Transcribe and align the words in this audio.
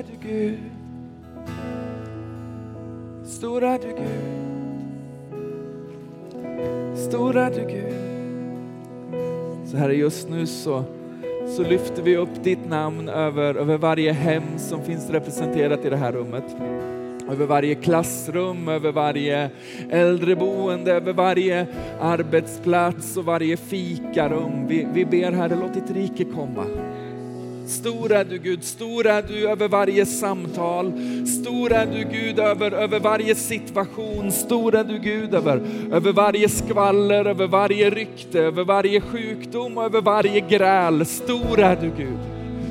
är 0.00 0.04
du 0.04 0.28
Gud. 0.28 0.58
Stor 3.24 3.64
är 3.64 3.78
du 3.78 3.88
Gud. 3.88 4.06
Stor 6.98 7.36
är 7.36 7.50
du 7.50 7.60
Gud. 7.60 7.94
Så 9.66 9.76
Herre, 9.76 9.94
just 9.94 10.28
nu 10.28 10.46
så, 10.46 10.84
så 11.56 11.62
lyfter 11.62 12.02
vi 12.02 12.16
upp 12.16 12.42
ditt 12.42 12.68
namn 12.68 13.08
över, 13.08 13.54
över 13.54 13.78
varje 13.78 14.12
hem 14.12 14.58
som 14.58 14.82
finns 14.82 15.10
representerat 15.10 15.84
i 15.84 15.90
det 15.90 15.96
här 15.96 16.12
rummet 16.12 16.44
över 17.30 17.46
varje 17.46 17.74
klassrum, 17.74 18.68
över 18.68 18.92
varje 18.92 19.50
äldreboende, 19.90 20.92
över 20.92 21.12
varje 21.12 21.66
arbetsplats 22.00 23.16
och 23.16 23.24
varje 23.24 23.56
fikarum. 23.56 24.66
Vi, 24.66 24.86
vi 24.92 25.04
ber 25.04 25.32
Herre, 25.32 25.56
låt 25.60 25.74
ditt 25.74 25.90
rike 25.90 26.24
komma. 26.24 26.66
Stor 27.70 28.12
är 28.12 28.24
du 28.24 28.38
Gud, 28.38 28.64
stor 28.64 29.06
är 29.06 29.22
du 29.22 29.48
över 29.48 29.68
varje 29.68 30.06
samtal, 30.06 30.92
stor 31.26 31.72
är 31.72 31.86
du 31.86 32.04
Gud 32.04 32.38
över, 32.38 32.72
över 32.72 33.00
varje 33.00 33.34
situation, 33.34 34.32
stor 34.32 34.74
är 34.74 34.84
du 34.84 34.98
Gud 34.98 35.34
över, 35.34 35.62
över 35.92 36.12
varje 36.12 36.48
skvaller, 36.48 37.24
över 37.24 37.46
varje 37.46 37.90
rykte, 37.90 38.40
över 38.40 38.64
varje 38.64 39.00
sjukdom 39.00 39.78
och 39.78 39.84
över 39.84 40.00
varje 40.00 40.40
gräl. 40.40 41.06
Stor 41.06 41.60
är 41.60 41.76
du 41.76 41.90
Gud. 41.96 42.18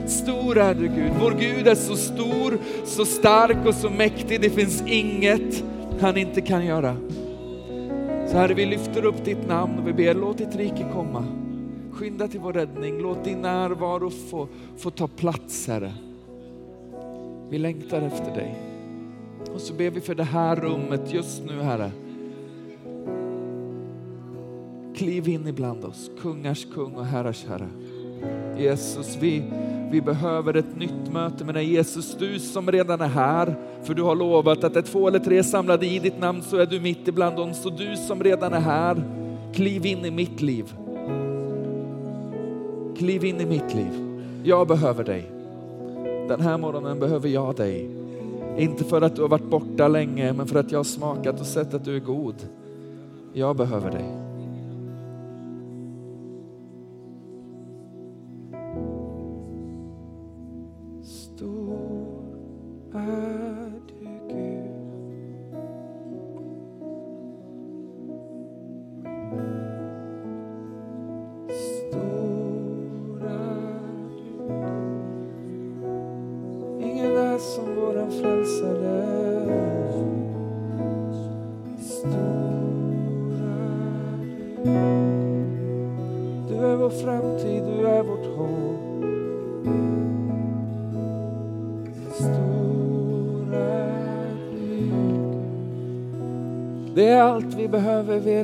Stor 0.10 0.58
är 0.58 0.74
du 0.74 0.88
Gud. 0.88 1.12
Vår 1.22 1.32
Gud 1.40 1.68
är 1.68 1.76
så 1.76 1.96
stor, 1.96 2.58
så 2.86 3.06
stark 3.06 3.66
och 3.66 3.76
så 3.76 3.90
mäktig. 3.90 4.42
Det 4.42 4.50
finns 4.50 4.84
inget 4.88 5.64
han 6.02 6.18
inte 6.18 6.42
kan 6.42 6.66
göra. 6.66 6.96
Så 8.32 8.38
Herre, 8.38 8.54
vi 8.54 8.66
lyfter 8.66 9.06
upp 9.06 9.26
ditt 9.26 9.48
namn 9.48 9.80
och 9.80 9.88
vi 9.88 9.94
ber, 9.94 10.14
låt 10.14 10.38
ditt 10.38 10.56
rike 10.56 10.86
komma. 10.94 11.49
Skynda 12.00 12.28
till 12.28 12.40
vår 12.40 12.54
räddning, 12.54 13.02
låt 13.02 13.24
din 13.24 13.42
närvaro 13.42 14.10
få, 14.10 14.48
få 14.78 14.90
ta 14.90 15.08
plats 15.08 15.68
Herre. 15.68 15.94
Vi 17.50 17.58
längtar 17.58 18.02
efter 18.02 18.36
dig. 18.36 18.56
Och 19.54 19.62
så 19.62 19.74
ber 19.74 19.90
vi 19.90 20.02
för 20.02 20.16
det 20.16 20.24
här 20.24 20.56
rummet 20.56 21.14
just 21.14 21.44
nu 21.46 21.62
Herre. 21.62 21.92
Kliv 24.96 25.28
in 25.28 25.48
ibland 25.48 25.86
oss, 25.86 26.12
kungars 26.22 26.68
kung 26.74 26.96
och 26.96 27.06
herrars 27.06 27.46
herre. 27.46 27.68
Jesus, 28.58 29.18
vi, 29.20 29.44
vi 29.92 30.02
behöver 30.02 30.54
ett 30.54 30.78
nytt 30.78 31.14
möte 31.14 31.46
med 31.46 31.56
dig. 31.56 31.74
Jesus, 31.74 32.16
du 32.20 32.40
som 32.40 32.72
redan 32.72 33.02
är 33.02 33.08
här, 33.08 33.56
för 33.84 33.94
du 33.94 34.02
har 34.02 34.16
lovat 34.16 34.64
att 34.64 34.76
ett 34.76 34.86
två 34.86 35.08
eller 35.08 35.20
tre 35.20 35.44
samlade 35.44 35.86
i 35.86 36.00
ditt 36.00 36.20
namn 36.20 36.42
så 36.42 36.58
är 36.58 36.66
du 36.66 36.80
mitt 36.80 37.08
ibland 37.08 37.40
oss. 37.40 37.62
Så 37.62 37.70
du 37.70 37.98
som 37.98 38.24
redan 38.24 38.54
är 38.54 38.60
här, 38.60 39.04
kliv 39.54 39.86
in 39.86 40.06
i 40.06 40.12
mitt 40.12 40.42
liv. 40.42 40.74
Kliv 43.00 43.24
in 43.24 43.42
i 43.42 43.46
mitt 43.46 43.74
liv. 43.74 44.22
Jag 44.44 44.68
behöver 44.68 45.04
dig. 45.04 45.32
Den 46.28 46.42
här 46.42 46.58
morgonen 46.58 47.00
behöver 47.00 47.30
jag 47.30 47.56
dig. 47.56 47.90
Inte 48.58 48.84
för 48.84 49.02
att 49.02 49.16
du 49.16 49.22
har 49.22 49.30
varit 49.30 49.50
borta 49.50 49.88
länge, 49.88 50.34
men 50.34 50.48
för 50.48 50.60
att 50.60 50.72
jag 50.72 50.80
har 50.80 50.84
smakat 50.84 51.40
och 51.40 51.46
sett 51.46 51.74
att 51.74 51.86
du 51.86 51.96
är 51.96 52.00
god. 52.00 52.36
Jag 53.34 53.56
behöver 53.56 53.92
dig. 53.92 54.29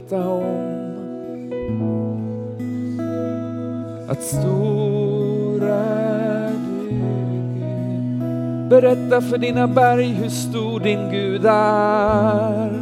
Veta 0.05 0.27
om. 0.29 0.75
Att 4.09 4.23
stor 4.23 5.63
är 5.63 6.51
du 6.51 6.89
Gud. 6.89 8.69
Berätta 8.69 9.21
för 9.21 9.37
dina 9.37 9.67
berg 9.67 10.07
hur 10.07 10.29
stor 10.29 10.79
din 10.79 11.09
Gud 11.11 11.45
är. 11.45 12.74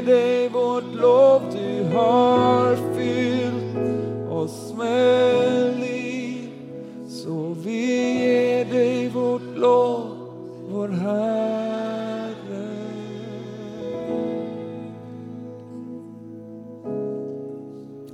Vi 0.00 0.06
dig 0.06 0.48
vårt 0.48 0.94
lov. 0.94 1.42
Du 1.52 1.96
har 1.96 2.76
fyllt 2.94 4.30
oss 4.30 4.74
med 4.78 5.80
liv. 5.80 6.48
Så 7.08 7.56
vi 7.64 8.12
ger 8.18 8.64
dig 8.64 9.08
vårt 9.08 9.56
lov, 9.56 10.02
vår 10.68 10.88
Herre. 10.88 12.30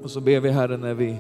Och 0.03 0.11
så 0.11 0.21
ber 0.21 0.41
vi 0.41 0.51
Herre 0.51 0.77
när 0.77 0.95
vi 0.95 1.19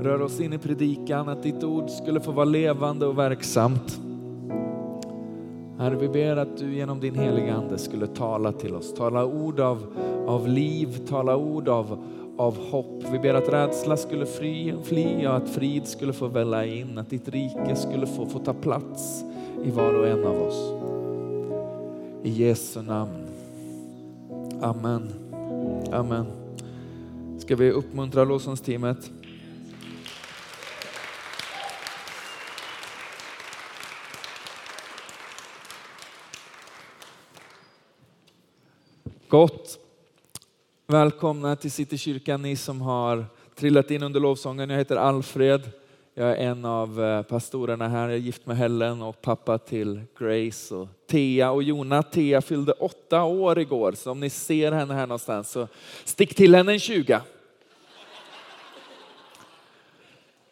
rör 0.00 0.22
oss 0.22 0.40
in 0.40 0.52
i 0.52 0.58
predikan 0.58 1.28
att 1.28 1.42
ditt 1.42 1.64
ord 1.64 1.90
skulle 1.90 2.20
få 2.20 2.32
vara 2.32 2.44
levande 2.44 3.06
och 3.06 3.18
verksamt. 3.18 4.00
Herre, 5.80 5.96
vi 5.96 6.08
ber 6.08 6.36
att 6.36 6.56
du 6.56 6.74
genom 6.74 7.00
din 7.00 7.14
heliga 7.14 7.54
Ande 7.54 7.78
skulle 7.78 8.06
tala 8.06 8.52
till 8.52 8.74
oss. 8.74 8.94
Tala 8.94 9.24
ord 9.24 9.60
av, 9.60 9.86
av 10.26 10.48
liv, 10.48 11.06
tala 11.08 11.36
ord 11.36 11.68
av, 11.68 12.04
av 12.36 12.70
hopp. 12.70 13.04
Vi 13.12 13.18
ber 13.18 13.34
att 13.34 13.48
rädsla 13.48 13.96
skulle 13.96 14.26
fly, 14.26 14.74
fly 14.84 15.26
och 15.26 15.36
att 15.36 15.48
frid 15.48 15.86
skulle 15.86 16.12
få 16.12 16.26
välla 16.26 16.66
in. 16.66 16.98
Att 16.98 17.10
ditt 17.10 17.28
rike 17.28 17.76
skulle 17.76 18.06
få, 18.06 18.26
få 18.26 18.38
ta 18.38 18.54
plats 18.54 19.24
i 19.64 19.70
var 19.70 19.94
och 19.94 20.08
en 20.08 20.26
av 20.26 20.42
oss. 20.42 20.72
I 22.22 22.30
Jesu 22.30 22.82
namn. 22.82 23.26
Amen. 24.60 25.12
Amen. 25.92 26.26
Ska 27.38 27.56
vi 27.56 27.70
uppmuntra 27.70 28.24
lovsångsteamet? 28.24 29.10
Gott. 39.30 39.78
Välkomna 40.86 41.56
till 41.56 41.70
Citykyrkan 41.70 42.42
ni 42.42 42.56
som 42.56 42.80
har 42.80 43.24
trillat 43.54 43.90
in 43.90 44.02
under 44.02 44.20
lovsången. 44.20 44.70
Jag 44.70 44.78
heter 44.78 44.96
Alfred. 44.96 45.70
Jag 46.14 46.30
är 46.30 46.36
en 46.36 46.64
av 46.64 47.04
eh, 47.04 47.22
pastorerna 47.22 47.88
här. 47.88 48.08
Jag 48.08 48.12
är 48.12 48.16
gift 48.16 48.46
med 48.46 48.56
Helen 48.56 49.02
och 49.02 49.22
pappa 49.22 49.58
till 49.58 50.02
Grace 50.18 50.74
och 50.74 50.88
Thea 51.06 51.50
och 51.50 51.62
Jona. 51.62 52.02
Thea 52.02 52.42
fyllde 52.42 52.72
åtta 52.72 53.24
år 53.24 53.58
igår, 53.58 53.92
så 53.92 54.10
om 54.10 54.20
ni 54.20 54.30
ser 54.30 54.72
henne 54.72 54.94
här 54.94 55.06
någonstans 55.06 55.50
så 55.50 55.68
stick 56.04 56.34
till 56.34 56.54
henne 56.54 56.72
en 56.72 56.80
20. 56.80 57.20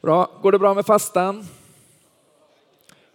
Bra. 0.02 0.30
Går 0.42 0.52
det 0.52 0.58
bra 0.58 0.74
med 0.74 0.86
fastan? 0.86 1.46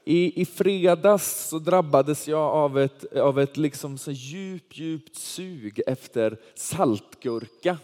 I, 0.06 0.42
I 0.42 0.46
fredags 0.46 1.48
så 1.50 1.60
drabbades 1.60 2.28
jag 2.28 2.42
av 2.42 2.80
ett, 2.80 3.16
av 3.16 3.40
ett 3.40 3.58
liksom 3.58 3.98
så 3.98 4.12
djupt, 4.12 4.78
djupt 4.78 5.16
sug 5.16 5.82
efter 5.88 6.38
saltgurka. 6.56 7.78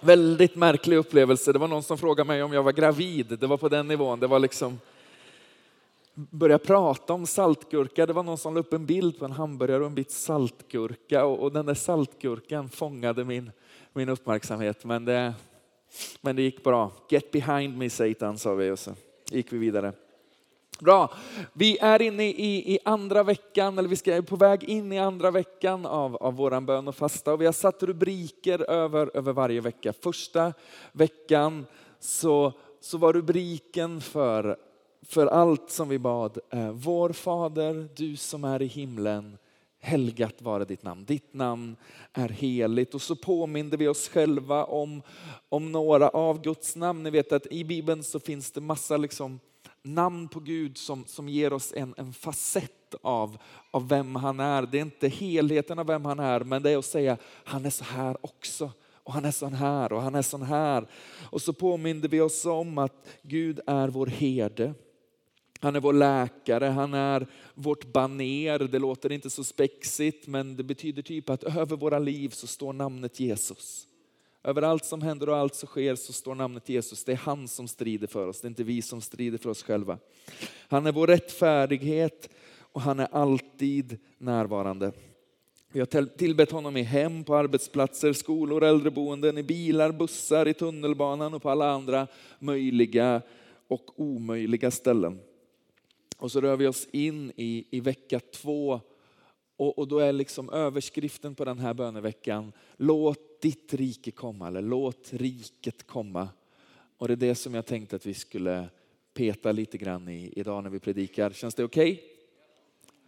Väldigt 0.00 0.56
märklig 0.56 0.96
upplevelse. 0.96 1.52
Det 1.52 1.58
var 1.58 1.68
någon 1.68 1.82
som 1.82 1.98
frågade 1.98 2.26
mig 2.26 2.42
om 2.42 2.52
jag 2.52 2.62
var 2.62 2.72
gravid. 2.72 3.38
Det 3.40 3.46
var 3.46 3.56
på 3.56 3.68
den 3.68 3.88
nivån. 3.88 4.20
Det 4.20 4.26
var 4.26 4.38
liksom... 4.38 4.80
börja 6.14 6.58
prata 6.58 7.12
om 7.12 7.26
saltgurka. 7.26 8.06
Det 8.06 8.12
var 8.12 8.22
någon 8.22 8.38
som 8.38 8.54
la 8.54 8.60
upp 8.60 8.72
en 8.72 8.86
bild 8.86 9.18
på 9.18 9.24
en 9.24 9.32
hamburgare 9.32 9.80
och 9.80 9.86
en 9.86 9.94
bit 9.94 10.10
saltgurka 10.10 11.24
och, 11.24 11.38
och 11.38 11.52
den 11.52 11.66
där 11.66 11.74
saltgurkan 11.74 12.68
fångade 12.68 13.24
min, 13.24 13.50
min 13.92 14.08
uppmärksamhet. 14.08 14.84
Men 14.84 15.04
det, 15.04 15.34
men 16.20 16.36
det 16.36 16.42
gick 16.42 16.64
bra. 16.64 16.92
Get 17.08 17.30
behind 17.30 17.78
me 17.78 17.90
Satan 17.90 18.38
sa 18.38 18.54
vi 18.54 18.70
och 18.70 18.78
så 18.78 18.94
gick 19.30 19.52
vi 19.52 19.58
vidare. 19.58 19.92
Bra, 20.80 21.14
vi 21.52 21.78
är 21.78 22.02
inne 22.02 22.24
i, 22.24 22.74
i 22.74 22.78
andra 22.84 23.22
veckan, 23.22 23.78
eller 23.78 23.88
vi 23.88 23.96
ska 23.96 24.14
är 24.14 24.22
på 24.22 24.36
väg 24.36 24.64
in 24.64 24.92
i 24.92 24.98
andra 24.98 25.30
veckan 25.30 25.86
av, 25.86 26.16
av 26.16 26.34
våran 26.34 26.66
bön 26.66 26.88
och 26.88 26.94
fasta 26.94 27.32
och 27.32 27.40
vi 27.40 27.46
har 27.46 27.52
satt 27.52 27.82
rubriker 27.82 28.70
över, 28.70 29.10
över 29.14 29.32
varje 29.32 29.60
vecka. 29.60 29.92
Första 29.92 30.52
veckan 30.92 31.66
så, 32.00 32.52
så 32.80 32.98
var 32.98 33.12
rubriken 33.12 34.00
för, 34.00 34.56
för 35.02 35.26
allt 35.26 35.70
som 35.70 35.88
vi 35.88 35.98
bad, 35.98 36.38
eh, 36.50 36.70
Vår 36.70 37.12
Fader, 37.12 37.88
du 37.96 38.16
som 38.16 38.44
är 38.44 38.62
i 38.62 38.66
himlen, 38.66 39.38
helgat 39.80 40.42
vare 40.42 40.64
ditt 40.64 40.82
namn. 40.82 41.04
Ditt 41.04 41.34
namn 41.34 41.76
är 42.12 42.28
heligt. 42.28 42.94
Och 42.94 43.02
så 43.02 43.16
påminner 43.16 43.76
vi 43.76 43.88
oss 43.88 44.08
själva 44.08 44.64
om, 44.64 45.02
om 45.48 45.72
några 45.72 46.08
av 46.08 46.42
Guds 46.42 46.76
namn. 46.76 47.02
Ni 47.02 47.10
vet 47.10 47.32
att 47.32 47.46
i 47.46 47.64
Bibeln 47.64 48.02
så 48.02 48.20
finns 48.20 48.50
det 48.50 48.60
massa 48.60 48.96
liksom 48.96 49.40
namn 49.84 50.28
på 50.28 50.40
Gud 50.40 50.78
som, 50.78 51.04
som 51.06 51.28
ger 51.28 51.52
oss 51.52 51.72
en, 51.76 51.94
en 51.96 52.12
facett 52.12 52.94
av, 53.02 53.38
av 53.70 53.88
vem 53.88 54.16
han 54.16 54.40
är. 54.40 54.62
Det 54.62 54.78
är 54.78 54.82
inte 54.82 55.08
helheten 55.08 55.78
av 55.78 55.86
vem 55.86 56.04
han 56.04 56.18
är, 56.18 56.40
men 56.40 56.62
det 56.62 56.70
är 56.70 56.78
att 56.78 56.84
säga 56.84 57.16
han 57.44 57.66
är 57.66 57.70
så 57.70 57.84
här 57.84 58.16
också. 58.20 58.70
Och 59.04 59.12
han 59.12 59.24
är 59.24 59.30
sån 59.30 59.52
här 59.52 59.92
och 59.92 60.02
han 60.02 60.14
är 60.14 60.22
sån 60.22 60.42
här. 60.42 60.86
Och 61.30 61.42
så 61.42 61.52
påminner 61.52 62.08
vi 62.08 62.20
oss 62.20 62.46
om 62.46 62.78
att 62.78 63.06
Gud 63.22 63.60
är 63.66 63.88
vår 63.88 64.06
herde. 64.06 64.74
Han 65.60 65.76
är 65.76 65.80
vår 65.80 65.92
läkare, 65.92 66.64
han 66.64 66.94
är 66.94 67.26
vårt 67.54 67.92
baner. 67.92 68.58
Det 68.58 68.78
låter 68.78 69.12
inte 69.12 69.30
så 69.30 69.44
spexigt 69.44 70.26
men 70.26 70.56
det 70.56 70.62
betyder 70.62 71.02
typ 71.02 71.30
att 71.30 71.44
över 71.44 71.76
våra 71.76 71.98
liv 71.98 72.28
så 72.28 72.46
står 72.46 72.72
namnet 72.72 73.20
Jesus. 73.20 73.86
Över 74.44 74.62
allt 74.62 74.84
som 74.84 75.02
händer 75.02 75.28
och 75.28 75.36
allt 75.36 75.54
som 75.54 75.66
sker 75.66 75.94
så 75.94 76.12
står 76.12 76.34
namnet 76.34 76.68
Jesus. 76.68 77.04
Det 77.04 77.12
är 77.12 77.16
han 77.16 77.48
som 77.48 77.68
strider 77.68 78.06
för 78.06 78.26
oss, 78.26 78.40
det 78.40 78.46
är 78.46 78.48
inte 78.48 78.64
vi 78.64 78.82
som 78.82 79.00
strider 79.00 79.38
för 79.38 79.50
oss 79.50 79.62
själva. 79.62 79.98
Han 80.68 80.86
är 80.86 80.92
vår 80.92 81.06
rättfärdighet 81.06 82.28
och 82.58 82.80
han 82.80 83.00
är 83.00 83.08
alltid 83.12 83.98
närvarande. 84.18 84.92
Vi 85.72 85.80
har 85.80 86.06
tillbett 86.16 86.50
honom 86.50 86.76
i 86.76 86.82
hem, 86.82 87.24
på 87.24 87.36
arbetsplatser, 87.36 88.12
skolor, 88.12 88.64
äldreboenden, 88.64 89.38
i 89.38 89.42
bilar, 89.42 89.92
bussar, 89.92 90.48
i 90.48 90.54
tunnelbanan 90.54 91.34
och 91.34 91.42
på 91.42 91.50
alla 91.50 91.70
andra 91.70 92.06
möjliga 92.38 93.22
och 93.68 94.00
omöjliga 94.00 94.70
ställen. 94.70 95.18
Och 96.16 96.32
så 96.32 96.40
rör 96.40 96.56
vi 96.56 96.66
oss 96.66 96.88
in 96.92 97.32
i, 97.36 97.66
i 97.70 97.80
vecka 97.80 98.20
två 98.20 98.80
och, 99.56 99.78
och 99.78 99.88
då 99.88 99.98
är 99.98 100.12
liksom 100.12 100.50
överskriften 100.50 101.34
på 101.34 101.44
den 101.44 101.58
här 101.58 101.74
böneveckan, 101.74 102.52
låt 102.76 103.40
ditt 103.40 103.74
rike 103.74 104.10
komma, 104.10 104.48
eller 104.48 104.62
låt 104.62 105.12
riket 105.12 105.86
komma. 105.86 106.28
Och 106.98 107.08
det 107.08 107.14
är 107.14 107.16
det 107.16 107.34
som 107.34 107.54
jag 107.54 107.66
tänkte 107.66 107.96
att 107.96 108.06
vi 108.06 108.14
skulle 108.14 108.68
peta 109.14 109.52
lite 109.52 109.78
grann 109.78 110.08
i 110.08 110.32
idag 110.36 110.62
när 110.62 110.70
vi 110.70 110.78
predikar. 110.78 111.30
Känns 111.30 111.54
det 111.54 111.64
okej? 111.64 111.92
Okay? 111.92 112.04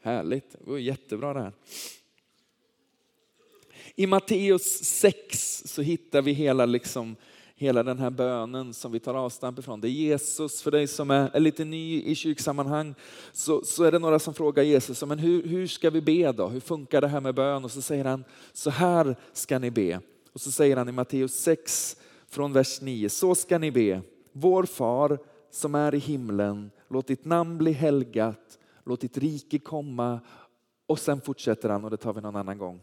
Härligt, 0.01 0.51
det 0.51 0.65
går 0.65 0.81
jättebra 0.81 1.35
det 1.35 1.41
här. 1.41 1.53
I 3.95 4.07
Matteus 4.07 4.85
6 4.85 5.63
så 5.67 5.83
hittar 5.83 6.23
vi 6.23 6.33
hela 6.33 6.67
liksom 6.67 7.17
hela 7.59 7.83
den 7.83 7.99
här 7.99 8.11
bönen 8.11 8.75
som 8.75 8.93
vi 8.93 9.01
tar 9.01 9.15
avstamp 9.15 9.59
ifrån. 9.59 9.81
Det 9.81 9.89
är 9.89 9.91
Jesus, 9.91 10.63
för 10.63 10.71
dig 10.71 10.87
som 10.87 11.11
är, 11.11 11.31
är 11.37 11.41
lite 11.41 11.65
ny 11.65 12.03
i 12.03 12.15
kyrksammanhang, 12.15 12.95
så, 13.33 13.63
så 13.65 13.85
är 13.85 13.93
det 13.93 13.99
några 13.99 14.19
som 14.19 14.35
frågar 14.35 14.63
Jesus, 14.63 15.05
men 15.05 15.19
hur, 15.19 15.43
hur 15.43 15.67
ska 15.67 15.91
vi 15.91 16.01
be 16.01 16.33
då? 16.33 16.49
Hur 16.49 16.61
funkar 16.61 17.01
det 17.01 17.09
här 17.09 17.21
med 17.21 17.35
bön? 17.35 17.65
Och 17.65 17.71
så 17.71 17.83
säger 17.83 18.05
han, 18.05 18.25
så 18.53 18.71
här 18.71 19.17
ska 19.33 19.59
ni 19.59 19.71
be. 19.71 20.01
Och 20.33 20.41
så 20.41 20.53
säger 20.53 20.77
han 20.77 20.89
i 20.89 20.93
Matteus 20.93 21.35
6 21.35 21.97
från 22.29 22.53
vers 22.53 22.81
9, 22.81 23.09
så 23.09 23.35
ska 23.35 23.59
ni 23.59 23.71
be. 23.71 24.01
Vår 24.33 24.65
far 24.65 25.19
som 25.51 25.75
är 25.75 25.95
i 25.95 25.99
himlen, 25.99 26.71
låt 26.89 27.07
ditt 27.07 27.25
namn 27.25 27.59
bli 27.59 27.73
helgat, 27.73 28.59
låt 28.85 29.01
ditt 29.01 29.19
rike 29.19 29.59
komma. 29.59 30.21
Och 30.87 30.99
sen 30.99 31.21
fortsätter 31.21 31.69
han 31.69 31.85
och 31.85 31.91
det 31.91 31.97
tar 31.97 32.13
vi 32.13 32.21
någon 32.21 32.37
annan 32.37 32.59
gång. 32.59 32.81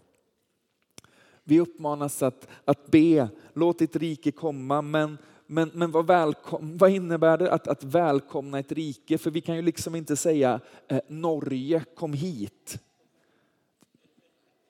Vi 1.44 1.60
uppmanas 1.60 2.24
att, 2.24 2.48
att 2.66 2.92
be, 2.92 3.30
låt 3.54 3.80
ditt 3.80 3.96
rike 3.96 4.32
komma, 4.32 4.82
men, 4.82 5.18
men, 5.48 5.72
men 5.74 5.92
vad, 5.92 6.08
välkom, 6.08 6.78
vad 6.78 6.90
innebär 6.90 7.38
det 7.38 7.52
att, 7.52 7.68
att 7.68 7.84
välkomna 7.84 8.60
ett 8.60 8.72
rike? 8.72 9.18
För 9.18 9.32
vi 9.32 9.42
kan 9.42 9.56
ju 9.56 9.62
liksom 9.62 9.96
inte 9.96 10.16
säga 10.16 10.60
eh, 10.88 11.00
Norge 11.08 11.86
kom 11.96 12.14
hit. 12.14 12.80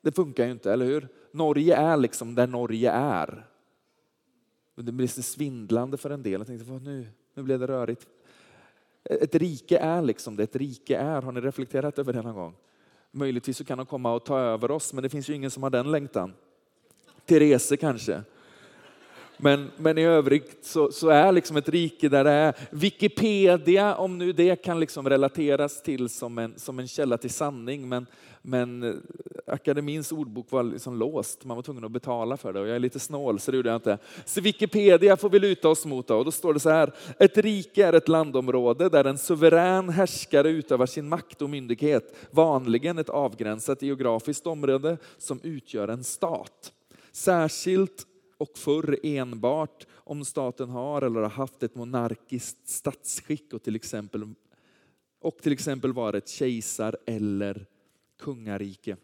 Det 0.01 0.11
funkar 0.11 0.45
ju 0.45 0.51
inte, 0.51 0.73
eller 0.73 0.85
hur? 0.85 1.07
Norge 1.31 1.75
är 1.75 1.97
liksom 1.97 2.35
där 2.35 2.47
Norge 2.47 2.91
är. 2.91 3.45
Det 4.75 4.91
blir 4.91 5.07
så 5.07 5.21
svindlande 5.21 5.97
för 5.97 6.09
en 6.09 6.23
del. 6.23 6.39
Jag 6.39 6.47
tänkte, 6.47 6.71
nu, 6.71 7.07
nu 7.33 7.43
blev 7.43 7.59
det 7.59 7.67
rörigt. 7.67 8.07
Ett 9.03 9.35
rike 9.35 9.77
är 9.77 10.01
liksom 10.01 10.35
det 10.35 10.43
ett 10.43 10.55
rike 10.55 10.97
är. 10.97 11.21
Har 11.21 11.31
ni 11.31 11.41
reflekterat 11.41 11.99
över 11.99 12.13
det 12.13 12.21
någon 12.21 12.35
gång? 12.35 12.55
Möjligtvis 13.11 13.57
så 13.57 13.65
kan 13.65 13.77
de 13.77 13.87
komma 13.87 14.13
och 14.13 14.25
ta 14.25 14.39
över 14.39 14.71
oss, 14.71 14.93
men 14.93 15.03
det 15.03 15.09
finns 15.09 15.29
ju 15.29 15.33
ingen 15.33 15.51
som 15.51 15.63
har 15.63 15.69
den 15.69 15.91
längtan. 15.91 16.33
Therese 17.25 17.73
kanske. 17.79 18.21
Men, 19.43 19.71
men 19.77 19.97
i 19.97 20.03
övrigt 20.03 20.57
så, 20.61 20.91
så, 20.91 21.09
är 21.09 21.31
liksom 21.31 21.57
ett 21.57 21.69
rike 21.69 22.09
där 22.09 22.23
det 22.23 22.31
är 22.31 22.55
Wikipedia, 22.71 23.95
om 23.95 24.17
nu 24.17 24.33
det 24.33 24.55
kan 24.55 24.79
liksom 24.79 25.09
relateras 25.09 25.81
till 25.81 26.09
som 26.09 26.37
en, 26.37 26.53
som 26.57 26.79
en 26.79 26.87
källa 26.87 27.17
till 27.17 27.29
sanning, 27.29 27.89
men, 27.89 28.05
men 28.41 28.83
eh, 28.83 28.93
akademins 29.47 30.11
ordbok 30.11 30.51
var 30.51 30.63
liksom 30.63 30.95
låst, 30.97 31.45
man 31.45 31.57
var 31.57 31.61
tvungen 31.61 31.83
att 31.83 31.91
betala 31.91 32.37
för 32.37 32.53
det 32.53 32.59
och 32.59 32.67
jag 32.67 32.75
är 32.75 32.79
lite 32.79 32.99
snål 32.99 33.39
så 33.39 33.51
det 33.51 33.57
gjorde 33.57 33.69
jag 33.69 33.77
inte. 33.77 33.97
Så 34.25 34.41
Wikipedia 34.41 35.17
får 35.17 35.29
vi 35.29 35.39
luta 35.39 35.69
oss 35.69 35.85
mot 35.85 36.07
då, 36.07 36.17
och 36.17 36.25
då 36.25 36.31
står 36.31 36.53
det 36.53 36.59
så 36.59 36.69
här, 36.69 36.93
ett 37.19 37.37
rike 37.37 37.85
är 37.85 37.93
ett 37.93 38.07
landområde 38.07 38.89
där 38.89 39.05
en 39.05 39.17
suverän 39.17 39.89
härskare 39.89 40.49
utövar 40.49 40.85
sin 40.85 41.09
makt 41.09 41.41
och 41.41 41.49
myndighet, 41.49 42.15
vanligen 42.31 42.97
ett 42.97 43.09
avgränsat 43.09 43.81
geografiskt 43.81 44.47
område 44.47 44.97
som 45.17 45.39
utgör 45.43 45.87
en 45.87 46.03
stat. 46.03 46.71
Särskilt 47.15 48.07
och 48.37 48.57
förr 48.57 48.99
enbart 49.03 49.87
om 49.93 50.25
staten 50.25 50.69
har 50.69 51.01
eller 51.01 51.21
har 51.21 51.29
haft 51.29 51.63
ett 51.63 51.75
monarkiskt 51.75 52.67
statsskick 52.67 53.53
och 53.53 53.63
till 53.63 53.75
exempel, 53.75 54.33
och 55.19 55.37
till 55.37 55.53
exempel 55.53 55.93
var 55.93 56.13
ett 56.13 56.29
kejsar 56.29 56.97
eller 57.05 57.65
kungarike. 58.19 58.97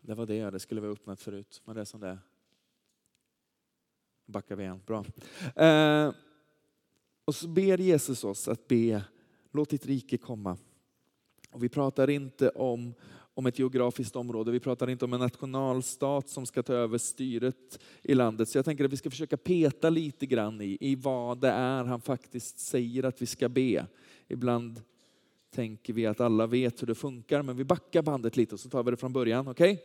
Det 0.00 0.14
var 0.14 0.26
det, 0.26 0.50
det 0.50 0.60
skulle 0.60 0.80
vi 0.80 0.86
ha 0.86 0.94
öppnat 0.94 1.20
förut. 1.20 1.62
Men 1.64 1.74
det 1.74 1.80
är 1.80 1.84
som 1.84 2.00
det 2.00 2.18
Backar 4.26 4.56
vi 4.56 4.62
igen, 4.62 4.80
bra. 4.86 5.04
Eh, 5.64 6.14
och 7.24 7.34
så 7.34 7.48
ber 7.48 7.78
Jesus 7.78 8.24
oss 8.24 8.48
att 8.48 8.68
be, 8.68 9.04
låt 9.50 9.70
ditt 9.70 9.86
rike 9.86 10.18
komma. 10.18 10.58
Och 11.50 11.62
vi 11.64 11.68
pratar 11.68 12.10
inte 12.10 12.48
om 12.48 12.94
om 13.40 13.46
ett 13.46 13.58
geografiskt 13.58 14.16
område. 14.16 14.50
Vi 14.50 14.60
pratar 14.60 14.90
inte 14.90 15.04
om 15.04 15.12
en 15.12 15.20
nationalstat 15.20 16.28
som 16.28 16.46
ska 16.46 16.62
ta 16.62 16.72
över 16.72 16.98
styret 16.98 17.80
i 18.02 18.14
landet. 18.14 18.48
Så 18.48 18.58
jag 18.58 18.64
tänker 18.64 18.84
att 18.84 18.92
vi 18.92 18.96
ska 18.96 19.10
försöka 19.10 19.36
peta 19.36 19.90
lite 19.90 20.26
grann 20.26 20.60
i, 20.60 20.76
i 20.80 20.94
vad 20.94 21.40
det 21.40 21.48
är 21.48 21.84
han 21.84 22.00
faktiskt 22.00 22.58
säger 22.58 23.02
att 23.02 23.22
vi 23.22 23.26
ska 23.26 23.48
be. 23.48 23.86
Ibland 24.28 24.82
tänker 25.54 25.92
vi 25.92 26.06
att 26.06 26.20
alla 26.20 26.46
vet 26.46 26.82
hur 26.82 26.86
det 26.86 26.94
funkar, 26.94 27.42
men 27.42 27.56
vi 27.56 27.64
backar 27.64 28.02
bandet 28.02 28.36
lite 28.36 28.54
och 28.54 28.60
så 28.60 28.68
tar 28.68 28.82
vi 28.82 28.90
det 28.90 28.96
från 28.96 29.12
början. 29.12 29.48
Okej? 29.48 29.72
Okay? 29.72 29.84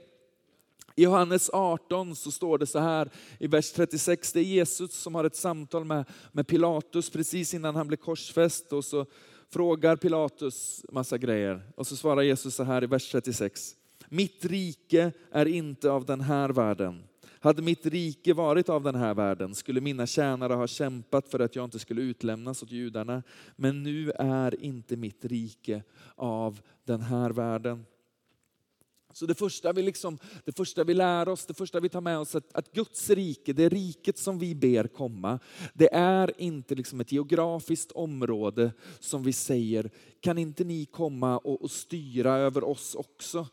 I 0.95 1.03
Johannes 1.03 1.49
18 1.53 2.15
så 2.15 2.31
står 2.31 2.57
det 2.57 2.67
så 2.67 2.79
här 2.79 3.09
i 3.39 3.47
vers 3.47 3.71
36, 3.71 4.33
det 4.33 4.39
är 4.39 4.43
Jesus 4.43 4.93
som 4.93 5.15
har 5.15 5.23
ett 5.23 5.35
samtal 5.35 5.85
med, 5.85 6.05
med 6.31 6.47
Pilatus 6.47 7.09
precis 7.09 7.53
innan 7.53 7.75
han 7.75 7.87
blir 7.87 7.97
korsfäst 7.97 8.73
och 8.73 8.85
så 8.85 9.05
frågar 9.49 9.95
Pilatus 9.95 10.85
massa 10.91 11.17
grejer 11.17 11.61
och 11.75 11.87
så 11.87 11.95
svarar 11.95 12.21
Jesus 12.21 12.55
så 12.55 12.63
här 12.63 12.83
i 12.83 12.87
vers 12.87 13.11
36. 13.11 13.75
Mitt 14.09 14.45
rike 14.45 15.11
är 15.31 15.45
inte 15.45 15.91
av 15.91 16.05
den 16.05 16.21
här 16.21 16.49
världen. 16.49 17.03
Hade 17.39 17.61
mitt 17.61 17.85
rike 17.85 18.33
varit 18.33 18.69
av 18.69 18.83
den 18.83 18.95
här 18.95 19.13
världen 19.13 19.55
skulle 19.55 19.81
mina 19.81 20.07
tjänare 20.07 20.53
ha 20.53 20.67
kämpat 20.67 21.27
för 21.27 21.39
att 21.39 21.55
jag 21.55 21.65
inte 21.65 21.79
skulle 21.79 22.01
utlämnas 22.01 22.63
åt 22.63 22.71
judarna. 22.71 23.23
Men 23.55 23.83
nu 23.83 24.11
är 24.11 24.63
inte 24.63 24.95
mitt 24.95 25.25
rike 25.25 25.83
av 26.15 26.61
den 26.83 27.01
här 27.01 27.29
världen. 27.29 27.85
Så 29.15 29.25
det 29.25 29.35
första, 29.35 29.73
vi 29.73 29.81
liksom, 29.81 30.17
det 30.45 30.51
första 30.51 30.83
vi 30.83 30.93
lär 30.93 31.29
oss, 31.29 31.45
det 31.45 31.53
första 31.53 31.79
vi 31.79 31.89
tar 31.89 32.01
med 32.01 32.19
oss, 32.19 32.35
att, 32.35 32.53
att 32.53 32.71
Guds 32.71 33.09
rike, 33.09 33.53
det 33.53 33.69
riket 33.69 34.17
som 34.17 34.39
vi 34.39 34.55
ber 34.55 34.87
komma, 34.87 35.39
det 35.73 35.93
är 35.93 36.41
inte 36.41 36.75
liksom 36.75 37.01
ett 37.01 37.11
geografiskt 37.11 37.91
område 37.91 38.71
som 38.99 39.23
vi 39.23 39.33
säger, 39.33 39.89
kan 40.19 40.37
inte 40.37 40.63
ni 40.63 40.85
komma 40.85 41.37
och, 41.37 41.61
och 41.61 41.71
styra 41.71 42.33
över 42.33 42.63
oss 42.63 42.95
också? 42.95 43.47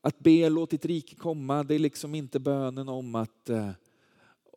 Att 0.00 0.18
be 0.18 0.48
låt 0.48 0.70
ditt 0.70 0.84
rike 0.84 1.14
komma, 1.14 1.62
det 1.62 1.74
är 1.74 1.78
liksom 1.78 2.14
inte 2.14 2.40
bönen 2.40 2.88
om 2.88 3.14
att 3.14 3.50
eh, 3.50 3.70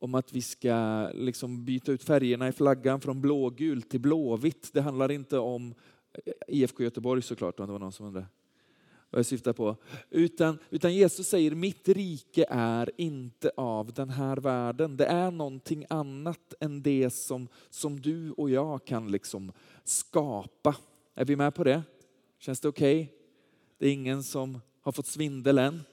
om 0.01 0.15
att 0.15 0.33
vi 0.33 0.41
ska 0.41 1.09
liksom 1.13 1.65
byta 1.65 1.91
ut 1.91 2.03
färgerna 2.03 2.47
i 2.47 2.51
flaggan 2.51 3.01
från 3.01 3.21
blågult 3.21 3.89
till 3.89 3.99
blåvitt. 3.99 4.69
Det 4.73 4.81
handlar 4.81 5.11
inte 5.11 5.37
om 5.37 5.73
eh, 6.25 6.33
IFK 6.47 6.83
Göteborg 6.83 7.21
såklart, 7.21 7.59
om 7.59 7.65
det 7.67 7.71
var 7.71 7.79
någon 7.79 7.91
som 7.91 8.05
undrade 8.05 8.27
vad 9.13 9.19
jag 9.19 9.25
syftar 9.25 9.53
på. 9.53 9.75
Utan, 10.09 10.59
utan 10.69 10.93
Jesus 10.93 11.27
säger, 11.27 11.51
mitt 11.51 11.89
rike 11.89 12.45
är 12.49 12.91
inte 12.97 13.51
av 13.57 13.93
den 13.93 14.09
här 14.09 14.37
världen. 14.37 14.97
Det 14.97 15.05
är 15.05 15.31
någonting 15.31 15.85
annat 15.89 16.53
än 16.59 16.81
det 16.81 17.09
som, 17.09 17.47
som 17.69 18.01
du 18.01 18.31
och 18.31 18.49
jag 18.49 18.85
kan 18.85 19.11
liksom 19.11 19.51
skapa. 19.83 20.75
Är 21.15 21.25
vi 21.25 21.35
med 21.35 21.55
på 21.55 21.63
det? 21.63 21.83
Känns 22.39 22.59
det 22.59 22.67
okej? 22.67 23.01
Okay? 23.01 23.15
Det 23.77 23.87
är 23.87 23.91
ingen 23.91 24.23
som 24.23 24.59
har 24.81 24.91
fått 24.91 25.07
svindel 25.07 25.57
än. 25.57 25.83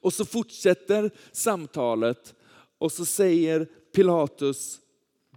Och 0.00 0.12
så 0.12 0.24
fortsätter 0.24 1.10
samtalet 1.32 2.34
och 2.78 2.92
så 2.92 3.04
säger 3.04 3.64
Pilatus, 3.94 4.80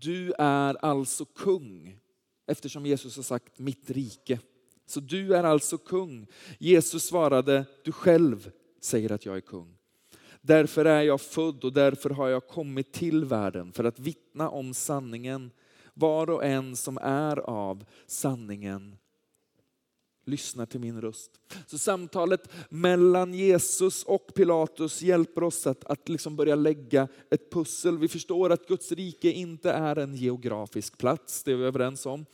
du 0.01 0.33
är 0.37 0.85
alltså 0.85 1.25
kung. 1.25 1.99
Eftersom 2.47 2.85
Jesus 2.85 3.15
har 3.15 3.23
sagt 3.23 3.59
mitt 3.59 3.89
rike. 3.89 4.39
Så 4.87 4.99
du 4.99 5.35
är 5.35 5.43
alltså 5.43 5.77
kung. 5.77 6.27
Jesus 6.59 7.03
svarade, 7.03 7.65
du 7.83 7.91
själv 7.91 8.51
säger 8.81 9.11
att 9.11 9.25
jag 9.25 9.37
är 9.37 9.41
kung. 9.41 9.77
Därför 10.41 10.85
är 10.85 11.01
jag 11.01 11.21
född 11.21 11.63
och 11.63 11.73
därför 11.73 12.09
har 12.09 12.27
jag 12.27 12.47
kommit 12.47 12.93
till 12.93 13.25
världen 13.25 13.71
för 13.71 13.83
att 13.83 13.99
vittna 13.99 14.49
om 14.49 14.73
sanningen. 14.73 15.51
Var 15.93 16.29
och 16.29 16.45
en 16.45 16.75
som 16.75 16.97
är 17.01 17.39
av 17.39 17.85
sanningen 18.07 18.95
lyssnar 20.25 20.65
till 20.65 20.79
min 20.79 21.01
röst. 21.01 21.31
Så 21.67 21.77
samtalet 21.77 22.49
mellan 22.69 23.33
Jesus 23.33 24.03
och 24.03 24.33
Pilatus 24.35 25.01
hjälper 25.01 25.43
oss 25.43 25.67
att, 25.67 25.83
att 25.83 26.09
liksom 26.09 26.35
börja 26.35 26.55
lägga 26.55 27.07
ett 27.29 27.51
pussel. 27.51 27.97
Vi 27.97 28.07
förstår 28.07 28.49
att 28.49 28.67
Guds 28.67 28.91
rike 28.91 29.31
inte 29.31 29.71
är 29.71 29.95
en 29.95 30.15
geografisk 30.15 30.97
plats, 30.97 31.43
det 31.43 31.51
är 31.51 31.55
vi 31.55 31.63
överens 31.63 32.05
om. 32.05 32.25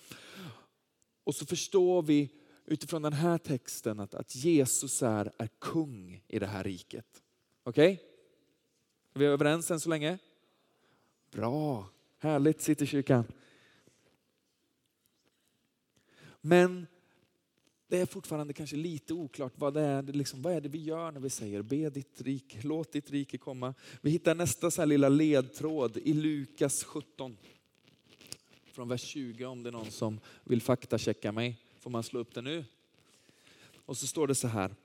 Och 1.24 1.36
så 1.36 1.46
förstår 1.46 2.02
vi 2.02 2.30
utifrån 2.66 3.02
den 3.02 3.14
här 3.14 3.38
texten 3.38 4.00
att, 4.00 4.16
att 4.16 4.36
Jesus 4.36 5.04
är, 5.04 5.32
är 5.38 5.50
kung 5.60 6.24
i 6.28 6.40
det 6.40 6.48
här 6.48 6.64
riket. 6.64 7.24
Okej? 7.64 7.94
Okay? 7.94 8.08
Är 9.14 9.20
vi 9.20 9.26
överens 9.26 9.72
än 9.72 9.80
så 9.80 9.90
länge? 9.90 10.18
Bra, 11.32 11.90
härligt 12.18 12.62
sitter 12.62 12.86
kyrkan. 12.86 13.26
Men 16.42 16.88
det 17.88 18.00
är 18.00 18.06
fortfarande 18.06 18.54
kanske 18.54 18.76
lite 18.76 19.14
oklart 19.14 19.54
vad 19.56 19.74
det 19.74 19.82
är, 19.82 20.04
liksom, 20.04 20.42
vad 20.42 20.54
är 20.54 20.62
det 20.62 20.70
vi 20.70 20.84
gör 20.84 21.12
när 21.12 21.20
vi 21.20 21.30
säger 21.30 21.62
be 21.62 21.90
ditt 21.90 22.22
rike, 22.22 22.58
låt 22.64 22.92
ditt 22.92 23.12
rike 23.12 23.38
komma. 23.38 23.74
Vi 24.02 24.12
hittar 24.12 24.36
nästa 24.36 24.72
så 24.72 24.82
här 24.82 24.86
lilla 24.86 25.10
ledtråd 25.10 25.98
i 25.98 26.14
Lukas 26.14 26.84
17. 26.84 27.38
Från 28.72 28.88
vers 28.88 29.02
20 29.02 29.46
om 29.46 29.64
det 29.64 29.70
är 29.70 29.72
någon 29.72 29.92
som 29.92 30.20
vill 30.44 30.62
faktachecka 30.62 31.32
mig. 31.32 31.63
Får 31.84 31.90
man 31.90 32.04
slå 32.04 32.20
upp 32.20 32.34
det 32.34 32.42
nu? 32.42 32.66
Och 33.86 33.98
så 33.98 34.08
står 34.08 34.28
det 34.28 34.36
så 34.36 34.48
här. 34.48 34.76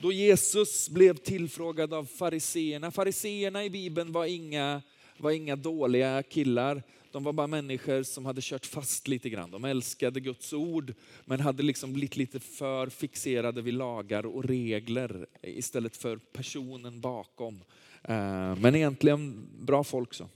Då 0.00 0.12
Jesus 0.12 0.88
blev 0.88 1.16
tillfrågad 1.16 1.94
av 1.94 2.04
fariseerna. 2.04 2.90
Fariseerna 2.90 3.64
i 3.64 3.70
Bibeln 3.70 4.12
var 4.12 4.24
inga, 4.24 4.82
var 5.16 5.30
inga 5.30 5.56
dåliga 5.56 6.22
killar. 6.22 6.82
De 7.12 7.24
var 7.24 7.32
bara 7.32 7.46
människor 7.46 8.02
som 8.02 8.26
hade 8.26 8.40
kört 8.40 8.66
fast 8.66 9.08
lite 9.08 9.30
grann. 9.30 9.50
De 9.50 9.64
älskade 9.64 10.20
Guds 10.20 10.52
ord 10.52 10.94
men 11.24 11.40
hade 11.40 11.62
liksom 11.62 11.92
blivit 11.92 12.16
lite 12.16 12.40
för 12.40 12.86
fixerade 12.86 13.62
vid 13.62 13.74
lagar 13.74 14.26
och 14.26 14.44
regler 14.44 15.26
istället 15.42 15.96
för 15.96 16.16
personen 16.16 17.00
bakom. 17.00 17.54
Eh, 18.02 18.56
men 18.56 18.74
egentligen 18.74 19.48
bra 19.60 19.84
folk 19.84 20.14
så. 20.14 20.28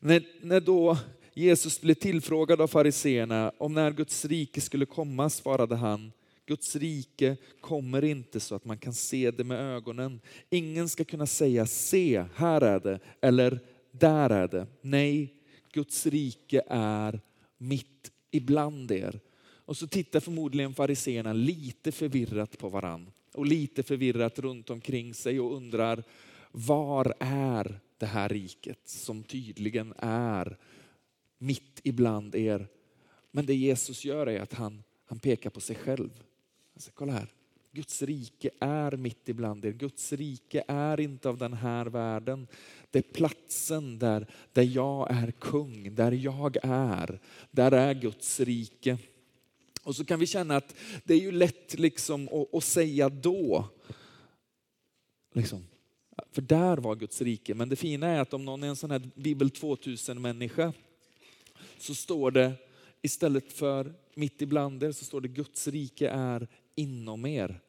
När, 0.00 0.22
när 0.40 0.60
då 0.60 0.98
Jesus 1.34 1.80
blev 1.80 1.94
tillfrågad 1.94 2.60
av 2.60 2.66
fariseerna 2.66 3.52
om 3.58 3.74
när 3.74 3.90
Guds 3.90 4.24
rike 4.24 4.60
skulle 4.60 4.86
komma 4.86 5.30
svarade 5.30 5.76
han 5.76 6.12
Guds 6.46 6.76
rike 6.76 7.36
kommer 7.60 8.04
inte 8.04 8.40
så 8.40 8.54
att 8.54 8.64
man 8.64 8.78
kan 8.78 8.94
se 8.94 9.30
det 9.30 9.44
med 9.44 9.60
ögonen. 9.60 10.20
Ingen 10.50 10.88
ska 10.88 11.04
kunna 11.04 11.26
säga 11.26 11.66
se, 11.66 12.24
här 12.34 12.60
är 12.60 12.80
det, 12.80 13.00
eller 13.20 13.60
där 13.90 14.30
är 14.30 14.48
det. 14.48 14.66
Nej, 14.80 15.34
Guds 15.72 16.06
rike 16.06 16.62
är 16.68 17.20
mitt 17.58 18.12
ibland 18.30 18.90
er. 18.90 19.20
Och 19.64 19.76
så 19.76 19.86
tittar 19.86 20.20
förmodligen 20.20 20.74
fariseerna 20.74 21.32
lite 21.32 21.92
förvirrat 21.92 22.58
på 22.58 22.68
varann 22.68 23.10
och 23.32 23.46
lite 23.46 23.82
förvirrat 23.82 24.38
runt 24.38 24.70
omkring 24.70 25.14
sig 25.14 25.40
och 25.40 25.56
undrar 25.56 26.04
var 26.50 27.14
är 27.20 27.80
det 27.98 28.06
här 28.06 28.28
riket 28.28 28.80
som 28.84 29.22
tydligen 29.22 29.94
är 29.98 30.56
mitt 31.42 31.80
ibland 31.82 32.34
er. 32.34 32.68
Men 33.30 33.46
det 33.46 33.54
Jesus 33.54 34.04
gör 34.04 34.26
är 34.26 34.40
att 34.40 34.52
han, 34.52 34.82
han 35.04 35.18
pekar 35.18 35.50
på 35.50 35.60
sig 35.60 35.76
själv. 35.76 36.10
Alltså, 36.74 36.90
kolla 36.94 37.12
här. 37.12 37.32
Guds 37.72 38.02
rike 38.02 38.50
är 38.60 38.96
mitt 38.96 39.28
ibland 39.28 39.64
er. 39.64 39.72
Guds 39.72 40.12
rike 40.12 40.64
är 40.68 41.00
inte 41.00 41.28
av 41.28 41.38
den 41.38 41.52
här 41.52 41.86
världen. 41.86 42.46
Det 42.90 42.98
är 42.98 43.12
platsen 43.12 43.98
där, 43.98 44.26
där 44.52 44.62
jag 44.62 45.10
är 45.10 45.30
kung, 45.30 45.94
där 45.94 46.12
jag 46.12 46.56
är. 46.62 47.20
Där 47.50 47.72
är 47.72 47.94
Guds 47.94 48.40
rike. 48.40 48.98
Och 49.82 49.96
så 49.96 50.04
kan 50.04 50.20
vi 50.20 50.26
känna 50.26 50.56
att 50.56 50.74
det 51.04 51.14
är 51.14 51.20
ju 51.20 51.32
lätt 51.32 51.78
liksom 51.78 52.28
att, 52.28 52.54
att 52.54 52.64
säga 52.64 53.08
då. 53.08 53.68
Liksom. 55.34 55.66
För 56.32 56.42
där 56.42 56.76
var 56.76 56.96
Guds 56.96 57.22
rike. 57.22 57.54
Men 57.54 57.68
det 57.68 57.76
fina 57.76 58.06
är 58.06 58.20
att 58.20 58.34
om 58.34 58.44
någon 58.44 58.62
är 58.62 58.68
en 58.68 58.76
sån 58.76 58.90
här 58.90 59.10
Bibel 59.14 59.50
2000 59.50 60.22
människa 60.22 60.72
så 61.82 61.94
står 61.94 62.30
det 62.30 62.52
istället 63.02 63.52
för 63.52 63.94
mitt 64.14 64.42
ibland 64.42 64.82
er 64.82 64.92
så 64.92 65.04
står 65.04 65.20
det 65.20 65.28
Guds 65.28 65.68
rike 65.68 66.08
är 66.08 66.48
inom 66.74 67.26
er. 67.26 67.60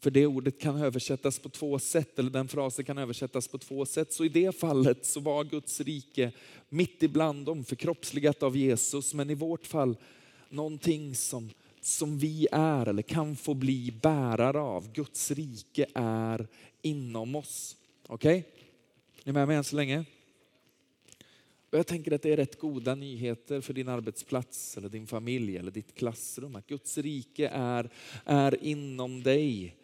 För 0.00 0.10
det 0.10 0.26
ordet 0.26 0.60
kan 0.60 0.82
översättas 0.82 1.38
på 1.38 1.48
två 1.48 1.78
sätt, 1.78 2.18
eller 2.18 2.30
den 2.30 2.48
frasen 2.48 2.84
kan 2.84 2.98
översättas 2.98 3.48
på 3.48 3.58
två 3.58 3.86
sätt. 3.86 4.12
Så 4.12 4.24
i 4.24 4.28
det 4.28 4.56
fallet 4.56 5.06
så 5.06 5.20
var 5.20 5.44
Guds 5.44 5.80
rike 5.80 6.32
mitt 6.68 7.02
ibland 7.02 7.46
dem, 7.46 7.64
förkroppsligat 7.64 8.42
av 8.42 8.56
Jesus. 8.56 9.14
Men 9.14 9.30
i 9.30 9.34
vårt 9.34 9.66
fall 9.66 9.96
någonting 10.48 11.14
som, 11.14 11.50
som 11.80 12.18
vi 12.18 12.48
är 12.52 12.86
eller 12.86 13.02
kan 13.02 13.36
få 13.36 13.54
bli 13.54 13.98
bärare 14.02 14.60
av. 14.60 14.92
Guds 14.92 15.30
rike 15.30 15.86
är 15.94 16.46
inom 16.82 17.34
oss. 17.34 17.76
Okej? 18.06 18.38
Okay? 18.38 18.52
Är 19.22 19.26
ni 19.26 19.32
med 19.32 19.48
mig 19.48 19.56
än 19.56 19.64
så 19.64 19.76
länge? 19.76 20.04
Och 21.70 21.78
jag 21.78 21.86
tänker 21.86 22.12
att 22.12 22.22
det 22.22 22.32
är 22.32 22.36
rätt 22.36 22.58
goda 22.58 22.94
nyheter 22.94 23.60
för 23.60 23.74
din 23.74 23.88
arbetsplats, 23.88 24.76
eller 24.76 24.88
din 24.88 25.06
familj 25.06 25.56
eller 25.56 25.70
ditt 25.70 25.94
klassrum. 25.94 26.56
Att 26.56 26.66
Guds 26.66 26.98
rike 26.98 27.48
är, 27.48 27.90
är 28.24 28.64
inom 28.64 29.22
dig. 29.22 29.76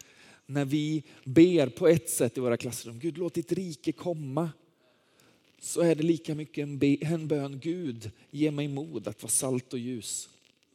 När 0.46 0.64
vi 0.64 1.02
ber 1.24 1.68
på 1.68 1.88
ett 1.88 2.10
sätt 2.10 2.38
i 2.38 2.40
våra 2.40 2.56
klassrum, 2.56 2.98
Gud 2.98 3.18
låt 3.18 3.34
ditt 3.34 3.52
rike 3.52 3.92
komma. 3.92 4.50
Så 5.60 5.80
är 5.80 5.94
det 5.94 6.02
lika 6.02 6.34
mycket 6.34 6.62
en, 6.62 6.78
be, 6.78 6.96
en 7.00 7.28
bön, 7.28 7.58
Gud 7.58 8.10
ge 8.30 8.50
mig 8.50 8.68
mod 8.68 9.08
att 9.08 9.22
vara 9.22 9.30
salt 9.30 9.72
och 9.72 9.78
ljus. 9.78 10.28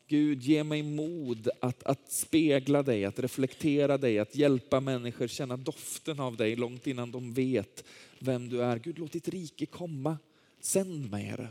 Gud 0.08 0.44
ge 0.44 0.64
mig 0.64 0.84
mod 0.84 1.50
att, 1.60 1.84
att 1.84 2.12
spegla 2.12 2.84
dig, 2.84 3.06
att 3.06 3.20
reflektera 3.20 3.98
dig, 3.98 4.20
att 4.20 4.36
hjälpa 4.36 4.80
människor 4.80 5.28
känna 5.28 5.58
doften 5.58 6.20
av 6.20 6.38
dig 6.38 6.56
långt 6.56 6.88
innan 6.88 7.12
de 7.12 7.34
vet 7.34 7.84
vem 8.20 8.50
du 8.50 8.64
är. 8.64 8.80
Gud 8.80 9.00
låt 9.00 9.12
ditt 9.12 9.28
rike 9.28 9.66
komma. 9.66 10.18
Sänd 10.62 11.12
mig 11.12 11.24
Herre. 11.24 11.48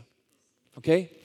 Okej? 0.73 1.03
Okay? 1.03 1.17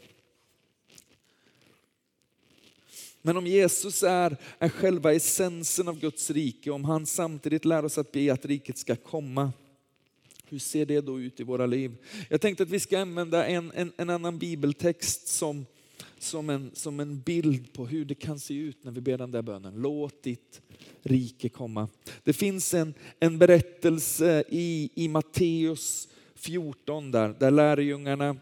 Men 3.22 3.36
om 3.36 3.46
Jesus 3.46 4.02
är, 4.02 4.36
är 4.58 4.68
själva 4.68 5.12
essensen 5.12 5.88
av 5.88 6.00
Guds 6.00 6.30
rike, 6.30 6.70
om 6.70 6.84
han 6.84 7.06
samtidigt 7.06 7.64
lär 7.64 7.84
oss 7.84 7.98
att 7.98 8.12
be 8.12 8.32
att 8.32 8.44
riket 8.44 8.78
ska 8.78 8.96
komma, 8.96 9.52
hur 10.48 10.58
ser 10.58 10.86
det 10.86 11.00
då 11.00 11.20
ut 11.20 11.40
i 11.40 11.42
våra 11.42 11.66
liv? 11.66 11.96
Jag 12.30 12.40
tänkte 12.40 12.62
att 12.62 12.70
vi 12.70 12.80
ska 12.80 12.98
använda 12.98 13.46
en, 13.46 13.72
en, 13.74 13.92
en 13.96 14.10
annan 14.10 14.38
bibeltext 14.38 15.28
som, 15.28 15.66
som, 16.18 16.50
en, 16.50 16.70
som 16.74 17.00
en 17.00 17.20
bild 17.20 17.72
på 17.72 17.86
hur 17.86 18.04
det 18.04 18.14
kan 18.14 18.40
se 18.40 18.54
ut 18.54 18.84
när 18.84 18.92
vi 18.92 19.00
ber 19.00 19.18
den 19.18 19.30
där 19.30 19.42
bönen. 19.42 19.74
Låt 19.74 20.22
ditt 20.22 20.60
rike 21.02 21.48
komma. 21.48 21.88
Det 22.24 22.32
finns 22.32 22.74
en, 22.74 22.94
en 23.20 23.38
berättelse 23.38 24.44
i, 24.48 24.90
i 24.94 25.08
Matteus 25.08 26.08
14 26.36 27.10
där, 27.10 27.28
där 27.38 27.50
lärjungarna 27.50 28.36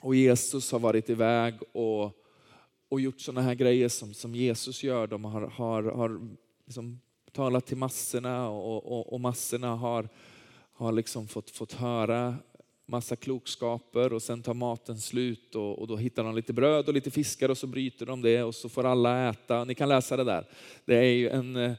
och 0.00 0.14
Jesus 0.14 0.72
har 0.72 0.78
varit 0.78 1.10
iväg 1.10 1.54
och, 1.72 2.12
och 2.88 3.00
gjort 3.00 3.20
sådana 3.20 3.42
här 3.42 3.54
grejer 3.54 3.88
som, 3.88 4.14
som 4.14 4.34
Jesus 4.34 4.82
gör. 4.82 5.06
De 5.06 5.24
har, 5.24 5.40
har, 5.42 5.82
har 5.82 6.20
liksom 6.66 7.00
talat 7.32 7.66
till 7.66 7.76
massorna 7.76 8.48
och, 8.48 8.92
och, 8.92 9.12
och 9.12 9.20
massorna 9.20 9.74
har, 9.74 10.08
har 10.72 10.92
liksom 10.92 11.28
fått, 11.28 11.50
fått 11.50 11.72
höra 11.72 12.36
massa 12.86 13.16
klokskaper 13.16 14.12
och 14.12 14.22
sen 14.22 14.42
tar 14.42 14.54
maten 14.54 14.98
slut 14.98 15.54
och, 15.54 15.78
och, 15.78 15.86
då 15.86 15.96
hittar 15.96 16.24
de 16.24 16.34
lite 16.34 16.52
bröd 16.52 16.88
och 16.88 16.94
lite 16.94 17.10
fiskar 17.10 17.48
och 17.48 17.58
så 17.58 17.66
bryter 17.66 18.06
de 18.06 18.22
det 18.22 18.42
och 18.42 18.54
så 18.54 18.68
får 18.68 18.84
alla 18.84 19.28
äta. 19.28 19.64
Ni 19.64 19.74
kan 19.74 19.88
läsa 19.88 20.16
det 20.16 20.24
där. 20.24 20.48
Det 20.84 20.96
är 20.96 21.12
ju 21.12 21.28
en 21.28 21.56
eh, 21.56 21.72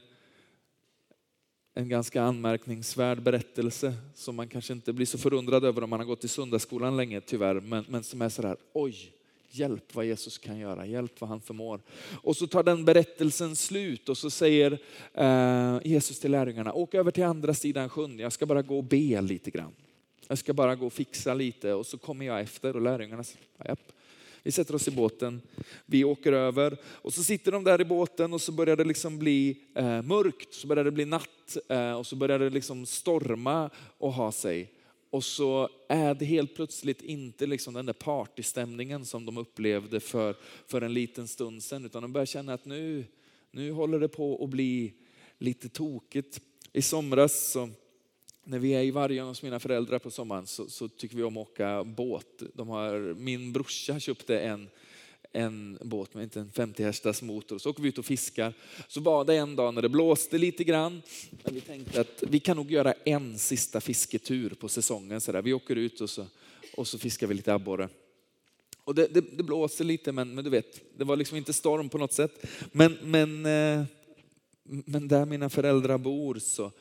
en 1.74 1.88
ganska 1.88 2.22
anmärkningsvärd 2.22 3.22
berättelse 3.22 3.94
som 4.14 4.36
man 4.36 4.48
kanske 4.48 4.72
inte 4.72 4.92
blir 4.92 5.06
så 5.06 5.18
förundrad 5.18 5.64
över 5.64 5.84
om 5.84 5.90
man 5.90 6.00
har 6.00 6.06
gått 6.06 6.24
i 6.24 6.28
söndagsskolan 6.28 6.96
länge 6.96 7.20
tyvärr, 7.20 7.60
men, 7.60 7.84
men 7.88 8.02
som 8.02 8.22
är 8.22 8.28
sådär, 8.28 8.56
oj, 8.72 9.12
hjälp 9.50 9.94
vad 9.94 10.04
Jesus 10.04 10.38
kan 10.38 10.58
göra, 10.58 10.86
hjälp 10.86 11.20
vad 11.20 11.30
han 11.30 11.40
förmår. 11.40 11.80
Och 12.22 12.36
så 12.36 12.46
tar 12.46 12.62
den 12.62 12.84
berättelsen 12.84 13.56
slut 13.56 14.08
och 14.08 14.18
så 14.18 14.30
säger 14.30 14.78
eh, 15.14 15.78
Jesus 15.84 16.20
till 16.20 16.30
lärjungarna, 16.30 16.72
åk 16.72 16.94
över 16.94 17.10
till 17.10 17.24
andra 17.24 17.54
sidan 17.54 17.88
sjön, 17.88 18.18
jag 18.18 18.32
ska 18.32 18.46
bara 18.46 18.62
gå 18.62 18.78
och 18.78 18.84
be 18.84 19.20
lite 19.20 19.50
grann. 19.50 19.72
Jag 20.28 20.38
ska 20.38 20.54
bara 20.54 20.74
gå 20.74 20.86
och 20.86 20.92
fixa 20.92 21.34
lite 21.34 21.72
och 21.72 21.86
så 21.86 21.98
kommer 21.98 22.26
jag 22.26 22.40
efter 22.40 22.76
och 22.76 22.82
lärjungarna 22.82 23.24
säger, 23.24 23.76
vi 24.42 24.52
sätter 24.52 24.74
oss 24.74 24.88
i 24.88 24.90
båten, 24.90 25.42
vi 25.86 26.04
åker 26.04 26.32
över 26.32 26.76
och 26.84 27.14
så 27.14 27.24
sitter 27.24 27.52
de 27.52 27.64
där 27.64 27.80
i 27.80 27.84
båten 27.84 28.32
och 28.32 28.40
så 28.40 28.52
börjar 28.52 28.76
det 28.76 28.84
liksom 28.84 29.18
bli 29.18 29.56
eh, 29.74 30.02
mörkt, 30.02 30.54
så 30.54 30.66
börjar 30.66 30.84
det 30.84 30.90
bli 30.90 31.04
natt 31.04 31.56
eh, 31.68 31.92
och 31.92 32.06
så 32.06 32.16
börjar 32.16 32.38
det 32.38 32.50
liksom 32.50 32.86
storma 32.86 33.70
och 33.98 34.12
ha 34.12 34.32
sig. 34.32 34.72
Och 35.10 35.24
så 35.24 35.68
är 35.88 36.14
det 36.14 36.24
helt 36.24 36.54
plötsligt 36.54 37.02
inte 37.02 37.46
liksom 37.46 37.74
den 37.74 37.86
där 37.86 37.92
partystämningen 37.92 39.04
som 39.04 39.26
de 39.26 39.38
upplevde 39.38 40.00
för, 40.00 40.36
för 40.66 40.80
en 40.80 40.94
liten 40.94 41.28
stund 41.28 41.62
sedan, 41.62 41.84
utan 41.84 42.02
de 42.02 42.12
börjar 42.12 42.26
känna 42.26 42.54
att 42.54 42.64
nu, 42.64 43.04
nu 43.50 43.72
håller 43.72 44.00
det 44.00 44.08
på 44.08 44.44
att 44.44 44.50
bli 44.50 44.94
lite 45.38 45.68
tokigt. 45.68 46.40
I 46.72 46.82
somras 46.82 47.50
så 47.50 47.70
när 48.44 48.58
vi 48.58 48.74
är 48.74 48.82
i 48.82 48.90
Vargön 48.90 49.26
hos 49.26 49.42
mina 49.42 49.60
föräldrar 49.60 49.98
på 49.98 50.10
sommaren 50.10 50.46
så, 50.46 50.70
så, 50.70 50.88
tycker 50.88 51.16
vi 51.16 51.22
om 51.22 51.36
att 51.36 51.48
åka 51.48 51.84
båt. 51.84 52.42
De 52.54 52.68
har, 52.68 53.14
min 53.14 53.52
brorsa 53.52 54.00
köpte 54.00 54.38
en, 54.38 54.68
en 55.32 55.78
båt 55.82 56.14
med 56.14 56.22
inte 56.22 56.40
en 56.40 56.50
50 56.50 56.82
hästars 56.84 57.22
motor. 57.22 57.58
Så 57.58 57.70
åker 57.70 57.82
vi 57.82 57.88
ut 57.88 57.98
och 57.98 58.04
fiskar. 58.04 58.54
Så 58.88 59.00
var 59.00 59.24
det 59.24 59.36
en 59.36 59.56
dag 59.56 59.74
när 59.74 59.82
det 59.82 59.88
blåste 59.88 60.38
lite 60.38 60.64
grann. 60.64 61.02
Men 61.42 61.54
vi 61.54 61.60
tänkte 61.60 62.00
att 62.00 62.22
vi 62.28 62.40
kan 62.40 62.56
nog 62.56 62.70
göra 62.70 62.94
en 63.04 63.38
sista 63.38 63.80
fisketur 63.80 64.50
på 64.50 64.68
säsongen. 64.68 65.20
Så 65.20 65.32
där. 65.32 65.42
Vi 65.42 65.52
åker 65.52 65.76
ut 65.76 66.00
och 66.00 66.10
så, 66.10 66.26
och 66.76 66.88
så 66.88 66.98
fiskar 66.98 67.26
vi 67.26 67.34
lite 67.34 67.54
abborre. 67.54 67.88
Och 68.84 68.94
det, 68.94 69.06
det, 69.06 69.20
det, 69.36 69.42
blåser 69.42 69.84
lite 69.84 70.12
men, 70.12 70.34
men 70.34 70.44
du 70.44 70.50
vet, 70.50 70.80
det 70.96 71.04
var 71.04 71.16
liksom 71.16 71.36
inte 71.36 71.52
storm 71.52 71.88
på 71.88 71.98
något 71.98 72.12
sätt. 72.12 72.46
Men, 72.72 72.98
men, 73.02 73.46
eh, 73.46 73.84
men 74.64 75.08
där 75.08 75.26
mina 75.26 75.50
föräldrar 75.50 75.98
bor 75.98 76.38
så, 76.38 76.72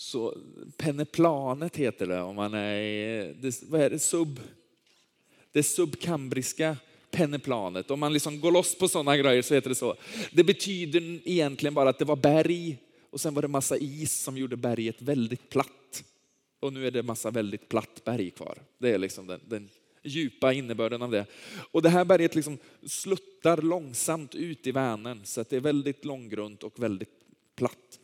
så 0.00 0.38
Penneplanet 0.76 1.76
heter 1.76 2.06
det 2.06 2.20
om 2.20 2.36
man 2.36 2.54
är 2.54 2.80
i, 2.80 3.34
det, 3.40 3.62
vad 3.68 3.80
är 3.80 3.90
det, 3.90 3.98
sub, 3.98 4.40
det 5.52 5.62
subkambriska 5.62 6.76
penneplanet. 7.10 7.90
Om 7.90 8.00
man 8.00 8.12
liksom 8.12 8.40
går 8.40 8.52
loss 8.52 8.78
på 8.78 8.88
sådana 8.88 9.16
grejer 9.16 9.42
så 9.42 9.54
heter 9.54 9.68
det 9.68 9.74
så. 9.74 9.96
Det 10.32 10.44
betyder 10.44 11.28
egentligen 11.28 11.74
bara 11.74 11.88
att 11.88 11.98
det 11.98 12.04
var 12.04 12.16
berg 12.16 12.78
och 13.10 13.20
sen 13.20 13.34
var 13.34 13.42
det 13.42 13.48
massa 13.48 13.76
is 13.76 14.22
som 14.22 14.36
gjorde 14.36 14.56
berget 14.56 15.02
väldigt 15.02 15.50
platt. 15.50 16.04
Och 16.60 16.72
nu 16.72 16.86
är 16.86 16.90
det 16.90 17.02
massa 17.02 17.30
väldigt 17.30 17.68
platt 17.68 18.02
berg 18.04 18.30
kvar. 18.30 18.58
Det 18.78 18.90
är 18.90 18.98
liksom 18.98 19.26
den, 19.26 19.40
den 19.44 19.68
djupa 20.02 20.52
innebörden 20.52 21.02
av 21.02 21.10
det. 21.10 21.26
Och 21.70 21.82
det 21.82 21.88
här 21.88 22.04
berget 22.04 22.34
liksom 22.34 22.58
sluttar 22.86 23.62
långsamt 23.62 24.34
ut 24.34 24.66
i 24.66 24.72
Vänern 24.72 25.20
så 25.24 25.40
att 25.40 25.50
det 25.50 25.56
är 25.56 25.60
väldigt 25.60 26.04
långgrunt 26.04 26.62
och 26.62 26.82
väldigt 26.82 27.10
platt. 27.56 27.99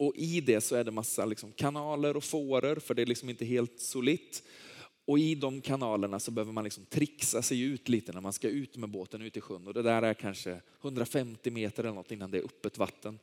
Och 0.00 0.16
i 0.16 0.40
det 0.40 0.60
så 0.60 0.76
är 0.76 0.84
det 0.84 0.90
massa 0.90 1.24
liksom 1.24 1.52
kanaler 1.52 2.16
och 2.16 2.24
fåror, 2.24 2.76
för 2.76 2.94
det 2.94 3.02
är 3.02 3.06
liksom 3.06 3.28
inte 3.28 3.44
helt 3.44 3.80
solitt. 3.80 4.42
Och 5.04 5.18
i 5.18 5.34
de 5.34 5.60
kanalerna 5.60 6.20
så 6.20 6.30
behöver 6.30 6.52
man 6.52 6.64
liksom 6.64 6.84
trixa 6.84 7.42
sig 7.42 7.60
ut 7.60 7.88
lite 7.88 8.12
när 8.12 8.20
man 8.20 8.32
ska 8.32 8.48
ut 8.48 8.76
med 8.76 8.88
båten 8.88 9.22
ut 9.22 9.36
i 9.36 9.40
sjön. 9.40 9.66
Och 9.66 9.74
det 9.74 9.82
där 9.82 10.02
är 10.02 10.14
kanske 10.14 10.60
150 10.82 11.50
meter 11.50 11.84
eller 11.84 11.94
något 11.94 12.10
innan 12.10 12.30
det 12.30 12.38
är 12.38 12.44
öppet 12.44 12.78
vatten. 12.78 13.18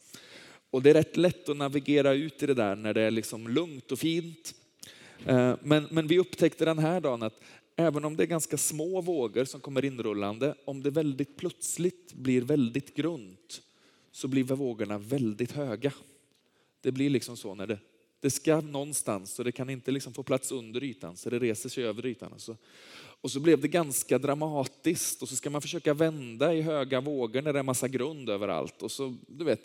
Och 0.70 0.82
det 0.82 0.90
är 0.90 0.94
rätt 0.94 1.18
lätt 1.18 1.50
att 1.50 1.58
navigera 1.58 2.14
ut 2.14 2.44
i 2.44 2.46
det 2.46 2.54
där 2.54 2.76
när 2.76 2.94
det 2.94 3.02
är 3.02 3.12
liksom 3.12 3.48
lugnt 3.48 3.92
och 3.92 4.00
fint. 4.00 4.56
Eh, 5.26 5.56
men, 5.64 5.88
men 5.92 6.08
vi 6.08 6.20
upptäckte 6.20 6.66
den 6.66 6.80
här 6.80 7.02
dagen 7.02 7.24
att 7.24 7.42
även 7.76 8.06
om 8.06 8.16
det 8.16 8.24
är 8.24 8.28
ganska 8.28 8.58
små 8.58 9.02
vågor 9.02 9.46
som 9.46 9.62
kommer 9.62 9.86
inrullande, 9.86 10.56
om 10.66 10.84
det 10.84 10.90
väldigt 10.90 11.38
plötsligt 11.38 12.14
blir 12.14 12.42
väldigt 12.42 12.96
grunt 12.96 13.62
så 14.12 14.28
blir 14.28 14.44
vågorna 14.44 14.98
väldigt 14.98 15.52
höga. 15.52 15.94
Det 16.82 16.92
blir 16.92 17.10
liksom 17.10 17.38
så 17.38 17.56
när 17.56 17.68
det, 17.68 17.80
det 18.20 18.30
ska 18.30 18.62
någonstans 18.62 19.40
och 19.40 19.46
det 19.46 19.52
kan 19.52 19.70
inte 19.70 19.92
liksom 19.92 20.14
få 20.14 20.24
plats 20.24 20.52
under 20.52 20.84
ytan 20.84 21.18
så 21.18 21.30
det 21.30 21.40
reser 21.40 21.70
sig 21.70 21.84
över 21.84 22.06
ytan. 22.06 22.34
Och 22.34 22.42
så, 22.42 22.58
och 23.22 23.32
så 23.32 23.40
blev 23.40 23.62
det 23.62 23.68
ganska 23.68 24.18
dramatiskt 24.18 25.22
och 25.22 25.30
så 25.30 25.36
ska 25.36 25.50
man 25.50 25.62
försöka 25.62 25.94
vända 25.94 26.54
i 26.54 26.62
höga 26.62 27.02
vågor 27.02 27.42
när 27.42 27.54
det 27.54 27.60
är 27.60 27.64
massa 27.64 27.88
grund 27.88 28.30
överallt. 28.30 28.84
Och 28.84 28.92
så, 28.92 29.16
du 29.28 29.46
vet, 29.46 29.62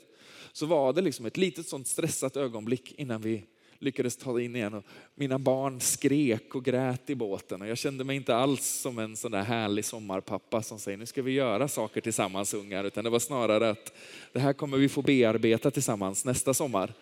så 0.53 0.67
var 0.67 0.93
det 0.93 1.01
liksom 1.01 1.27
ett 1.27 1.37
litet 1.37 1.69
sånt 1.69 1.87
stressat 1.87 2.37
ögonblick 2.37 2.93
innan 2.93 3.21
vi 3.21 3.45
lyckades 3.83 4.17
ta 4.17 4.41
in 4.41 4.57
igen. 4.57 4.75
Och 4.75 4.85
mina 5.15 5.39
barn 5.39 5.81
skrek 5.81 6.55
och 6.55 6.65
grät 6.65 7.11
i 7.11 7.15
båten 7.15 7.63
och 7.63 7.69
jag 7.69 7.79
kände 7.79 8.05
mig 8.05 8.17
inte 8.17 8.37
alls 8.37 8.67
som 8.67 8.99
en 8.99 9.17
sån 9.17 9.31
där 9.31 9.43
härlig 9.43 9.85
sommarpappa 9.85 10.63
som 10.63 10.79
säger 10.79 10.99
nu 10.99 11.07
ska 11.07 11.23
vi 11.23 11.33
göra 11.33 11.69
saker 11.69 12.01
tillsammans 12.01 12.55
ungar, 12.55 12.85
utan 12.85 13.05
det 13.05 13.11
var 13.11 13.19
snarare 13.19 13.71
att 13.71 13.93
det 14.33 14.41
här 14.41 14.53
kommer 14.53 14.79
vi 14.79 14.89
få 14.89 15.03
bearbeta 15.03 15.71
tillsammans 15.71 16.25
nästa 16.25 16.55
sommar. 16.55 16.93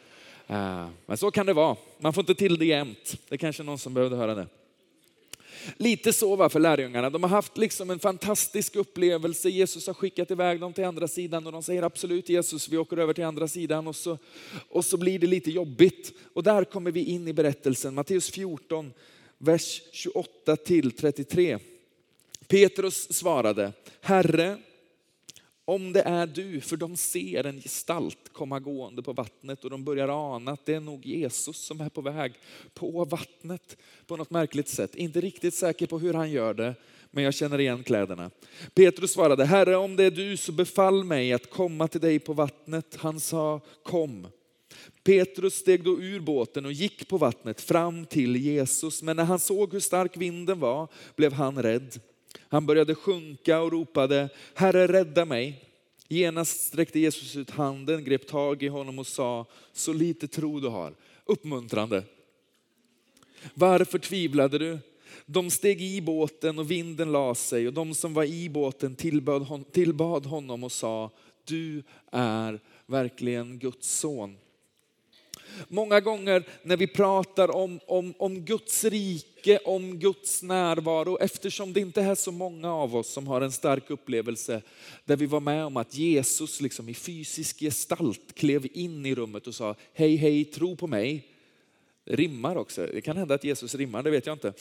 Eh, 0.47 0.87
men 1.07 1.17
så 1.17 1.31
kan 1.31 1.47
det 1.47 1.53
vara. 1.53 1.77
Man 1.99 2.13
får 2.13 2.23
inte 2.23 2.35
till 2.35 2.59
det 2.59 2.67
jämt. 2.67 3.17
Det 3.29 3.35
är 3.35 3.39
kanske 3.39 3.63
någon 3.63 3.79
som 3.79 3.95
behövde 3.95 4.17
höra 4.17 4.35
det. 4.35 4.47
Lite 5.77 6.13
så 6.13 6.37
var 6.37 6.49
för 6.49 6.61
lärjungarna. 6.61 7.11
De 7.11 7.23
har 7.23 7.31
haft 7.31 7.59
liksom 7.59 7.91
en 7.91 7.99
fantastisk 7.99 8.77
upplevelse. 8.77 9.49
Jesus 9.49 9.87
har 9.87 9.95
skickat 9.95 10.31
iväg 10.31 10.61
dem 10.61 10.73
till 10.73 10.85
andra 10.85 11.09
sidan 11.09 11.47
och 11.47 11.53
de 11.53 11.63
säger 11.63 11.83
absolut 11.83 12.29
Jesus, 12.29 12.69
vi 12.69 12.77
åker 12.77 12.97
över 12.97 13.13
till 13.13 13.25
andra 13.25 13.49
sidan 13.49 13.87
och 13.87 13.97
så, 13.97 14.19
och 14.69 14.85
så 14.85 14.97
blir 14.97 15.19
det 15.19 15.27
lite 15.27 15.51
jobbigt. 15.51 16.13
Och 16.33 16.43
där 16.43 16.65
kommer 16.65 16.91
vi 16.91 17.05
in 17.05 17.29
i 17.29 17.33
berättelsen, 17.33 17.95
Matteus 17.95 18.31
14, 18.31 18.93
vers 19.39 19.83
28 19.93 20.57
till 20.57 20.91
33. 20.91 21.59
Petrus 22.47 23.13
svarade, 23.13 23.73
Herre, 24.01 24.57
om 25.71 25.93
det 25.93 26.03
är 26.03 26.27
du, 26.27 26.61
för 26.61 26.77
de 26.77 26.97
ser 26.97 27.47
en 27.47 27.61
gestalt 27.61 28.33
komma 28.33 28.61
gående 28.61 29.03
på 29.03 29.13
vattnet 29.13 29.65
och 29.65 29.71
de 29.71 29.85
börjar 29.85 30.35
ana 30.35 30.53
att 30.53 30.67
det 30.67 30.75
är 30.75 30.81
nog 30.81 31.07
Jesus 31.07 31.57
som 31.57 31.81
är 31.81 31.89
på 31.89 32.01
väg 32.01 32.33
på 32.75 33.05
vattnet 33.05 33.77
på 34.07 34.17
något 34.17 34.31
märkligt 34.31 34.69
sätt. 34.69 34.95
Inte 34.95 35.21
riktigt 35.21 35.55
säker 35.55 35.87
på 35.87 35.99
hur 35.99 36.15
han 36.15 36.31
gör 36.31 36.55
det, 36.55 36.75
men 37.11 37.25
jag 37.25 37.35
känner 37.35 37.61
igen 37.61 37.83
kläderna. 37.83 38.31
Petrus 38.75 39.13
svarade, 39.13 39.45
Herre 39.45 39.77
om 39.77 39.97
det 39.97 40.05
är 40.05 40.11
du 40.11 40.37
så 40.37 40.53
befall 40.53 41.05
mig 41.05 41.33
att 41.33 41.51
komma 41.51 41.89
till 41.89 42.01
dig 42.01 42.19
på 42.19 42.33
vattnet. 42.33 42.97
Han 42.99 43.21
sa, 43.21 43.61
kom. 43.83 44.27
Petrus 45.05 45.55
steg 45.55 45.85
då 45.85 46.01
ur 46.01 46.21
båten 46.21 46.67
och 46.67 46.73
gick 46.73 47.09
på 47.09 47.19
vattnet 47.19 47.61
fram 47.61 48.07
till 48.07 48.37
Jesus, 48.37 49.03
men 49.03 49.17
när 49.17 49.25
han 49.25 49.39
såg 49.39 49.73
hur 49.73 49.81
stark 49.81 50.17
vinden 50.17 50.61
var 50.61 50.89
blev 51.17 51.33
han 51.33 51.63
rädd. 51.63 52.01
Han 52.39 52.67
började 52.67 52.95
sjunka 52.95 53.61
och 53.61 53.73
ropade, 53.73 54.29
Herre 54.55 54.87
rädda 54.87 55.25
mig. 55.25 55.65
Genast 56.09 56.61
sträckte 56.61 56.99
Jesus 56.99 57.37
ut 57.37 57.51
handen, 57.51 58.05
grep 58.05 58.27
tag 58.27 58.63
i 58.63 58.69
honom 58.69 58.99
och 58.99 59.07
sa, 59.07 59.47
så 59.73 59.93
lite 59.93 60.29
tro 60.29 60.61
du 60.61 60.69
har. 60.69 60.95
Uppmuntrande. 61.25 62.05
Varför 63.55 63.99
tvivlade 63.99 64.59
du? 64.59 64.79
De 65.27 65.51
steg 65.51 65.83
i 65.83 66.01
båten 66.01 66.59
och 66.59 66.71
vinden 66.71 67.13
la 67.13 67.35
sig 67.35 67.67
och 67.67 67.73
de 67.73 67.95
som 67.95 68.15
var 68.15 68.25
i 68.25 68.49
båten 68.49 68.95
tillbad, 68.95 69.65
tillbad 69.73 70.27
honom 70.27 70.65
och 70.65 70.73
sa, 70.73 71.11
du 71.45 71.83
är 72.13 72.61
verkligen 72.87 73.59
Guds 73.59 73.99
son. 73.99 74.37
Många 75.69 76.01
gånger 76.01 76.45
när 76.63 76.77
vi 76.77 76.87
pratar 76.87 77.57
om, 77.57 77.81
om, 77.87 78.15
om 78.19 78.41
Guds 78.41 78.85
rike, 78.85 79.59
om 79.59 79.99
Guds 79.99 80.43
närvaro, 80.43 81.19
eftersom 81.21 81.73
det 81.73 81.81
inte 81.81 82.03
är 82.03 82.15
så 82.15 82.33
många 82.33 82.75
av 82.75 82.97
oss 82.97 83.09
som 83.09 83.27
har 83.27 83.41
en 83.41 83.53
stark 83.53 83.91
upplevelse 83.91 84.63
där 85.05 85.17
vi 85.17 85.27
var 85.27 85.41
med 85.41 85.65
om 85.65 85.77
att 85.77 85.95
Jesus 85.95 86.61
liksom 86.61 86.89
i 86.89 86.95
fysisk 86.95 87.61
gestalt 87.61 88.35
klev 88.35 88.67
in 88.73 89.07
i 89.07 89.15
rummet 89.15 89.47
och 89.47 89.55
sa 89.55 89.75
hej 89.93 90.17
hej 90.17 90.45
tro 90.45 90.77
på 90.77 90.87
mig. 90.87 91.27
Det 92.05 92.17
rimmar 92.17 92.57
också, 92.57 92.87
det 92.87 93.01
kan 93.01 93.17
hända 93.17 93.35
att 93.35 93.45
Jesus 93.45 93.75
rimmar, 93.75 94.03
det 94.03 94.11
vet 94.11 94.27
jag 94.27 94.35
inte. 94.35 94.53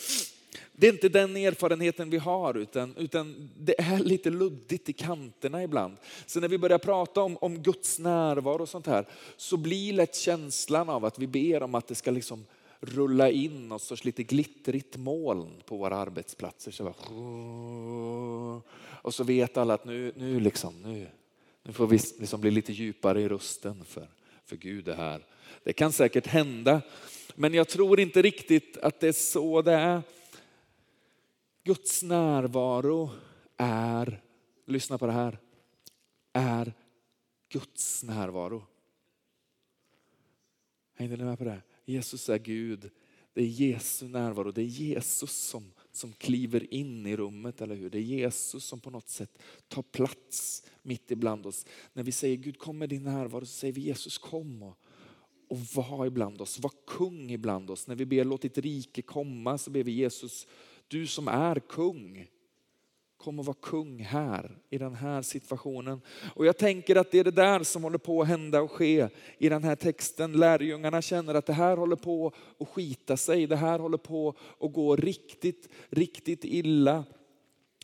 Det 0.74 0.88
är 0.88 0.94
inte 0.94 1.10
den 1.10 1.38
erfarenheten 1.38 2.10
vi 2.10 2.18
har, 2.18 2.58
utan, 2.58 2.96
utan 2.98 3.50
det 3.58 3.82
är 3.82 4.00
lite 4.00 4.30
luddigt 4.30 4.90
i 4.90 4.94
kanterna 4.94 5.64
ibland. 5.64 5.98
Så 6.26 6.40
när 6.40 6.48
vi 6.48 6.58
börjar 6.58 6.78
prata 6.78 7.22
om, 7.22 7.38
om 7.38 7.64
Guds 7.64 8.00
närvaro 8.00 8.62
och 8.62 8.70
sånt 8.70 8.88
här, 8.88 9.06
så 9.38 9.58
blir 9.58 9.94
lätt 9.94 10.16
känslan 10.16 10.90
av 10.90 11.06
att 11.06 11.20
vi 11.20 11.28
ber 11.28 11.64
om 11.64 11.76
att 11.76 11.88
det 11.88 11.96
ska 11.96 12.12
liksom 12.12 12.46
rulla 12.80 13.30
in 13.30 13.70
något 13.70 13.82
sorts 13.82 14.06
lite 14.06 14.24
glittrigt 14.24 14.98
moln 14.98 15.64
på 15.66 15.78
våra 15.78 15.96
arbetsplatser. 15.96 16.72
Så 16.72 16.84
bara, 16.84 16.96
och 19.02 19.14
så 19.14 19.24
vet 19.24 19.58
alla 19.58 19.74
att 19.74 19.86
nu, 19.86 20.14
nu, 20.16 20.40
liksom, 20.40 20.82
nu, 20.82 21.08
nu 21.64 21.74
får 21.74 21.88
vi 21.88 22.00
liksom 22.20 22.42
bli 22.42 22.52
lite 22.52 22.74
djupare 22.74 23.22
i 23.22 23.30
rösten 23.30 23.86
för, 23.86 24.08
för 24.46 24.56
Gud 24.56 24.88
är 24.88 24.96
här. 24.96 25.26
Det 25.64 25.74
kan 25.74 25.92
säkert 25.92 26.28
hända, 26.28 26.82
men 27.36 27.54
jag 27.54 27.68
tror 27.68 28.00
inte 28.00 28.22
riktigt 28.22 28.78
att 28.78 29.00
det 29.00 29.08
är 29.08 29.12
så 29.12 29.62
det 29.62 29.74
är. 29.74 30.02
Guds 31.64 32.04
närvaro 32.04 33.10
är, 33.58 34.22
lyssna 34.66 34.98
på 34.98 35.06
det 35.06 35.12
här, 35.12 35.40
är 36.34 36.74
Guds 37.50 38.04
närvaro. 38.04 38.64
Hängde 40.94 41.18
ni 41.18 41.24
med 41.24 41.38
på 41.38 41.44
det? 41.44 41.62
Jesus 41.86 42.30
är 42.30 42.38
Gud. 42.38 42.92
Det 43.34 43.42
är 43.42 43.48
Jesu 43.48 44.08
närvaro. 44.08 44.52
Det 44.52 44.62
är 44.62 44.66
Jesus 44.66 45.32
som, 45.32 45.74
som 45.92 46.14
kliver 46.14 46.74
in 46.74 47.06
i 47.06 47.16
rummet, 47.18 47.62
eller 47.62 47.76
hur? 47.76 47.90
Det 47.90 47.98
är 47.98 48.02
Jesus 48.02 48.66
som 48.66 48.80
på 48.80 48.90
något 48.90 49.10
sätt 49.10 49.38
tar 49.68 49.82
plats 49.82 50.64
mitt 50.82 51.12
ibland 51.12 51.46
oss. 51.46 51.66
När 51.94 52.04
vi 52.04 52.12
säger 52.12 52.36
Gud 52.36 52.58
kom 52.58 52.78
med 52.78 52.90
din 52.90 53.04
närvaro 53.04 53.46
så 53.46 53.54
säger 53.54 53.74
vi 53.74 53.82
Jesus 53.82 54.18
kom 54.18 54.64
och, 54.64 54.78
och 55.48 55.60
var 55.60 56.06
ibland 56.06 56.42
oss. 56.42 56.60
Var 56.60 56.72
kung 56.88 57.32
ibland 57.32 57.70
oss. 57.70 57.88
När 57.88 57.96
vi 57.96 58.06
ber 58.06 58.24
låt 58.24 58.42
ditt 58.42 58.58
rike 58.58 59.02
komma 59.02 59.58
så 59.58 59.72
ber 59.72 59.84
vi 59.84 59.92
Jesus, 59.92 60.48
du 60.90 61.08
som 61.08 61.28
är 61.28 61.60
kung. 61.60 62.28
Kom 63.18 63.40
och 63.40 63.46
var 63.46 63.54
kung 63.54 64.00
här, 64.00 64.58
i 64.70 64.78
den 64.78 64.96
här 64.96 65.22
situationen. 65.22 66.02
Och 66.36 66.46
jag 66.46 66.58
tänker 66.58 66.96
att 66.96 67.12
det 67.12 67.20
är 67.20 67.24
det 67.24 67.32
där 67.32 67.64
som 67.64 67.84
håller 67.84 67.98
på 67.98 68.22
att 68.22 68.28
hända 68.28 68.62
och 68.62 68.72
ske 68.72 69.08
i 69.38 69.50
den 69.50 69.64
här 69.64 69.76
texten. 69.76 70.32
Lärjungarna 70.32 71.02
känner 71.02 71.36
att 71.36 71.46
det 71.46 71.54
här 71.54 71.78
håller 71.78 71.96
på 71.96 72.32
att 72.60 72.70
skita 72.70 73.18
sig. 73.18 73.48
Det 73.48 73.56
här 73.56 73.80
håller 73.80 73.98
på 73.98 74.34
att 74.60 74.74
gå 74.74 74.96
riktigt, 74.96 75.70
riktigt 75.90 76.44
illa. 76.44 77.04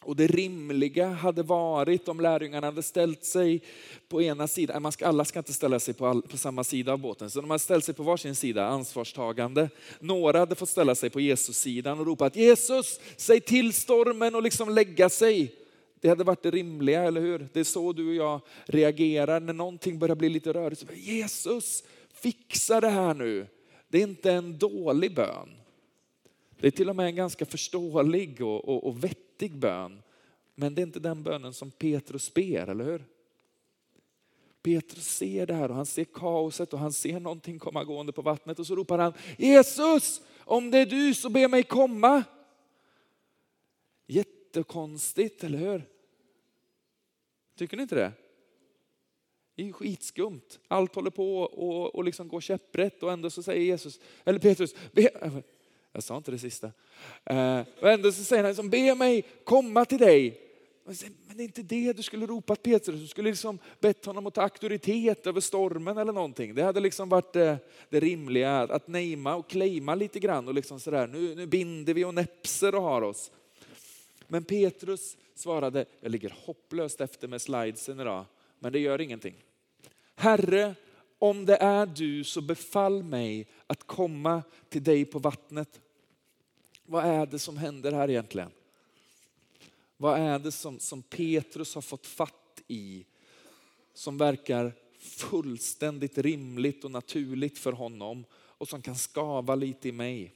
Och 0.05 0.15
det 0.15 0.27
rimliga 0.27 1.07
hade 1.07 1.43
varit 1.43 2.07
om 2.07 2.19
lärjungarna 2.19 2.67
hade 2.67 2.83
ställt 2.83 3.25
sig 3.25 3.61
på 4.07 4.21
ena 4.21 4.47
sidan, 4.47 4.81
man 4.81 4.91
ska, 4.91 5.07
alla 5.07 5.25
ska 5.25 5.39
inte 5.39 5.53
ställa 5.53 5.79
sig 5.79 5.93
på, 5.93 6.07
all, 6.07 6.21
på 6.21 6.37
samma 6.37 6.63
sida 6.63 6.93
av 6.93 6.99
båten, 6.99 7.29
så 7.29 7.41
de 7.41 7.49
hade 7.49 7.59
ställt 7.59 7.85
sig 7.85 7.93
på 7.93 8.03
varsin 8.03 8.35
sida, 8.35 8.65
ansvarstagande. 8.65 9.69
Några 9.99 10.39
hade 10.39 10.55
fått 10.55 10.69
ställa 10.69 10.95
sig 10.95 11.09
på 11.09 11.19
Jesus 11.19 11.57
sidan 11.57 11.99
och 11.99 12.05
ropat, 12.05 12.35
Jesus, 12.35 12.99
säg 13.17 13.41
till 13.41 13.73
stormen 13.73 14.35
och 14.35 14.43
liksom 14.43 14.69
lägga 14.69 15.09
sig. 15.09 15.55
Det 16.01 16.09
hade 16.09 16.23
varit 16.23 16.43
det 16.43 16.51
rimliga, 16.51 17.03
eller 17.03 17.21
hur? 17.21 17.47
Det 17.53 17.59
är 17.59 17.63
så 17.63 17.93
du 17.93 18.07
och 18.07 18.15
jag 18.15 18.41
reagerar 18.65 19.39
när 19.39 19.53
någonting 19.53 19.99
börjar 19.99 20.15
bli 20.15 20.29
lite 20.29 20.53
rörigt. 20.53 20.85
Jesus, 20.93 21.83
fixa 22.13 22.81
det 22.81 22.89
här 22.89 23.13
nu. 23.13 23.47
Det 23.87 23.97
är 23.97 24.03
inte 24.03 24.31
en 24.31 24.57
dålig 24.57 25.15
bön. 25.15 25.49
Det 26.59 26.67
är 26.67 26.71
till 26.71 26.89
och 26.89 26.95
med 26.95 27.05
en 27.05 27.15
ganska 27.15 27.45
förståelig 27.45 28.41
och, 28.41 28.69
och, 28.69 28.87
och 28.87 29.03
vettig 29.03 29.24
bön. 29.37 30.01
Men 30.55 30.75
det 30.75 30.81
är 30.81 30.83
inte 30.83 30.99
den 30.99 31.23
bönen 31.23 31.53
som 31.53 31.71
Petrus 31.71 32.33
ber, 32.33 32.67
eller 32.67 32.85
hur? 32.85 33.05
Petrus 34.61 35.07
ser 35.07 35.45
det 35.45 35.53
här 35.53 35.69
och 35.69 35.75
han 35.75 35.85
ser 35.85 36.03
kaoset 36.03 36.73
och 36.73 36.79
han 36.79 36.93
ser 36.93 37.19
någonting 37.19 37.59
komma 37.59 37.83
gående 37.83 38.11
på 38.11 38.21
vattnet 38.21 38.59
och 38.59 38.67
så 38.67 38.75
ropar 38.75 38.97
han 38.97 39.13
Jesus, 39.37 40.21
om 40.39 40.71
det 40.71 40.77
är 40.77 40.85
du 40.85 41.13
så 41.13 41.29
be 41.29 41.47
mig 41.47 41.63
komma. 41.63 42.23
Jättekonstigt, 44.07 45.43
eller 45.43 45.57
hur? 45.57 45.83
Tycker 47.57 47.77
ni 47.77 47.83
inte 47.83 47.95
det? 47.95 48.11
Det 49.55 49.69
är 49.69 49.71
skitskumt. 49.71 50.59
Allt 50.67 50.95
håller 50.95 51.09
på 51.09 51.39
och, 51.39 51.95
och 51.95 52.03
liksom 52.03 52.27
går 52.27 52.41
käpprätt 52.41 53.03
och 53.03 53.11
ändå 53.11 53.29
så 53.29 53.43
säger 53.43 53.61
Jesus, 53.61 53.99
eller 54.23 54.39
Petrus, 54.39 54.75
be, 54.91 55.09
jag 55.95 56.03
sa 56.03 56.17
inte 56.17 56.31
det 56.31 56.39
sista. 56.39 56.71
Eh, 57.25 57.61
och 57.81 57.89
ändå 57.89 58.11
så 58.11 58.23
säger 58.23 58.43
han, 58.43 58.49
liksom, 58.49 58.69
be 58.69 58.95
mig 58.95 59.25
komma 59.43 59.85
till 59.85 59.99
dig. 59.99 60.41
Men 60.85 60.95
det 61.37 61.43
är 61.43 61.45
inte 61.45 61.63
det 61.63 61.93
du 61.93 62.03
skulle 62.03 62.25
ropat 62.25 62.63
Petrus, 62.63 63.01
du 63.01 63.07
skulle 63.07 63.29
liksom 63.29 63.59
bett 63.79 64.05
honom 64.05 64.27
att 64.27 64.33
ta 64.33 64.41
auktoritet 64.41 65.27
över 65.27 65.41
stormen 65.41 65.97
eller 65.97 66.13
någonting. 66.13 66.55
Det 66.55 66.63
hade 66.63 66.79
liksom 66.79 67.09
varit 67.09 67.33
det, 67.33 67.57
det 67.89 67.99
rimliga, 67.99 68.59
att 68.59 68.87
nejma 68.87 69.35
och 69.35 69.49
claima 69.49 69.95
lite 69.95 70.19
grann 70.19 70.47
och 70.47 70.53
liksom 70.53 70.79
sådär, 70.79 71.07
nu, 71.07 71.35
nu 71.35 71.45
binder 71.45 71.93
vi 71.93 72.05
och 72.05 72.13
näpser 72.13 72.75
och 72.75 72.81
har 72.81 73.01
oss. 73.01 73.31
Men 74.27 74.43
Petrus 74.43 75.17
svarade, 75.35 75.85
jag 76.01 76.11
ligger 76.11 76.33
hopplöst 76.45 77.01
efter 77.01 77.27
med 77.27 77.41
slidesen 77.41 77.99
idag, 77.99 78.25
men 78.59 78.73
det 78.73 78.79
gör 78.79 79.01
ingenting. 79.01 79.35
Herre, 80.15 80.75
om 81.19 81.45
det 81.45 81.55
är 81.55 81.85
du 81.85 82.23
så 82.23 82.41
befall 82.41 83.03
mig 83.03 83.47
att 83.67 83.87
komma 83.87 84.43
till 84.69 84.83
dig 84.83 85.05
på 85.05 85.19
vattnet. 85.19 85.81
Vad 86.85 87.05
är 87.05 87.25
det 87.25 87.39
som 87.39 87.57
händer 87.57 87.91
här 87.91 88.09
egentligen? 88.09 88.51
Vad 89.97 90.19
är 90.19 90.39
det 90.39 90.51
som, 90.51 90.79
som 90.79 91.01
Petrus 91.01 91.75
har 91.75 91.81
fått 91.81 92.07
fatt 92.07 92.61
i 92.67 93.05
som 93.93 94.17
verkar 94.17 94.73
fullständigt 94.97 96.17
rimligt 96.17 96.83
och 96.83 96.91
naturligt 96.91 97.59
för 97.59 97.71
honom 97.71 98.25
och 98.31 98.67
som 98.67 98.81
kan 98.81 98.95
skava 98.95 99.55
lite 99.55 99.89
i 99.89 99.91
mig? 99.91 100.33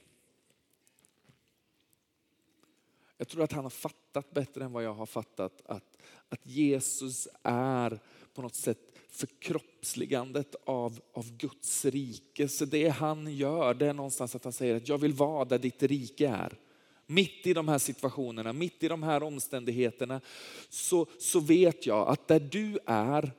Jag 3.16 3.28
tror 3.28 3.42
att 3.42 3.52
han 3.52 3.64
har 3.64 3.70
fattat 3.70 4.30
bättre 4.30 4.64
än 4.64 4.72
vad 4.72 4.84
jag 4.84 4.94
har 4.94 5.06
fattat 5.06 5.62
att, 5.66 5.96
att 6.28 6.46
Jesus 6.46 7.28
är 7.42 8.00
på 8.34 8.42
något 8.42 8.54
sätt 8.54 8.89
förkroppsligandet 9.10 10.54
av, 10.64 11.00
av 11.12 11.36
Guds 11.36 11.84
rike. 11.84 12.48
Så 12.48 12.64
det 12.64 12.88
han 12.88 13.36
gör, 13.36 13.74
det 13.74 13.86
är 13.86 13.92
någonstans 13.92 14.34
att 14.34 14.44
han 14.44 14.52
säger 14.52 14.76
att 14.76 14.88
jag 14.88 14.98
vill 14.98 15.12
vara 15.12 15.44
där 15.44 15.58
ditt 15.58 15.82
rike 15.82 16.28
är. 16.28 16.58
Mitt 17.06 17.46
i 17.46 17.54
de 17.54 17.68
här 17.68 17.78
situationerna, 17.78 18.52
mitt 18.52 18.82
i 18.82 18.88
de 18.88 19.02
här 19.02 19.22
omständigheterna, 19.22 20.20
så, 20.68 21.06
så 21.18 21.40
vet 21.40 21.86
jag 21.86 22.08
att 22.08 22.28
där 22.28 22.40
du 22.40 22.78
är, 22.86 23.32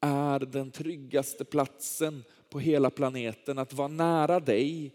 är 0.00 0.38
den 0.38 0.70
tryggaste 0.70 1.44
platsen 1.44 2.24
på 2.50 2.60
hela 2.60 2.90
planeten. 2.90 3.58
Att 3.58 3.72
vara 3.72 3.88
nära 3.88 4.40
dig 4.40 4.94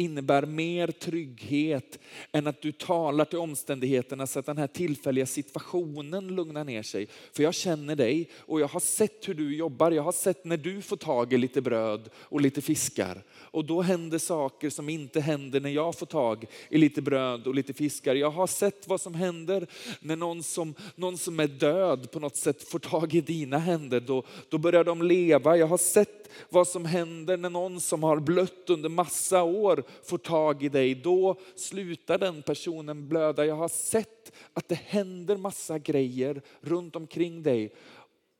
innebär 0.00 0.46
mer 0.46 0.86
trygghet 0.86 1.98
än 2.32 2.46
att 2.46 2.62
du 2.62 2.72
talar 2.72 3.24
till 3.24 3.38
omständigheterna 3.38 4.26
så 4.26 4.38
att 4.38 4.46
den 4.46 4.58
här 4.58 4.66
tillfälliga 4.66 5.26
situationen 5.26 6.28
lugnar 6.28 6.64
ner 6.64 6.82
sig. 6.82 7.08
För 7.32 7.42
jag 7.42 7.54
känner 7.54 7.96
dig 7.96 8.30
och 8.36 8.60
jag 8.60 8.68
har 8.68 8.80
sett 8.80 9.28
hur 9.28 9.34
du 9.34 9.56
jobbar. 9.56 9.90
Jag 9.90 10.02
har 10.02 10.12
sett 10.12 10.44
när 10.44 10.56
du 10.56 10.82
får 10.82 10.96
tag 10.96 11.32
i 11.32 11.38
lite 11.38 11.60
bröd 11.60 12.08
och 12.14 12.40
lite 12.40 12.60
fiskar. 12.60 13.22
Och 13.30 13.64
då 13.64 13.82
händer 13.82 14.18
saker 14.18 14.70
som 14.70 14.88
inte 14.88 15.20
händer 15.20 15.60
när 15.60 15.70
jag 15.70 15.98
får 15.98 16.06
tag 16.06 16.44
i 16.68 16.78
lite 16.78 17.02
bröd 17.02 17.46
och 17.46 17.54
lite 17.54 17.74
fiskar. 17.74 18.14
Jag 18.14 18.30
har 18.30 18.46
sett 18.46 18.88
vad 18.88 19.00
som 19.00 19.14
händer 19.14 19.66
när 20.00 20.16
någon 20.16 20.42
som, 20.42 20.74
någon 20.94 21.18
som 21.18 21.40
är 21.40 21.46
död 21.46 22.10
på 22.10 22.20
något 22.20 22.36
sätt 22.36 22.62
får 22.62 22.78
tag 22.78 23.14
i 23.14 23.20
dina 23.20 23.58
händer. 23.58 24.00
Då, 24.00 24.24
då 24.48 24.58
börjar 24.58 24.84
de 24.84 25.02
leva. 25.02 25.56
Jag 25.56 25.66
har 25.66 25.78
sett 25.78 26.19
vad 26.48 26.68
som 26.68 26.84
händer 26.84 27.36
när 27.36 27.50
någon 27.50 27.80
som 27.80 28.02
har 28.02 28.20
blött 28.20 28.70
under 28.70 28.88
massa 28.88 29.42
år 29.42 29.84
får 30.02 30.18
tag 30.18 30.62
i 30.62 30.68
dig. 30.68 30.94
Då 30.94 31.36
slutar 31.56 32.18
den 32.18 32.42
personen 32.42 33.08
blöda. 33.08 33.46
Jag 33.46 33.54
har 33.54 33.68
sett 33.68 34.32
att 34.54 34.68
det 34.68 34.74
händer 34.74 35.36
massa 35.36 35.78
grejer 35.78 36.42
runt 36.60 36.96
omkring 36.96 37.42
dig. 37.42 37.74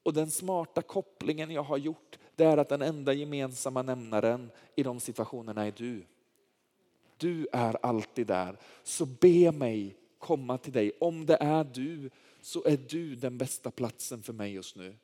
Och 0.02 0.12
den 0.12 0.30
smarta 0.30 0.82
kopplingen 0.82 1.50
jag 1.50 1.62
har 1.62 1.76
gjort, 1.76 2.18
det 2.36 2.44
är 2.44 2.56
att 2.56 2.68
den 2.68 2.82
enda 2.82 3.12
gemensamma 3.12 3.82
nämnaren 3.82 4.50
i 4.76 4.82
de 4.82 5.00
situationerna 5.00 5.66
är 5.66 5.72
du. 5.76 6.02
Du 7.16 7.48
är 7.52 7.76
alltid 7.82 8.26
där. 8.26 8.56
Så 8.82 9.06
be 9.06 9.52
mig 9.52 9.96
komma 10.18 10.58
till 10.58 10.72
dig. 10.72 10.92
Om 11.00 11.26
det 11.26 11.36
är 11.40 11.64
du 11.64 12.10
så 12.40 12.64
är 12.64 12.78
du 12.88 13.14
den 13.14 13.38
bästa 13.38 13.70
platsen 13.70 14.22
för 14.22 14.32
mig 14.32 14.52
just 14.52 14.76
nu. 14.76 14.96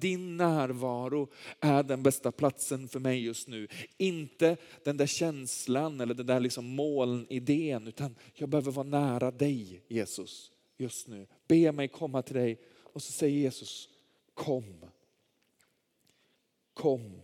Din 0.00 0.36
närvaro 0.36 1.28
är 1.60 1.82
den 1.82 2.02
bästa 2.02 2.32
platsen 2.32 2.88
för 2.88 3.00
mig 3.00 3.24
just 3.24 3.48
nu. 3.48 3.68
Inte 3.96 4.56
den 4.84 4.96
där 4.96 5.06
känslan 5.06 6.00
eller 6.00 6.14
den 6.14 6.26
där 6.26 6.40
liksom 6.40 6.66
molnidén, 6.66 7.86
utan 7.86 8.14
jag 8.34 8.48
behöver 8.48 8.72
vara 8.72 8.86
nära 8.86 9.30
dig 9.30 9.82
Jesus 9.88 10.50
just 10.76 11.08
nu. 11.08 11.26
Be 11.48 11.72
mig 11.72 11.88
komma 11.88 12.22
till 12.22 12.36
dig 12.36 12.60
och 12.82 13.02
så 13.02 13.12
säger 13.12 13.38
Jesus, 13.38 13.88
kom. 14.34 14.84
Kom. 16.74 17.20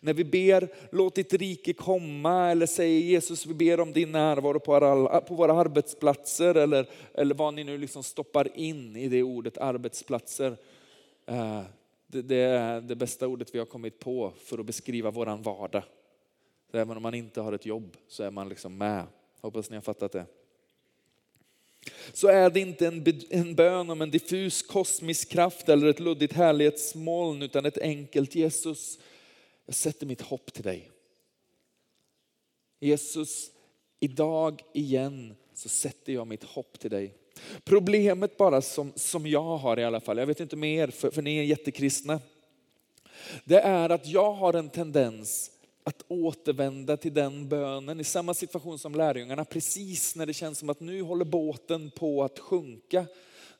När 0.00 0.14
vi 0.14 0.24
ber 0.24 0.68
låt 0.92 1.14
ditt 1.14 1.32
rike 1.32 1.72
komma 1.72 2.50
eller 2.50 2.66
säger 2.66 3.00
Jesus 3.00 3.46
vi 3.46 3.54
ber 3.54 3.80
om 3.80 3.92
din 3.92 4.12
närvaro 4.12 4.60
på 4.60 4.72
våra, 4.72 5.20
på 5.20 5.34
våra 5.34 5.52
arbetsplatser 5.52 6.54
eller, 6.54 6.88
eller 7.14 7.34
vad 7.34 7.54
ni 7.54 7.64
nu 7.64 7.78
liksom 7.78 8.02
stoppar 8.02 8.58
in 8.58 8.96
i 8.96 9.08
det 9.08 9.22
ordet 9.22 9.58
arbetsplatser. 9.58 10.56
Eh, 11.26 11.62
det, 12.06 12.22
det 12.22 12.36
är 12.36 12.80
det 12.80 12.96
bästa 12.96 13.26
ordet 13.26 13.54
vi 13.54 13.58
har 13.58 13.66
kommit 13.66 13.98
på 13.98 14.32
för 14.44 14.58
att 14.58 14.66
beskriva 14.66 15.10
våran 15.10 15.42
vardag. 15.42 15.82
Så 16.70 16.78
även 16.78 16.96
om 16.96 17.02
man 17.02 17.14
inte 17.14 17.40
har 17.40 17.52
ett 17.52 17.66
jobb 17.66 17.96
så 18.08 18.22
är 18.22 18.30
man 18.30 18.48
liksom 18.48 18.78
med. 18.78 19.06
Hoppas 19.40 19.70
ni 19.70 19.76
har 19.76 19.82
fattat 19.82 20.12
det. 20.12 20.26
Så 22.12 22.28
är 22.28 22.50
det 22.50 22.60
inte 22.60 22.86
en, 22.86 23.04
en 23.30 23.54
bön 23.54 23.90
om 23.90 24.02
en 24.02 24.10
diffus 24.10 24.62
kosmisk 24.62 25.30
kraft 25.30 25.68
eller 25.68 25.86
ett 25.86 26.00
luddigt 26.00 26.32
härlighetsmoln 26.32 27.42
utan 27.42 27.66
ett 27.66 27.78
enkelt 27.78 28.34
Jesus. 28.34 28.98
Jag 29.66 29.74
sätter 29.74 30.06
mitt 30.06 30.20
hopp 30.20 30.52
till 30.52 30.64
dig. 30.64 30.90
Jesus, 32.80 33.50
idag 34.00 34.62
igen 34.72 35.34
så 35.54 35.68
sätter 35.68 36.12
jag 36.12 36.26
mitt 36.26 36.44
hopp 36.44 36.78
till 36.78 36.90
dig. 36.90 37.14
Problemet 37.64 38.36
bara 38.36 38.62
som, 38.62 38.92
som 38.96 39.26
jag 39.26 39.58
har 39.58 39.78
i 39.78 39.84
alla 39.84 40.00
fall, 40.00 40.18
jag 40.18 40.26
vet 40.26 40.40
inte 40.40 40.56
mer 40.56 40.88
för, 40.88 41.10
för 41.10 41.22
ni 41.22 41.38
är 41.38 41.42
jättekristna. 41.42 42.20
Det 43.44 43.60
är 43.60 43.90
att 43.90 44.06
jag 44.06 44.32
har 44.32 44.54
en 44.54 44.70
tendens 44.70 45.50
att 45.84 46.04
återvända 46.08 46.96
till 46.96 47.14
den 47.14 47.48
bönen 47.48 48.00
i 48.00 48.04
samma 48.04 48.34
situation 48.34 48.78
som 48.78 48.94
lärjungarna. 48.94 49.44
Precis 49.44 50.16
när 50.16 50.26
det 50.26 50.32
känns 50.32 50.58
som 50.58 50.70
att 50.70 50.80
nu 50.80 51.02
håller 51.02 51.24
båten 51.24 51.90
på 51.90 52.24
att 52.24 52.38
sjunka. 52.38 53.06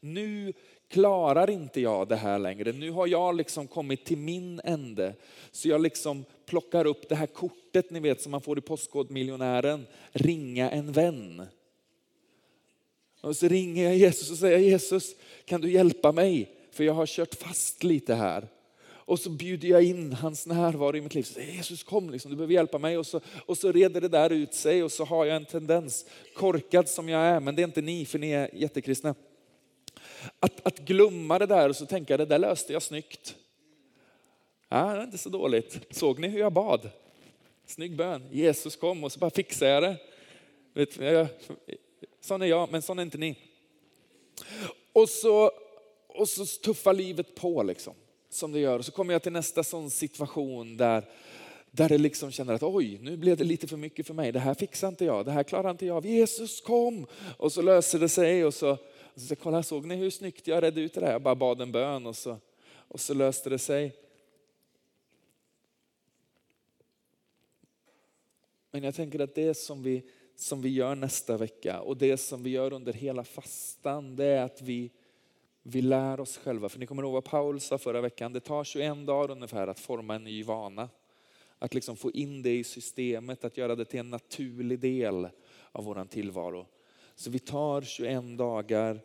Nu 0.01 0.53
klarar 0.89 1.51
inte 1.51 1.81
jag 1.81 2.09
det 2.09 2.17
här 2.17 2.39
längre. 2.39 2.73
Nu 2.73 2.91
har 2.91 3.07
jag 3.07 3.35
liksom 3.37 3.67
kommit 3.67 4.05
till 4.05 4.19
min 4.19 4.61
ände. 4.65 5.15
Så 5.51 5.69
jag 5.69 5.81
liksom 5.81 6.25
plockar 6.47 6.85
upp 6.85 7.09
det 7.09 7.15
här 7.15 7.27
kortet 7.27 7.91
ni 7.91 8.01
vet 8.01 8.21
som 8.21 8.31
man 8.31 8.41
får 8.41 8.59
i 8.59 8.61
Postkodmiljonären. 8.61 9.87
Ringa 10.13 10.71
en 10.71 10.93
vän. 10.93 11.47
Och 13.25 13.37
så 13.37 13.49
ringer 13.49 13.85
jag 13.85 13.97
Jesus 13.97 14.31
och 14.31 14.39
säger 14.39 14.59
Jesus, 14.59 15.15
kan 15.45 15.61
du 15.61 15.71
hjälpa 15.71 16.13
mig? 16.13 16.51
För 16.71 16.85
jag 16.85 16.93
har 16.93 17.07
kört 17.07 17.35
fast 17.35 17.83
lite 17.83 18.15
här. 18.15 18.49
Och 18.87 19.21
så 19.21 19.31
bjuder 19.31 19.69
jag 19.69 19.85
in 19.85 20.13
hans 20.13 20.47
närvaro 20.47 20.97
i 20.97 21.01
mitt 21.01 21.15
liv. 21.15 21.23
Så 21.23 21.33
säger, 21.33 21.53
Jesus 21.53 21.83
kom, 21.83 22.11
liksom, 22.11 22.31
du 22.31 22.37
behöver 22.37 22.55
hjälpa 22.55 22.79
mig. 22.79 22.99
Och 22.99 23.07
så, 23.07 23.21
och 23.47 23.59
så 23.59 23.73
reder 23.73 24.01
det 24.01 24.09
där 24.09 24.31
ut 24.31 24.55
sig 24.55 24.83
och 24.83 24.93
så 24.93 25.05
har 25.05 25.25
jag 25.25 25.37
en 25.37 25.45
tendens, 25.45 26.07
korkad 26.35 26.89
som 26.89 27.09
jag 27.09 27.21
är, 27.21 27.41
men 27.41 27.57
det 27.57 27.63
är 27.63 27.65
inte 27.65 27.83
ni 27.83 28.07
för 28.07 28.19
ni 28.19 28.31
är 28.31 28.51
jättekristna. 28.55 29.15
Att, 30.41 30.67
att 30.67 30.79
glömma 30.79 31.39
det 31.39 31.47
där 31.47 31.69
och 31.69 31.77
så 31.77 31.87
tänka, 31.87 32.17
det 32.17 32.27
där 32.27 32.39
löste 32.39 32.73
jag 32.73 32.83
snyggt. 32.83 33.35
Ja, 34.69 34.93
det 34.95 35.01
är 35.01 35.05
inte 35.05 35.19
så 35.19 35.29
dåligt. 35.29 35.81
Såg 35.91 36.19
ni 36.19 36.29
hur 36.29 36.41
jag 36.41 36.53
bad? 36.53 36.91
Snygg 37.67 37.97
bön. 37.97 38.23
Jesus 38.31 38.77
kom 38.77 39.05
och 39.05 39.13
så 39.13 39.19
bara 39.19 39.31
fixade 39.31 39.71
jag 39.71 39.83
det. 39.83 39.97
Vet, 40.75 40.97
jag, 40.97 41.27
sån 42.25 42.43
är 42.43 42.47
jag, 42.47 42.73
men 42.73 42.83
sån 42.83 42.99
är 42.99 43.03
inte 43.03 43.19
ni. 43.19 43.37
Och 44.93 45.09
så, 45.09 45.51
och 46.07 46.29
så 46.29 46.47
tuffar 46.47 46.95
livet 46.95 47.35
på 47.35 47.63
liksom, 47.63 47.95
som 48.29 48.53
det 48.53 48.59
gör. 48.59 48.79
Och 48.79 48.85
så 48.85 48.93
kommer 48.93 49.13
jag 49.13 49.23
till 49.23 49.33
nästa 49.33 49.65
sån 49.65 49.91
situation 49.91 50.77
där, 50.77 51.05
där 51.71 51.89
det 51.89 51.99
liksom 51.99 52.31
känner 52.31 52.55
att 52.55 52.63
oj, 52.63 52.99
nu 53.03 53.17
blev 53.17 53.37
det 53.37 53.45
lite 53.45 53.67
för 53.67 53.77
mycket 53.77 54.07
för 54.07 54.15
mig. 54.15 54.33
Det 54.33 54.39
här 54.39 54.55
fixar 54.55 54.89
inte 54.89 55.05
jag, 55.05 55.25
det 55.25 55.31
här 55.31 55.43
klarar 55.43 55.71
inte 55.71 55.87
jag. 55.87 56.07
Jesus 56.07 56.61
kom! 56.61 57.07
Och 57.39 57.53
så 57.53 57.63
löser 57.63 57.99
det 57.99 58.09
sig 58.09 58.45
och 58.45 58.55
så, 58.55 58.71
och 59.15 59.21
så 59.21 59.37
kolla, 59.37 59.63
såg 59.63 59.87
ni 59.87 59.97
hur 59.97 60.11
snyggt 60.11 60.47
jag 60.47 60.63
redde 60.63 60.81
ut 60.81 60.95
det 60.95 61.01
där? 61.01 61.13
Jag 61.13 61.23
bara 61.23 61.35
bad 61.35 61.61
en 61.61 61.73
bön 61.73 62.07
och 62.07 62.17
så, 62.17 62.39
och 62.89 63.01
så 63.01 63.15
löste 63.15 63.51
det 63.51 63.59
sig. 63.59 63.97
Men 68.71 68.83
jag 68.83 68.95
tänker 68.95 69.19
att 69.19 69.35
det 69.35 69.55
som 69.55 69.83
vi, 69.83 70.03
som 70.37 70.63
vi 70.63 70.69
gör 70.69 70.95
nästa 70.95 71.37
vecka 71.37 71.81
och 71.81 71.97
det 71.97 72.17
som 72.17 72.43
vi 72.43 72.51
gör 72.51 72.73
under 72.73 72.93
hela 72.93 73.25
fastan, 73.25 74.17
det 74.17 74.25
är 74.25 74.43
att 74.43 74.63
vi, 74.63 74.91
vi 75.63 75.83
lär 75.83 76.21
oss 76.21 76.37
själva. 76.37 76.69
För 76.69 76.79
ni 76.79 76.87
kommer 76.87 77.03
ihåg 77.03 77.13
vad 77.13 77.25
Paul 77.25 77.61
sa 77.61 77.79
förra 77.79 78.01
veckan, 78.01 78.33
det 78.33 78.41
tar 78.41 78.65
21 78.65 79.07
dagar 79.07 79.31
ungefär 79.31 79.67
att 79.67 79.81
forma 79.81 80.15
en 80.15 80.25
ny 80.25 80.43
vana. 80.43 80.89
Att 81.59 81.75
liksom 81.75 81.97
få 81.97 82.11
in 82.11 82.43
det 82.43 82.57
i 82.57 82.65
systemet, 82.65 83.45
att 83.45 83.57
göra 83.57 83.77
det 83.77 83.85
till 83.85 84.01
en 84.01 84.11
naturlig 84.11 84.79
del 84.79 85.29
av 85.73 85.85
vår 85.85 86.05
tillvaro. 86.05 86.67
Så 87.15 87.31
vi 87.31 87.39
tar 87.39 87.83
21 87.83 88.39
dagar 88.39 89.01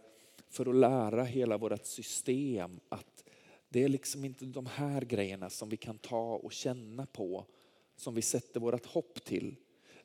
för 0.49 0.69
att 0.69 0.75
lära 0.75 1.23
hela 1.23 1.57
vårt 1.57 1.85
system 1.85 2.79
att 2.89 3.23
det 3.69 3.83
är 3.83 3.89
liksom 3.89 4.25
inte 4.25 4.45
de 4.45 4.65
här 4.65 5.01
grejerna 5.01 5.49
som 5.49 5.69
vi 5.69 5.77
kan 5.77 5.97
ta 5.97 6.35
och 6.35 6.51
känna 6.51 7.05
på 7.05 7.45
som 7.95 8.15
vi 8.15 8.21
sätter 8.21 8.59
vårt 8.59 8.85
hopp 8.85 9.23
till. 9.23 9.55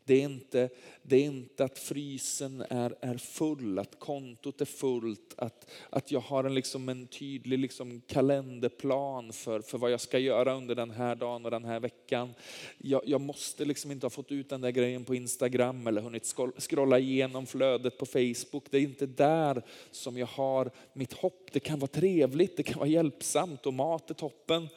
Det 0.07 0.15
är 0.15 0.25
inte, 0.25 0.69
det 1.03 1.17
är 1.17 1.25
inte 1.25 1.65
att 1.65 1.79
frysen 1.79 2.65
är, 2.71 2.95
är 3.01 3.19
full, 3.19 3.79
att 3.79 3.99
kontot 3.99 4.61
är 4.61 4.65
fullt, 4.65 5.35
att, 5.37 5.71
att 5.91 6.11
jag 6.11 6.21
har 6.21 6.45
en, 6.45 6.55
liksom 6.55 6.89
en 6.89 7.07
tydlig 7.07 7.59
liksom 7.59 8.01
kalenderplan 8.07 9.33
för, 9.33 9.61
för 9.61 9.79
vad 9.79 9.93
jag 9.93 10.01
ska 10.01 10.19
göra 10.19 10.55
under 10.55 10.75
den 10.75 10.91
här 10.91 11.15
dagen 11.15 11.45
och 11.45 11.51
den 11.51 11.65
här 11.65 11.81
veckan. 11.81 12.35
Jag, 12.79 13.03
jag 13.05 13.21
måste 13.21 13.65
liksom 13.65 13.91
inte 13.91 14.07
ha 14.07 14.11
fått 14.11 14.33
ut 14.33 14.49
den 14.49 14.61
där 14.61 14.71
grejen 14.71 15.05
på 15.05 15.15
Instagram 15.15 15.87
eller 15.87 16.03
hunnit 16.03 16.35
scrolla 16.59 16.99
igenom 16.99 17.47
flödet 17.47 17.99
på 17.99 18.07
Facebook. 18.07 18.65
Det 18.71 18.79
är 18.79 18.83
inte 18.83 19.07
där 19.07 19.63
som 19.91 20.19
jag 20.19 20.27
har 20.27 20.71
mitt 20.93 21.13
hopp. 21.13 21.49
Det 21.53 21.61
kan 21.61 21.79
vara 21.79 21.91
trevligt, 21.91 22.57
det 22.57 22.63
kan 22.63 22.79
vara 22.79 22.89
hjälpsamt 22.89 23.67
och 23.67 23.75
mat 23.75 24.11
är 24.11 24.15
toppen. 24.15 24.69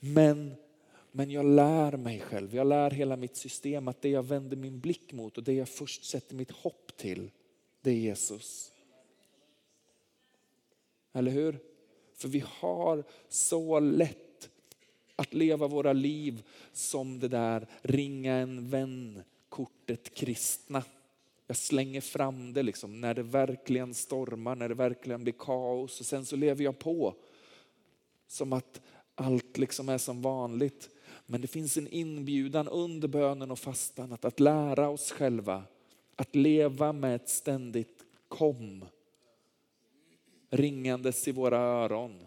Men 0.00 0.54
men 1.12 1.30
jag 1.30 1.44
lär 1.44 1.96
mig 1.96 2.20
själv, 2.20 2.54
jag 2.54 2.66
lär 2.66 2.90
hela 2.90 3.16
mitt 3.16 3.36
system 3.36 3.88
att 3.88 4.02
det 4.02 4.08
jag 4.08 4.22
vänder 4.22 4.56
min 4.56 4.80
blick 4.80 5.12
mot 5.12 5.38
och 5.38 5.44
det 5.44 5.52
jag 5.52 5.68
först 5.68 6.04
sätter 6.04 6.34
mitt 6.34 6.50
hopp 6.50 6.96
till, 6.96 7.30
det 7.80 7.90
är 7.90 7.94
Jesus. 7.94 8.72
Eller 11.12 11.30
hur? 11.30 11.58
För 12.14 12.28
vi 12.28 12.44
har 12.46 13.04
så 13.28 13.80
lätt 13.80 14.50
att 15.16 15.34
leva 15.34 15.66
våra 15.66 15.92
liv 15.92 16.42
som 16.72 17.20
det 17.20 17.28
där 17.28 17.66
ringa 17.82 18.34
en 18.34 18.68
vän-kortet 18.68 20.14
kristna. 20.14 20.84
Jag 21.46 21.56
slänger 21.56 22.00
fram 22.00 22.52
det 22.52 22.62
liksom 22.62 23.00
när 23.00 23.14
det 23.14 23.22
verkligen 23.22 23.94
stormar, 23.94 24.56
när 24.56 24.68
det 24.68 24.74
verkligen 24.74 25.22
blir 25.22 25.34
kaos 25.38 26.00
och 26.00 26.06
sen 26.06 26.24
så 26.24 26.36
lever 26.36 26.64
jag 26.64 26.78
på 26.78 27.14
som 28.26 28.52
att 28.52 28.80
allt 29.14 29.58
liksom 29.58 29.88
är 29.88 29.98
som 29.98 30.22
vanligt. 30.22 30.90
Men 31.32 31.40
det 31.40 31.46
finns 31.46 31.76
en 31.76 31.88
inbjudan 31.88 32.68
under 32.68 33.08
bönen 33.08 33.50
och 33.50 33.58
fastan 33.58 34.12
att, 34.12 34.24
att 34.24 34.40
lära 34.40 34.88
oss 34.88 35.10
själva 35.12 35.64
att 36.16 36.34
leva 36.34 36.92
med 36.92 37.14
ett 37.14 37.28
ständigt 37.28 38.04
kom 38.28 38.84
ringandes 40.50 41.28
i 41.28 41.32
våra 41.32 41.58
öron. 41.58 42.24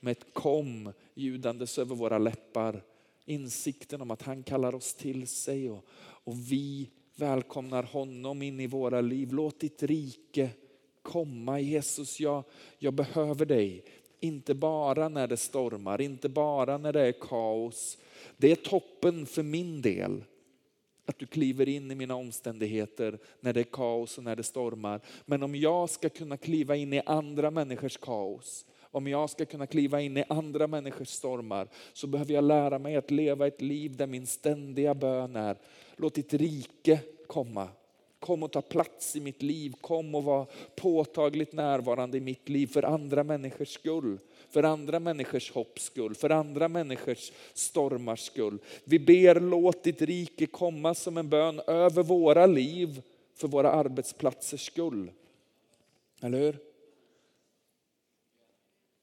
Med 0.00 0.12
ett 0.12 0.26
kom 0.32 0.92
ljudandes 1.14 1.78
över 1.78 1.94
våra 1.94 2.18
läppar. 2.18 2.82
Insikten 3.24 4.00
om 4.00 4.10
att 4.10 4.22
han 4.22 4.42
kallar 4.42 4.74
oss 4.74 4.94
till 4.94 5.26
sig 5.26 5.70
och, 5.70 5.84
och 5.96 6.52
vi 6.52 6.90
välkomnar 7.16 7.82
honom 7.82 8.42
in 8.42 8.60
i 8.60 8.66
våra 8.66 9.00
liv. 9.00 9.32
Låt 9.32 9.60
ditt 9.60 9.82
rike 9.82 10.50
komma 11.02 11.60
Jesus, 11.60 12.20
jag, 12.20 12.44
jag 12.78 12.94
behöver 12.94 13.46
dig. 13.46 13.84
Inte 14.24 14.54
bara 14.54 15.08
när 15.08 15.26
det 15.26 15.36
stormar, 15.36 16.00
inte 16.00 16.28
bara 16.28 16.78
när 16.78 16.92
det 16.92 17.00
är 17.00 17.12
kaos. 17.12 17.98
Det 18.36 18.52
är 18.52 18.56
toppen 18.56 19.26
för 19.26 19.42
min 19.42 19.82
del. 19.82 20.24
Att 21.06 21.18
du 21.18 21.26
kliver 21.26 21.68
in 21.68 21.90
i 21.90 21.94
mina 21.94 22.14
omständigheter 22.14 23.18
när 23.40 23.52
det 23.52 23.60
är 23.60 23.64
kaos 23.64 24.18
och 24.18 24.24
när 24.24 24.36
det 24.36 24.42
stormar. 24.42 25.00
Men 25.26 25.42
om 25.42 25.54
jag 25.54 25.90
ska 25.90 26.08
kunna 26.08 26.36
kliva 26.36 26.76
in 26.76 26.92
i 26.92 27.02
andra 27.06 27.50
människors 27.50 27.96
kaos, 27.96 28.66
om 28.80 29.06
jag 29.06 29.30
ska 29.30 29.44
kunna 29.44 29.66
kliva 29.66 30.00
in 30.00 30.16
i 30.16 30.24
andra 30.28 30.66
människors 30.66 31.08
stormar, 31.08 31.68
så 31.92 32.06
behöver 32.06 32.34
jag 32.34 32.44
lära 32.44 32.78
mig 32.78 32.96
att 32.96 33.10
leva 33.10 33.46
ett 33.46 33.62
liv 33.62 33.96
där 33.96 34.06
min 34.06 34.26
ständiga 34.26 34.94
bön 34.94 35.36
är, 35.36 35.58
låt 35.96 36.14
ditt 36.14 36.34
rike 36.34 37.00
komma. 37.26 37.68
Kom 38.24 38.42
och 38.42 38.52
ta 38.52 38.62
plats 38.62 39.16
i 39.16 39.20
mitt 39.20 39.42
liv. 39.42 39.74
Kom 39.80 40.14
och 40.14 40.24
var 40.24 40.46
påtagligt 40.76 41.52
närvarande 41.52 42.18
i 42.18 42.20
mitt 42.20 42.48
liv 42.48 42.66
för 42.66 42.82
andra 42.82 43.24
människors 43.24 43.68
skull. 43.68 44.18
För 44.50 44.62
andra 44.62 45.00
människors 45.00 45.52
hopps 45.52 45.84
skull, 45.84 46.14
för 46.14 46.30
andra 46.30 46.68
människors 46.68 47.32
stormars 47.54 48.20
skull. 48.20 48.58
Vi 48.84 48.98
ber 48.98 49.40
låt 49.40 49.84
ditt 49.84 50.02
rike 50.02 50.46
komma 50.46 50.94
som 50.94 51.16
en 51.16 51.28
bön 51.28 51.60
över 51.66 52.02
våra 52.02 52.46
liv 52.46 53.02
för 53.34 53.48
våra 53.48 53.70
arbetsplatsers 53.70 54.66
skull. 54.66 55.10
Eller 56.20 56.38
hur? 56.38 56.58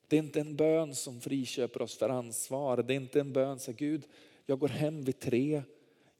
Det 0.08 0.16
är 0.16 0.20
inte 0.20 0.40
en 0.40 0.56
bön 0.56 0.96
som 0.96 1.22
friköper 1.22 1.82
oss 1.82 1.98
för 1.98 2.10
ansvar. 2.10 2.78
Det 2.78 2.94
är 2.94 2.98
inte 2.98 3.20
en 3.20 3.34
bön 3.34 3.60
som 3.60 3.74
Gud, 3.74 4.04
jag 4.46 4.60
går 4.60 4.68
hem 4.68 5.04
vid 5.04 5.20
tre 5.20 5.64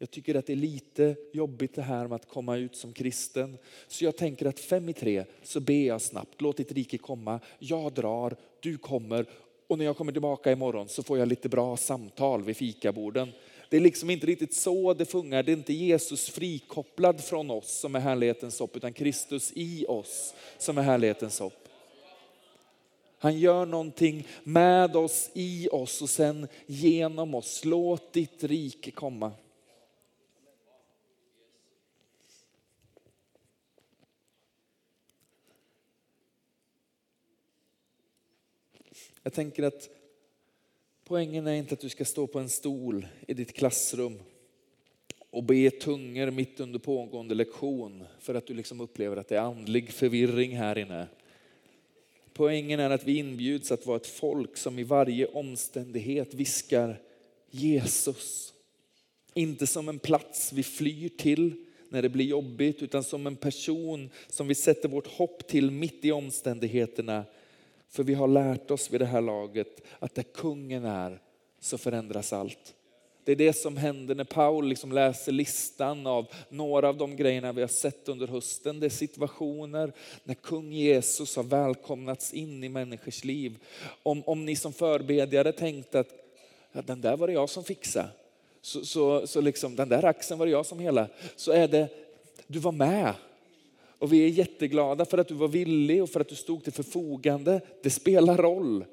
jag 0.02 0.12
tycker 0.12 0.36
att 0.36 0.46
det 0.46 0.54
är 0.54 0.58
lite 0.58 1.16
jobbigt 1.34 1.76
det 1.76 1.82
här 1.82 2.08
med 2.08 2.16
att 2.16 2.28
komma 2.28 2.58
ut 2.58 2.76
som 2.76 2.94
kristen. 2.94 3.58
Så 3.88 4.06
jag 4.06 4.18
tänker 4.18 4.46
att 4.46 4.60
fem 4.60 4.90
i 4.90 4.94
tre 4.94 5.26
så 5.44 5.60
ber 5.60 5.88
jag 5.88 6.02
snabbt, 6.02 6.42
låt 6.42 6.58
ditt 6.58 6.72
rike 6.72 6.98
komma. 6.98 7.40
Jag 7.60 7.94
drar, 7.94 8.36
du 8.60 8.78
kommer 8.78 9.26
och 9.68 9.78
när 9.78 9.86
jag 9.86 9.98
kommer 9.98 10.12
tillbaka 10.12 10.52
imorgon 10.52 10.90
så 10.90 11.04
får 11.04 11.18
jag 11.18 11.28
lite 11.28 11.50
bra 11.50 11.78
samtal 11.78 12.44
vid 12.44 12.58
fikaborden. 12.58 13.32
Det 13.70 13.78
är 13.78 13.82
liksom 13.82 14.10
inte 14.10 14.28
riktigt 14.28 14.54
så 14.54 14.94
det 14.94 15.06
fungerar. 15.06 15.44
Det 15.44 15.52
är 15.52 15.58
inte 15.58 15.74
Jesus 15.74 16.30
frikopplad 16.30 17.24
från 17.24 17.52
oss 17.52 17.80
som 17.80 17.96
är 17.96 18.00
härlighetens 18.00 18.60
hopp, 18.60 18.76
utan 18.76 18.94
Kristus 18.94 19.52
i 19.56 19.86
oss 19.88 20.34
som 20.58 20.78
är 20.78 20.82
härlighetens 20.82 21.40
hopp. 21.40 21.68
Han 23.18 23.40
gör 23.40 23.66
någonting 23.66 24.28
med 24.44 24.96
oss, 24.96 25.30
i 25.34 25.70
oss 25.72 26.02
och 26.02 26.10
sen 26.10 26.48
genom 26.66 27.36
oss. 27.36 27.66
Låt 27.66 28.14
ditt 28.14 28.44
rike 28.44 28.92
komma. 28.92 29.32
Jag 39.24 39.34
tänker 39.34 39.64
att 39.64 39.90
poängen 41.04 41.48
är 41.48 41.54
inte 41.54 41.74
att 41.74 41.80
du 41.80 41.90
ska 41.90 42.06
stå 42.06 42.28
på 42.28 42.40
en 42.40 42.50
stol 42.50 43.08
i 43.28 43.34
ditt 43.34 43.54
klassrum 43.54 44.20
och 45.30 45.44
be 45.44 45.72
tungor 45.72 46.32
mitt 46.32 46.60
under 46.60 46.80
pågående 46.80 47.36
lektion 47.36 48.04
för 48.20 48.36
att 48.36 48.48
du 48.48 48.54
liksom 48.54 48.82
upplever 48.82 49.18
att 49.18 49.28
det 49.28 49.36
är 49.36 49.42
andlig 49.42 49.92
förvirring 49.92 50.58
här 50.58 50.78
inne. 50.78 51.08
Poängen 52.34 52.80
är 52.80 52.90
att 52.90 53.04
vi 53.04 53.18
inbjuds 53.18 53.72
att 53.72 53.86
vara 53.86 53.98
ett 53.98 54.08
folk 54.08 54.58
som 54.58 54.80
i 54.80 54.84
varje 54.84 55.26
omständighet 55.26 56.34
viskar 56.34 57.02
Jesus. 57.50 58.54
Inte 59.34 59.68
som 59.68 59.90
en 59.90 60.00
plats 60.00 60.54
vi 60.54 60.64
flyr 60.64 61.10
till 61.10 61.66
när 61.90 62.02
det 62.02 62.10
blir 62.10 62.26
jobbigt, 62.26 62.82
utan 62.82 63.04
som 63.04 63.28
en 63.28 63.36
person 63.36 64.10
som 64.28 64.48
vi 64.48 64.56
sätter 64.56 64.90
vårt 64.90 65.08
hopp 65.08 65.48
till 65.48 65.72
mitt 65.72 66.06
i 66.06 66.12
omständigheterna. 66.12 67.26
För 67.92 68.04
vi 68.04 68.14
har 68.14 68.28
lärt 68.28 68.72
oss 68.72 68.92
vid 68.92 69.02
det 69.02 69.06
här 69.06 69.22
laget 69.22 69.82
att 70.00 70.16
där 70.16 70.24
kungen 70.24 70.86
är 70.86 71.22
så 71.60 71.78
förändras 71.78 72.34
allt. 72.34 72.76
Det 73.24 73.32
är 73.32 73.36
det 73.36 73.54
som 73.54 73.78
händer 73.78 74.16
när 74.16 74.24
Paul 74.24 74.68
liksom 74.68 74.92
läser 74.92 75.32
listan 75.32 76.08
av 76.08 76.28
några 76.50 76.90
av 76.90 76.98
de 76.98 77.16
grejerna 77.16 77.52
vi 77.52 77.62
har 77.62 77.68
sett 77.68 78.10
under 78.10 78.28
hösten. 78.28 78.80
Det 78.80 78.86
är 78.86 78.90
situationer 78.90 79.94
när 80.24 80.36
kung 80.36 80.72
Jesus 80.72 81.36
har 81.36 81.44
välkomnats 81.44 82.34
in 82.34 82.64
i 82.64 82.70
människors 82.70 83.24
liv. 83.24 83.58
Om, 84.04 84.24
om 84.26 84.46
ni 84.46 84.56
som 84.56 84.74
förbedjare 84.74 85.52
tänkte 85.52 86.00
att 86.00 86.10
ja, 86.72 86.82
den 86.82 87.02
där 87.02 87.18
var 87.18 87.28
det 87.28 87.34
jag 87.34 87.50
som 87.50 87.64
fixade. 87.64 88.10
Så, 88.62 88.86
så, 88.86 89.28
så 89.28 89.42
liksom, 89.42 89.76
den 89.76 89.90
där 89.90 90.06
axeln 90.06 90.40
var 90.40 90.46
det 90.46 90.52
jag 90.52 90.66
som 90.66 90.80
hela. 90.80 91.08
Så 91.36 91.52
är 91.52 91.68
det, 91.68 91.88
du 92.48 92.60
var 92.60 92.72
med. 92.72 93.14
Och 94.02 94.14
vi 94.14 94.26
är 94.26 94.28
jätteglada 94.28 95.06
för 95.06 95.18
att 95.18 95.28
du 95.28 95.34
var 95.34 95.48
villig 95.48 96.04
och 96.04 96.10
för 96.10 96.20
att 96.20 96.30
du 96.30 96.36
stod 96.36 96.64
till 96.64 96.74
förfogande. 96.74 97.62
Det 97.84 97.90
spelar 97.90 98.38
roll. 98.38 98.86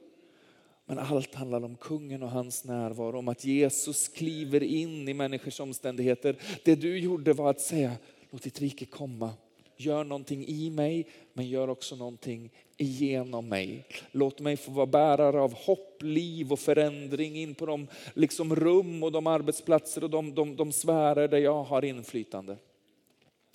Men 0.87 0.99
allt 0.99 1.35
handlar 1.35 1.65
om 1.65 1.77
kungen 1.77 2.23
och 2.23 2.31
hans 2.31 2.65
närvaro, 2.65 3.19
om 3.19 3.29
att 3.29 3.45
Jesus 3.45 4.09
kliver 4.09 4.63
in 4.63 5.09
i 5.09 5.15
människors 5.15 5.61
omständigheter. 5.61 6.37
Det 6.65 6.75
du 6.75 6.99
gjorde 6.99 7.33
var 7.33 7.51
att 7.51 7.61
säga, 7.61 7.93
låt 8.31 8.43
ditt 8.43 8.61
rike 8.61 8.85
komma. 8.85 9.31
Gör 9.77 10.05
någonting 10.05 10.47
i 10.47 10.71
mig, 10.71 11.07
men 11.33 11.49
gör 11.49 11.69
också 11.71 11.97
någonting 11.97 12.51
igenom 12.77 13.49
mig. 13.49 13.85
Låt 14.13 14.41
mig 14.41 14.57
få 14.57 14.71
vara 14.71 14.87
bärare 14.87 15.41
av 15.41 15.55
hopp, 15.55 16.03
liv 16.03 16.53
och 16.53 16.61
förändring 16.61 17.37
in 17.37 17.55
på 17.55 17.67
de 17.67 17.87
liksom 18.15 18.57
rum 18.57 19.03
och 19.03 19.13
de 19.13 19.27
arbetsplatser 19.27 20.05
och 20.05 20.11
de, 20.11 20.35
de, 20.35 20.57
de 20.57 20.73
sfärer 20.73 21.29
där 21.29 21.39
jag 21.39 21.65
har 21.65 21.85
inflytande. 21.85 22.57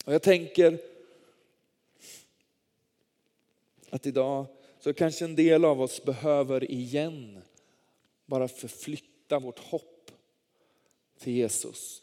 Och 0.06 0.14
jag 0.14 0.22
tänker 0.22 0.93
att 3.94 4.06
idag 4.06 4.46
så 4.80 4.94
kanske 4.94 5.26
en 5.26 5.36
del 5.36 5.66
av 5.66 5.82
oss 5.82 6.04
behöver 6.04 6.72
igen 6.72 7.42
bara 8.26 8.48
förflytta 8.48 9.40
vårt 9.40 9.60
hopp 9.60 10.12
till 11.20 11.34
Jesus. 11.34 12.02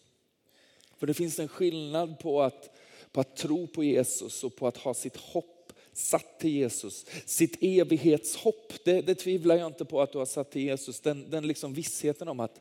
För 0.97 1.07
det 1.07 1.15
finns 1.15 1.39
en 1.39 1.49
skillnad 1.49 2.19
på 2.19 2.43
att, 2.43 2.71
på 3.13 3.21
att 3.21 3.37
tro 3.37 3.67
på 3.67 3.85
Jesus 3.85 4.45
och 4.45 4.57
på 4.57 4.67
att 4.67 4.77
ha 4.77 4.95
sitt 4.95 5.17
hopp 5.17 5.73
satt 5.93 6.41
till 6.41 6.51
Jesus. 6.51 7.07
Sitt 7.27 7.57
evighetshopp, 7.61 8.73
det, 8.85 9.01
det 9.03 9.15
tvivlar 9.15 9.57
jag 9.57 9.67
inte 9.67 9.85
på 9.85 10.01
att 10.01 10.13
du 10.13 10.19
har 10.19 10.27
satt 10.27 10.51
till 10.51 10.63
Jesus. 10.63 11.01
Den, 11.01 11.31
den 11.31 11.47
liksom 11.47 11.75
vissheten 11.75 12.29
om 12.29 12.41
att 12.41 12.61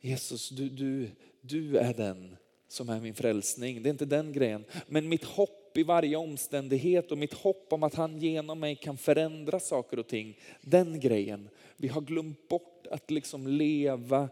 Jesus, 0.00 0.48
du, 0.48 0.68
du, 0.68 1.10
du 1.40 1.78
är 1.78 1.94
den 1.94 2.36
som 2.68 2.88
är 2.88 3.00
min 3.00 3.14
frälsning. 3.14 3.82
Det 3.82 3.88
är 3.88 3.90
inte 3.90 4.04
den 4.04 4.32
grejen. 4.32 4.64
Men 4.86 5.08
mitt 5.08 5.24
hopp 5.24 5.63
i 5.76 5.82
varje 5.82 6.16
omständighet 6.16 7.12
och 7.12 7.18
mitt 7.18 7.34
hopp 7.34 7.72
om 7.72 7.82
att 7.82 7.94
han 7.94 8.18
genom 8.18 8.60
mig 8.60 8.76
kan 8.76 8.96
förändra 8.96 9.60
saker 9.60 9.98
och 9.98 10.06
ting. 10.06 10.38
Den 10.60 11.00
grejen. 11.00 11.48
Vi 11.76 11.88
har 11.88 12.00
glömt 12.00 12.48
bort 12.48 12.86
att 12.90 13.10
liksom 13.10 13.46
leva. 13.46 14.28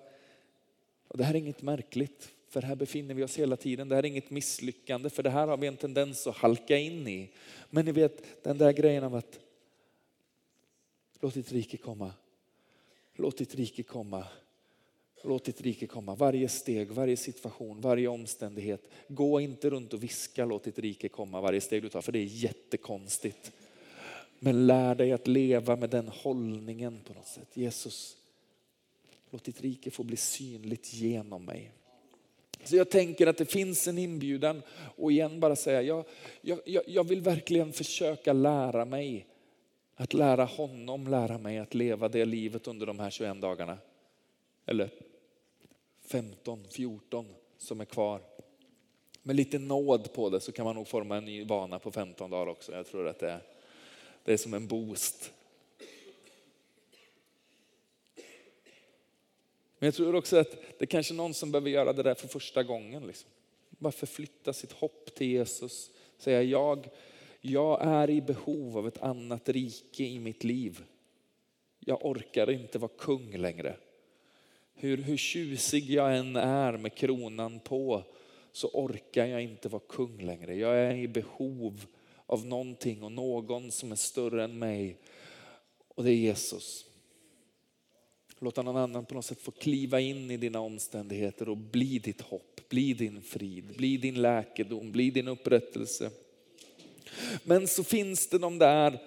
Och 1.09 1.19
det 1.19 1.25
här 1.25 1.35
är 1.35 1.39
inget 1.39 1.63
märkligt, 1.63 2.31
för 2.49 2.63
här 2.63 2.77
befinner 2.77 3.15
vi 3.15 3.25
oss 3.25 3.39
hela 3.39 3.57
tiden. 3.57 3.89
Det 3.89 3.95
här 3.95 4.03
är 4.03 4.07
inget 4.07 4.31
misslyckande, 4.31 5.11
för 5.11 5.23
det 5.23 5.31
här 5.31 5.47
har 5.47 5.57
vi 5.57 5.67
en 5.67 5.77
tendens 5.77 6.27
att 6.27 6.37
halka 6.37 6.79
in 6.79 7.09
i. 7.09 7.31
Men 7.71 7.85
ni 7.85 7.93
vet 7.93 8.45
den 8.45 8.59
där 8.59 8.73
grejen 8.73 9.05
av 9.05 9.15
att 9.15 9.41
låt 11.21 11.35
ditt 11.35 11.53
rike 11.53 11.77
komma. 11.77 12.13
Låt 13.15 13.37
ditt 13.37 13.55
rike 13.55 13.83
komma. 13.83 14.27
Låt 15.23 15.45
ditt 15.45 15.61
rike 15.61 15.87
komma. 15.87 16.15
Varje 16.15 16.49
steg, 16.49 16.91
varje 16.91 17.17
situation, 17.17 17.81
varje 17.81 18.09
omständighet. 18.09 18.83
Gå 19.09 19.41
inte 19.41 19.71
runt 19.71 19.93
och 19.93 20.03
viska 20.03 20.45
låt 20.45 20.65
ditt 20.65 20.79
rike 20.79 21.09
komma 21.09 21.41
varje 21.41 21.61
steg 21.61 21.83
du 21.83 21.89
tar, 21.89 22.03
för 22.03 22.13
det 22.13 22.19
är 22.19 22.25
jättekonstigt. 22.25 23.53
Men 24.39 24.67
lär 24.67 24.95
dig 24.95 25.13
att 25.13 25.27
leva 25.27 25.77
med 25.77 25.91
den 25.91 26.09
hållningen 26.09 27.01
på 27.07 27.15
något 27.15 27.27
sätt. 27.27 27.49
Jesus, 27.57 28.17
låt 29.31 29.45
ditt 29.45 29.61
rike 29.61 29.91
få 29.91 30.03
bli 30.03 30.17
synligt 30.17 30.95
genom 30.95 31.45
mig. 31.45 31.73
Så 32.65 32.77
jag 32.77 32.91
tänker 32.91 33.27
att 33.27 33.37
det 33.37 33.45
finns 33.45 33.89
en 33.89 33.99
inbjudan 33.99 34.63
och 34.97 35.13
igen 35.13 35.41
bara 35.41 35.57
säga, 35.57 35.83
jag, 35.83 36.05
jag, 36.41 36.83
jag 36.87 37.05
vill 37.05 37.21
verkligen 37.21 37.73
försöka 37.73 38.33
lära 38.33 38.85
mig 38.85 39.27
att 39.95 40.15
lära 40.15 40.45
honom 40.45 41.07
lära 41.07 41.39
mig 41.39 41.59
att 41.59 41.75
leva 41.75 42.09
det 42.09 42.25
livet 42.25 42.67
under 42.67 42.87
de 42.87 42.99
här 42.99 43.11
21 43.11 43.41
dagarna. 43.41 43.79
Eller 44.67 44.91
15, 46.13 46.65
14 46.71 47.27
som 47.59 47.81
är 47.81 47.85
kvar. 47.85 48.23
Med 49.23 49.37
lite 49.37 49.59
nåd 49.59 50.13
på 50.13 50.31
det 50.31 50.41
så 50.41 50.53
kan 50.53 50.65
man 50.65 50.75
nog 50.75 50.89
forma 50.89 51.17
en 51.17 51.25
ny 51.25 51.45
vana 51.45 51.79
på 51.79 51.91
15 51.91 52.31
dagar 52.31 52.47
också. 52.47 52.73
Jag 52.73 52.87
tror 52.87 53.09
att 53.09 53.19
det 53.19 53.31
är, 53.31 53.43
det 54.25 54.33
är 54.33 54.37
som 54.37 54.55
en 54.55 54.67
boost. 54.67 55.33
Men 59.79 59.87
jag 59.87 59.95
tror 59.95 60.15
också 60.15 60.37
att 60.37 60.51
det 60.51 60.85
är 60.85 60.87
kanske 60.87 61.15
är 61.15 61.17
någon 61.17 61.35
som 61.35 61.53
behöver 61.53 61.71
göra 61.71 61.93
det 61.93 62.03
där 62.03 62.15
för 62.15 62.29
första 62.29 62.63
gången. 62.63 63.07
Liksom. 63.07 63.31
Bara 63.71 63.93
förflytta 63.93 64.53
sitt 64.53 64.73
hopp 64.73 65.15
till 65.15 65.27
Jesus. 65.27 65.91
Säga 66.19 66.43
jag, 66.43 66.89
jag 67.41 67.83
är 67.83 68.11
i 68.11 68.21
behov 68.21 68.79
av 68.79 68.89
ett 68.89 69.03
annat 69.03 69.49
rike 69.49 70.05
i 70.05 70.19
mitt 70.19 70.45
liv. 70.45 70.85
Jag 71.79 72.07
orkar 72.07 72.51
inte 72.51 72.79
vara 72.79 72.93
kung 72.99 73.37
längre. 73.37 73.77
Hur, 74.75 74.97
hur 74.97 75.17
tjusig 75.17 75.91
jag 75.91 76.17
än 76.17 76.37
är 76.37 76.77
med 76.77 76.95
kronan 76.95 77.61
på 77.61 78.05
så 78.53 78.69
orkar 78.69 79.27
jag 79.27 79.43
inte 79.43 79.69
vara 79.69 79.83
kung 79.89 80.23
längre. 80.23 80.55
Jag 80.55 80.79
är 80.79 80.95
i 80.95 81.09
behov 81.09 81.85
av 82.27 82.47
någonting 82.47 83.03
och 83.03 83.13
någon 83.13 83.71
som 83.71 83.93
är 83.93 83.97
större 83.97 84.45
än 84.45 84.59
mig. 84.59 84.99
Och 85.89 86.05
det 86.05 86.11
är 86.11 86.17
Jesus. 86.17 86.87
Låta 88.39 88.63
någon 88.63 88.77
annan 88.77 89.05
på 89.05 89.15
något 89.15 89.25
sätt 89.25 89.41
få 89.41 89.51
kliva 89.51 90.01
in 90.01 90.31
i 90.31 90.37
dina 90.37 90.61
omständigheter 90.61 91.49
och 91.49 91.57
bli 91.57 91.99
ditt 91.99 92.21
hopp, 92.21 92.61
bli 92.69 92.95
din 92.95 93.23
frid, 93.23 93.77
bli 93.77 93.97
din 93.97 94.23
läkedom, 94.23 94.93
bli 94.93 95.11
din 95.11 95.29
upprättelse. 95.29 96.11
Men 97.45 97.69
så 97.69 97.85
finns 97.85 98.27
det 98.27 98.39
de 98.39 98.59
där 98.59 98.99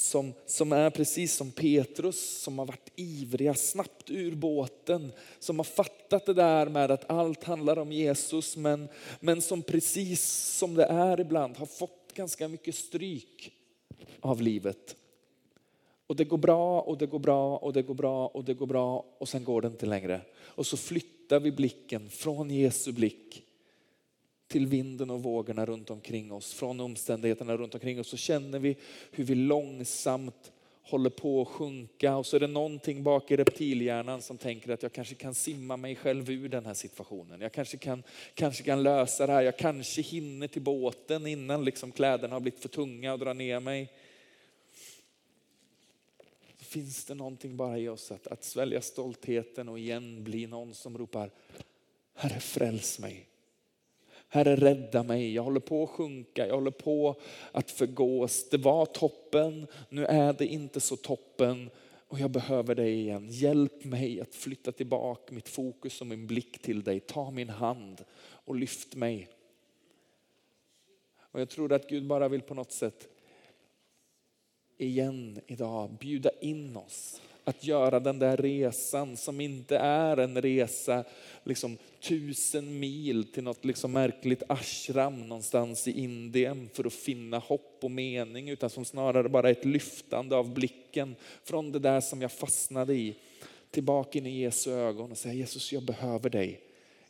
som, 0.00 0.32
som 0.46 0.72
är 0.72 0.90
precis 0.90 1.34
som 1.34 1.50
Petrus, 1.50 2.42
som 2.42 2.58
har 2.58 2.66
varit 2.66 2.92
ivriga 2.96 3.54
snabbt 3.54 4.10
ur 4.10 4.34
båten, 4.34 5.12
som 5.38 5.58
har 5.58 5.64
fattat 5.64 6.26
det 6.26 6.34
där 6.34 6.68
med 6.68 6.90
att 6.90 7.10
allt 7.10 7.44
handlar 7.44 7.78
om 7.78 7.92
Jesus, 7.92 8.56
men, 8.56 8.88
men 9.20 9.42
som 9.42 9.62
precis 9.62 10.22
som 10.58 10.74
det 10.74 10.84
är 10.84 11.20
ibland 11.20 11.56
har 11.56 11.66
fått 11.66 12.12
ganska 12.14 12.48
mycket 12.48 12.74
stryk 12.74 13.52
av 14.20 14.42
livet. 14.42 14.96
Och 16.06 16.16
det 16.16 16.24
går 16.24 16.38
bra 16.38 16.80
och 16.80 16.98
det 16.98 17.06
går 17.06 17.18
bra 17.18 17.56
och 17.56 17.72
det 17.72 17.82
går 17.82 17.94
bra 17.94 18.26
och 18.26 18.44
det 18.44 18.54
går 18.54 18.66
bra 18.66 19.06
och 19.18 19.28
sen 19.28 19.44
går 19.44 19.62
det 19.62 19.68
inte 19.68 19.86
längre. 19.86 20.20
Och 20.36 20.66
så 20.66 20.76
flyttar 20.76 21.40
vi 21.40 21.52
blicken 21.52 22.10
från 22.10 22.50
Jesu 22.50 22.92
blick 22.92 23.44
till 24.50 24.66
vinden 24.66 25.10
och 25.10 25.22
vågorna 25.22 25.66
runt 25.66 25.90
omkring 25.90 26.32
oss, 26.32 26.54
från 26.54 26.80
omständigheterna 26.80 27.56
runt 27.56 27.74
omkring 27.74 28.00
oss, 28.00 28.08
så 28.08 28.16
känner 28.16 28.58
vi 28.58 28.76
hur 29.10 29.24
vi 29.24 29.34
långsamt 29.34 30.52
håller 30.82 31.10
på 31.10 31.42
att 31.42 31.48
sjunka 31.48 32.16
och 32.16 32.26
så 32.26 32.36
är 32.36 32.40
det 32.40 32.46
någonting 32.46 33.02
bak 33.02 33.30
i 33.30 33.36
reptilhjärnan 33.36 34.22
som 34.22 34.38
tänker 34.38 34.72
att 34.72 34.82
jag 34.82 34.92
kanske 34.92 35.14
kan 35.14 35.34
simma 35.34 35.76
mig 35.76 35.96
själv 35.96 36.30
ur 36.30 36.48
den 36.48 36.66
här 36.66 36.74
situationen. 36.74 37.40
Jag 37.40 37.52
kanske 37.52 37.76
kan, 37.76 38.02
kanske 38.34 38.62
kan 38.62 38.82
lösa 38.82 39.26
det 39.26 39.32
här, 39.32 39.42
jag 39.42 39.58
kanske 39.58 40.02
hinner 40.02 40.48
till 40.48 40.62
båten 40.62 41.26
innan 41.26 41.64
liksom 41.64 41.92
kläderna 41.92 42.34
har 42.34 42.40
blivit 42.40 42.60
för 42.60 42.68
tunga 42.68 43.12
och 43.12 43.18
drar 43.18 43.34
ner 43.34 43.60
mig. 43.60 43.92
Så 46.58 46.64
finns 46.64 47.04
det 47.04 47.14
någonting 47.14 47.56
bara 47.56 47.78
i 47.78 47.88
oss 47.88 48.12
att, 48.12 48.26
att 48.26 48.44
svälja 48.44 48.80
stoltheten 48.80 49.68
och 49.68 49.78
igen 49.78 50.24
bli 50.24 50.46
någon 50.46 50.74
som 50.74 50.98
ropar 50.98 51.30
Herre 52.14 52.40
fräls 52.40 52.98
mig. 52.98 53.29
Herre 54.32 54.56
rädda 54.56 55.02
mig, 55.02 55.34
jag 55.34 55.42
håller 55.42 55.60
på 55.60 55.82
att 55.82 55.90
sjunka, 55.90 56.46
jag 56.46 56.54
håller 56.54 56.70
på 56.70 57.20
att 57.52 57.70
förgås. 57.70 58.48
Det 58.48 58.56
var 58.56 58.86
toppen, 58.86 59.66
nu 59.88 60.06
är 60.06 60.32
det 60.32 60.46
inte 60.46 60.80
så 60.80 60.96
toppen 60.96 61.70
och 62.08 62.20
jag 62.20 62.30
behöver 62.30 62.74
dig 62.74 63.00
igen. 63.00 63.26
Hjälp 63.30 63.84
mig 63.84 64.20
att 64.20 64.34
flytta 64.34 64.72
tillbaka 64.72 65.34
mitt 65.34 65.48
fokus 65.48 66.00
och 66.00 66.06
min 66.06 66.26
blick 66.26 66.62
till 66.62 66.82
dig. 66.82 67.00
Ta 67.00 67.30
min 67.30 67.48
hand 67.48 68.04
och 68.20 68.54
lyft 68.54 68.94
mig. 68.94 69.28
Och 71.18 71.40
jag 71.40 71.48
tror 71.48 71.72
att 71.72 71.88
Gud 71.88 72.06
bara 72.06 72.28
vill 72.28 72.42
på 72.42 72.54
något 72.54 72.72
sätt 72.72 73.08
igen 74.78 75.40
idag 75.46 75.90
bjuda 76.00 76.30
in 76.40 76.76
oss 76.76 77.20
att 77.50 77.64
göra 77.64 78.00
den 78.00 78.18
där 78.18 78.36
resan 78.36 79.16
som 79.16 79.40
inte 79.40 79.76
är 79.76 80.16
en 80.16 80.42
resa 80.42 81.04
liksom 81.44 81.78
tusen 82.00 82.80
mil 82.80 83.32
till 83.32 83.42
något 83.42 83.64
liksom 83.64 83.92
märkligt 83.92 84.42
ashram 84.48 85.28
någonstans 85.28 85.88
i 85.88 86.00
Indien 86.00 86.68
för 86.72 86.86
att 86.86 86.92
finna 86.92 87.38
hopp 87.38 87.78
och 87.80 87.90
mening 87.90 88.48
utan 88.48 88.70
som 88.70 88.84
snarare 88.84 89.28
bara 89.28 89.48
är 89.48 89.52
ett 89.52 89.64
lyftande 89.64 90.36
av 90.36 90.54
blicken 90.54 91.16
från 91.44 91.72
det 91.72 91.78
där 91.78 92.00
som 92.00 92.22
jag 92.22 92.32
fastnade 92.32 92.94
i 92.94 93.16
tillbaka 93.70 94.18
in 94.18 94.26
i 94.26 94.40
Jesu 94.40 94.72
ögon 94.72 95.10
och 95.10 95.18
säga 95.18 95.34
Jesus 95.34 95.72
jag 95.72 95.82
behöver 95.82 96.30
dig. 96.30 96.60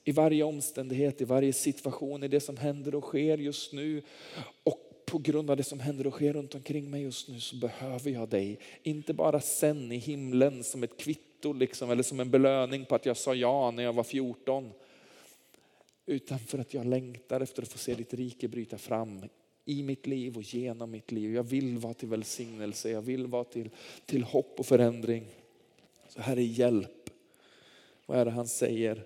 i 0.04 0.12
varje 0.12 0.42
omständighet, 0.42 1.20
i 1.20 1.24
varje 1.24 1.52
situation, 1.52 2.22
i 2.22 2.28
det 2.28 2.40
som 2.40 2.56
händer 2.56 2.94
och 2.94 3.04
sker 3.04 3.38
just 3.38 3.72
nu. 3.72 4.02
Och 4.62 4.89
på 5.10 5.18
grund 5.18 5.50
av 5.50 5.56
det 5.56 5.64
som 5.64 5.80
händer 5.80 6.06
och 6.06 6.12
sker 6.12 6.32
runt 6.32 6.54
omkring 6.54 6.90
mig 6.90 7.02
just 7.02 7.28
nu 7.28 7.40
så 7.40 7.56
behöver 7.56 8.10
jag 8.10 8.28
dig. 8.28 8.58
Inte 8.82 9.14
bara 9.14 9.40
sen 9.40 9.92
i 9.92 9.96
himlen 9.96 10.64
som 10.64 10.82
ett 10.82 10.96
kvitto 10.96 11.52
liksom, 11.52 11.90
eller 11.90 12.02
som 12.02 12.20
en 12.20 12.30
belöning 12.30 12.84
på 12.84 12.94
att 12.94 13.06
jag 13.06 13.16
sa 13.16 13.34
ja 13.34 13.70
när 13.70 13.82
jag 13.82 13.92
var 13.92 14.04
14. 14.04 14.70
Utan 16.06 16.38
för 16.38 16.58
att 16.58 16.74
jag 16.74 16.86
längtar 16.86 17.40
efter 17.40 17.62
att 17.62 17.68
få 17.68 17.78
se 17.78 17.94
ditt 17.94 18.14
rike 18.14 18.48
bryta 18.48 18.78
fram 18.78 19.24
i 19.64 19.82
mitt 19.82 20.06
liv 20.06 20.36
och 20.36 20.42
genom 20.42 20.90
mitt 20.90 21.12
liv. 21.12 21.34
Jag 21.34 21.42
vill 21.42 21.78
vara 21.78 21.94
till 21.94 22.08
välsignelse, 22.08 22.90
jag 22.90 23.02
vill 23.02 23.26
vara 23.26 23.44
till, 23.44 23.70
till 24.06 24.22
hopp 24.22 24.60
och 24.60 24.66
förändring. 24.66 25.26
Så 26.08 26.20
Herre 26.20 26.42
hjälp. 26.42 27.10
Vad 28.06 28.18
är 28.18 28.24
det 28.24 28.30
han 28.30 28.48
säger? 28.48 29.04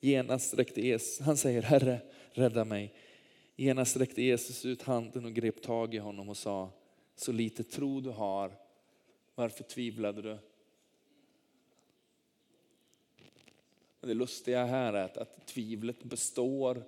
Genast 0.00 0.54
räckte 0.54 0.80
Jesus, 0.80 1.20
han 1.20 1.36
säger 1.36 1.62
Herre 1.62 2.00
rädda 2.32 2.64
mig. 2.64 2.94
Genast 3.60 3.90
sträckte 3.90 4.22
Jesus 4.22 4.64
ut 4.64 4.82
handen 4.82 5.24
och 5.24 5.32
grep 5.32 5.62
tag 5.62 5.94
i 5.94 5.98
honom 5.98 6.28
och 6.28 6.36
sa 6.36 6.70
så 7.16 7.32
lite 7.32 7.64
tro 7.64 8.00
du 8.00 8.10
har, 8.10 8.52
varför 9.34 9.64
tvivlade 9.64 10.22
du? 10.22 10.38
Det 14.00 14.14
lustiga 14.14 14.64
här 14.64 14.92
är 14.92 15.04
att, 15.04 15.16
att 15.16 15.46
tvivlet 15.46 16.04
består 16.04 16.82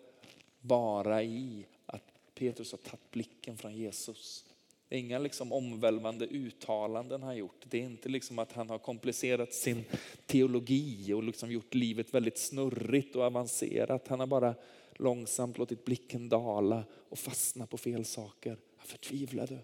bara 0.61 1.23
i 1.23 1.67
att 1.87 2.13
Petrus 2.35 2.73
har 2.73 2.79
tagit 2.79 3.11
blicken 3.11 3.57
från 3.57 3.77
Jesus. 3.77 4.45
Det 4.89 4.97
är 4.97 5.01
inga 5.01 5.19
liksom 5.19 5.53
omvälvande 5.53 6.27
uttalanden 6.27 7.23
han 7.23 7.37
gjort. 7.37 7.65
Det 7.65 7.79
är 7.79 7.85
inte 7.85 8.09
liksom 8.09 8.39
att 8.39 8.53
han 8.53 8.71
har 8.71 8.79
komplicerat 8.79 9.55
sin 9.55 9.85
teologi 10.27 11.13
och 11.13 11.23
liksom 11.23 11.51
gjort 11.51 11.75
livet 11.75 12.15
väldigt 12.15 12.39
snurrigt 12.39 13.17
och 13.17 13.25
avancerat. 13.25 14.09
Han 14.09 14.21
har 14.21 14.27
bara 14.27 14.55
långsamt 15.01 15.59
låtit 15.59 15.85
blicken 15.85 16.29
dala 16.29 16.85
och 17.09 17.19
fastna 17.19 17.67
på 17.67 17.79
fel 17.79 18.05
saker. 18.05 18.59
Jag 18.77 18.87
förtvivlade. 18.87 19.59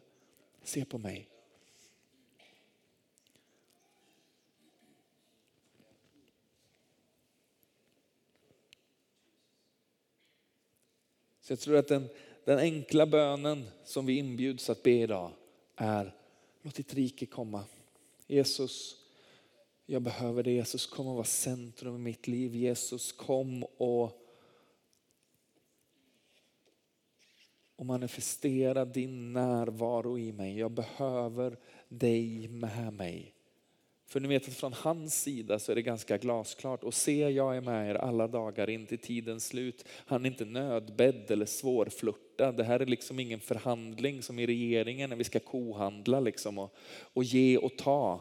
Se 0.62 0.84
på 0.84 0.98
mig. 0.98 1.28
Så 11.40 11.52
jag 11.52 11.60
tror 11.60 11.76
att 11.76 11.88
den, 11.88 12.08
den 12.44 12.58
enkla 12.58 13.06
bönen 13.06 13.64
som 13.84 14.06
vi 14.06 14.18
inbjuds 14.18 14.70
att 14.70 14.82
be 14.82 14.90
idag 14.90 15.30
är 15.76 16.14
låt 16.62 16.74
ditt 16.74 16.94
rike 16.94 17.26
komma. 17.26 17.64
Jesus, 18.26 18.96
jag 19.86 20.02
behöver 20.02 20.42
dig. 20.42 20.54
Jesus 20.54 20.86
kom 20.86 21.06
och 21.06 21.16
var 21.16 21.24
centrum 21.24 21.94
i 21.94 21.98
mitt 21.98 22.26
liv. 22.26 22.54
Jesus 22.54 23.12
kom 23.12 23.64
och, 23.64 24.25
och 27.76 27.86
manifestera 27.86 28.84
din 28.84 29.32
närvaro 29.32 30.18
i 30.18 30.32
mig. 30.32 30.58
Jag 30.58 30.70
behöver 30.70 31.56
dig 31.88 32.48
med 32.48 32.92
mig. 32.92 33.32
För 34.08 34.20
ni 34.20 34.28
vet 34.28 34.48
att 34.48 34.54
från 34.54 34.72
hans 34.72 35.22
sida 35.22 35.58
så 35.58 35.72
är 35.72 35.76
det 35.76 35.82
ganska 35.82 36.18
glasklart. 36.18 36.84
Och 36.84 36.94
se 36.94 37.30
jag 37.30 37.56
är 37.56 37.60
med 37.60 37.90
er 37.90 37.94
alla 37.94 38.28
dagar 38.28 38.70
in 38.70 38.86
till 38.86 38.98
tidens 38.98 39.46
slut. 39.46 39.84
Han 39.88 40.24
är 40.24 40.30
inte 40.30 40.44
nödbedd 40.44 41.30
eller 41.30 41.46
svårflörtad. 41.46 42.56
Det 42.56 42.64
här 42.64 42.80
är 42.80 42.86
liksom 42.86 43.20
ingen 43.20 43.40
förhandling 43.40 44.22
som 44.22 44.38
i 44.38 44.46
regeringen 44.46 45.10
när 45.10 45.16
vi 45.16 45.24
ska 45.24 45.40
kohandla 45.40 46.20
liksom 46.20 46.58
och, 46.58 46.74
och 47.00 47.24
ge 47.24 47.56
och 47.56 47.78
ta. 47.78 48.20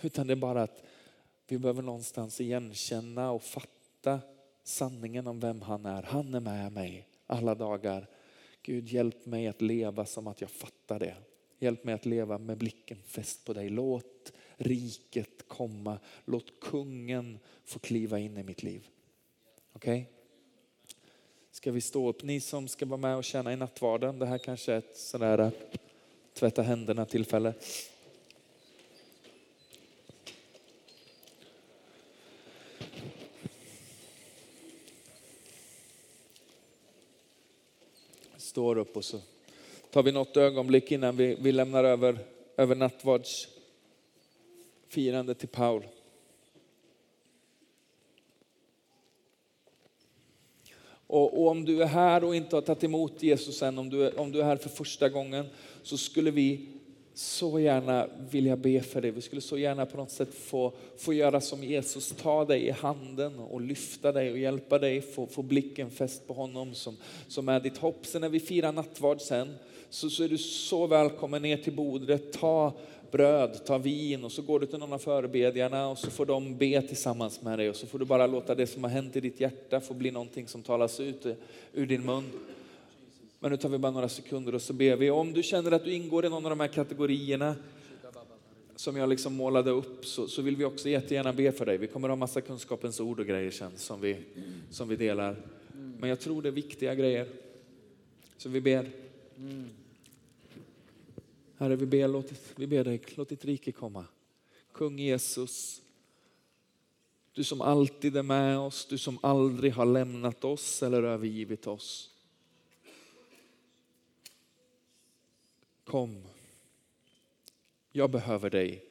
Utan 0.00 0.26
det 0.26 0.32
är 0.32 0.36
bara 0.36 0.62
att 0.62 0.82
vi 1.48 1.58
behöver 1.58 1.82
någonstans 1.82 2.40
igenkänna 2.40 3.30
och 3.30 3.42
fatta 3.42 4.20
sanningen 4.64 5.26
om 5.26 5.40
vem 5.40 5.62
han 5.62 5.86
är. 5.86 6.02
Han 6.02 6.34
är 6.34 6.40
med 6.40 6.72
mig 6.72 7.06
alla 7.26 7.54
dagar. 7.54 8.06
Gud 8.62 8.88
hjälp 8.88 9.26
mig 9.26 9.46
att 9.46 9.62
leva 9.62 10.06
som 10.06 10.26
att 10.26 10.40
jag 10.40 10.50
fattar 10.50 10.98
det. 10.98 11.16
Hjälp 11.58 11.84
mig 11.84 11.94
att 11.94 12.06
leva 12.06 12.38
med 12.38 12.58
blicken 12.58 12.98
fäst 13.06 13.44
på 13.44 13.52
dig. 13.52 13.68
Låt 13.68 14.32
riket 14.56 15.48
komma. 15.48 15.98
Låt 16.24 16.60
kungen 16.60 17.38
få 17.64 17.78
kliva 17.78 18.18
in 18.18 18.38
i 18.38 18.42
mitt 18.42 18.62
liv. 18.62 18.88
Okej? 19.72 20.00
Okay? 20.00 20.14
Ska 21.50 21.72
vi 21.72 21.80
stå 21.80 22.08
upp? 22.08 22.22
Ni 22.22 22.40
som 22.40 22.68
ska 22.68 22.86
vara 22.86 23.00
med 23.00 23.16
och 23.16 23.24
tjäna 23.24 23.52
i 23.52 23.56
nattvarden. 23.56 24.18
Det 24.18 24.26
här 24.26 24.38
kanske 24.38 24.72
är 24.72 24.78
ett 24.78 24.96
sådär 24.96 25.38
äh, 25.38 25.50
tvätta 26.34 26.62
händerna 26.62 27.06
tillfälle. 27.06 27.54
Står 38.50 38.78
upp 38.78 38.96
och 38.96 39.04
så 39.04 39.20
tar 39.90 40.02
vi 40.02 40.12
något 40.12 40.36
ögonblick 40.36 40.92
innan 40.92 41.16
vi, 41.16 41.36
vi 41.40 41.52
lämnar 41.52 41.84
över, 41.84 42.18
över 42.56 42.90
firande 44.88 45.34
till 45.34 45.48
Paul. 45.48 45.86
Och, 51.06 51.40
och, 51.40 51.48
om 51.48 51.64
du 51.64 51.82
är 51.82 51.86
här 51.86 52.24
och 52.24 52.34
inte 52.34 52.56
har 52.56 52.60
tagit 52.60 52.84
emot 52.84 53.22
Jesus 53.22 53.62
än, 53.62 53.78
om 53.78 53.90
du, 53.90 54.10
om 54.10 54.32
du 54.32 54.40
är 54.40 54.44
här 54.44 54.56
för 54.56 54.68
första 54.68 55.08
gången, 55.08 55.46
så 55.82 55.98
skulle 55.98 56.30
vi 56.30 56.68
så 57.14 57.60
gärna 57.60 58.06
vilja 58.30 58.56
be 58.56 58.80
för 58.80 59.00
dig. 59.00 59.10
Vi 59.10 59.20
skulle 59.20 59.40
så 59.40 59.58
gärna 59.58 59.86
på 59.86 59.96
något 59.96 60.10
sätt 60.10 60.34
få, 60.34 60.72
få 60.96 61.12
göra 61.12 61.40
som 61.40 61.64
Jesus, 61.64 62.14
ta 62.22 62.44
dig 62.44 62.66
i 62.66 62.70
handen 62.70 63.38
och 63.38 63.60
lyfta 63.60 64.12
dig 64.12 64.32
och 64.32 64.38
hjälpa 64.38 64.78
dig, 64.78 65.00
få, 65.00 65.26
få 65.26 65.42
blicken 65.42 65.90
fäst 65.90 66.26
på 66.26 66.34
honom 66.34 66.74
som, 66.74 66.96
som 67.28 67.48
är 67.48 67.60
ditt 67.60 67.78
hopp. 67.78 68.06
Sen 68.06 68.20
när 68.20 68.28
vi 68.28 68.40
firar 68.40 68.72
nattvard 68.72 69.20
sen, 69.20 69.54
så, 69.90 70.10
så 70.10 70.24
är 70.24 70.28
du 70.28 70.38
så 70.38 70.86
välkommen 70.86 71.42
ner 71.42 71.56
till 71.56 71.72
bordet. 71.72 72.32
Ta 72.32 72.72
bröd, 73.10 73.64
ta 73.64 73.78
vin 73.78 74.24
och 74.24 74.32
så 74.32 74.42
går 74.42 74.60
du 74.60 74.66
till 74.66 74.78
någon 74.78 74.92
av 74.92 74.98
förebedjarna 74.98 75.88
och 75.88 75.98
så 75.98 76.10
får 76.10 76.26
de 76.26 76.56
be 76.56 76.82
tillsammans 76.82 77.42
med 77.42 77.58
dig 77.58 77.70
och 77.70 77.76
så 77.76 77.86
får 77.86 77.98
du 77.98 78.04
bara 78.04 78.26
låta 78.26 78.54
det 78.54 78.66
som 78.66 78.84
har 78.84 78.90
hänt 78.90 79.16
i 79.16 79.20
ditt 79.20 79.40
hjärta 79.40 79.80
få 79.80 79.94
bli 79.94 80.10
någonting 80.10 80.48
som 80.48 80.62
talas 80.62 81.00
ut 81.00 81.26
ur 81.72 81.86
din 81.86 82.06
mun. 82.06 82.24
Men 83.40 83.50
nu 83.50 83.56
tar 83.56 83.68
vi 83.68 83.78
bara 83.78 83.92
några 83.92 84.08
sekunder 84.08 84.54
och 84.54 84.62
så 84.62 84.72
ber 84.72 84.96
vi. 84.96 85.10
Om 85.10 85.32
du 85.32 85.42
känner 85.42 85.72
att 85.72 85.84
du 85.84 85.92
ingår 85.92 86.26
i 86.26 86.28
någon 86.28 86.44
av 86.44 86.50
de 86.50 86.60
här 86.60 86.68
kategorierna 86.68 87.56
som 88.76 88.96
jag 88.96 89.08
liksom 89.08 89.34
målade 89.34 89.70
upp 89.70 90.06
så, 90.06 90.28
så 90.28 90.42
vill 90.42 90.56
vi 90.56 90.64
också 90.64 90.88
jättegärna 90.88 91.32
be 91.32 91.52
för 91.52 91.66
dig. 91.66 91.78
Vi 91.78 91.86
kommer 91.86 92.08
ha 92.08 92.16
massa 92.16 92.40
kunskapens 92.40 93.00
ord 93.00 93.20
och 93.20 93.26
grejer 93.26 93.50
sen 93.50 93.70
som 93.76 94.00
vi, 94.00 94.16
som 94.70 94.88
vi 94.88 94.96
delar. 94.96 95.36
Men 95.98 96.08
jag 96.08 96.20
tror 96.20 96.42
det 96.42 96.48
är 96.48 96.52
viktiga 96.52 96.94
grejer. 96.94 97.28
Så 98.36 98.48
vi 98.48 98.60
ber. 98.60 98.90
Herre, 101.56 101.76
vi 101.76 101.86
ber, 101.86 102.08
låt, 102.08 102.32
vi 102.56 102.66
ber 102.66 102.84
dig, 102.84 103.00
låt 103.14 103.28
ditt 103.28 103.44
rike 103.44 103.72
komma. 103.72 104.04
Kung 104.72 104.98
Jesus, 104.98 105.82
du 107.32 107.44
som 107.44 107.60
alltid 107.60 108.16
är 108.16 108.22
med 108.22 108.58
oss, 108.58 108.86
du 108.86 108.98
som 108.98 109.18
aldrig 109.22 109.72
har 109.72 109.86
lämnat 109.86 110.44
oss 110.44 110.82
eller 110.82 111.02
övergivit 111.02 111.66
oss. 111.66 112.09
Kom, 115.90 116.22
jag 117.92 118.10
behöver 118.10 118.50
dig, 118.50 118.84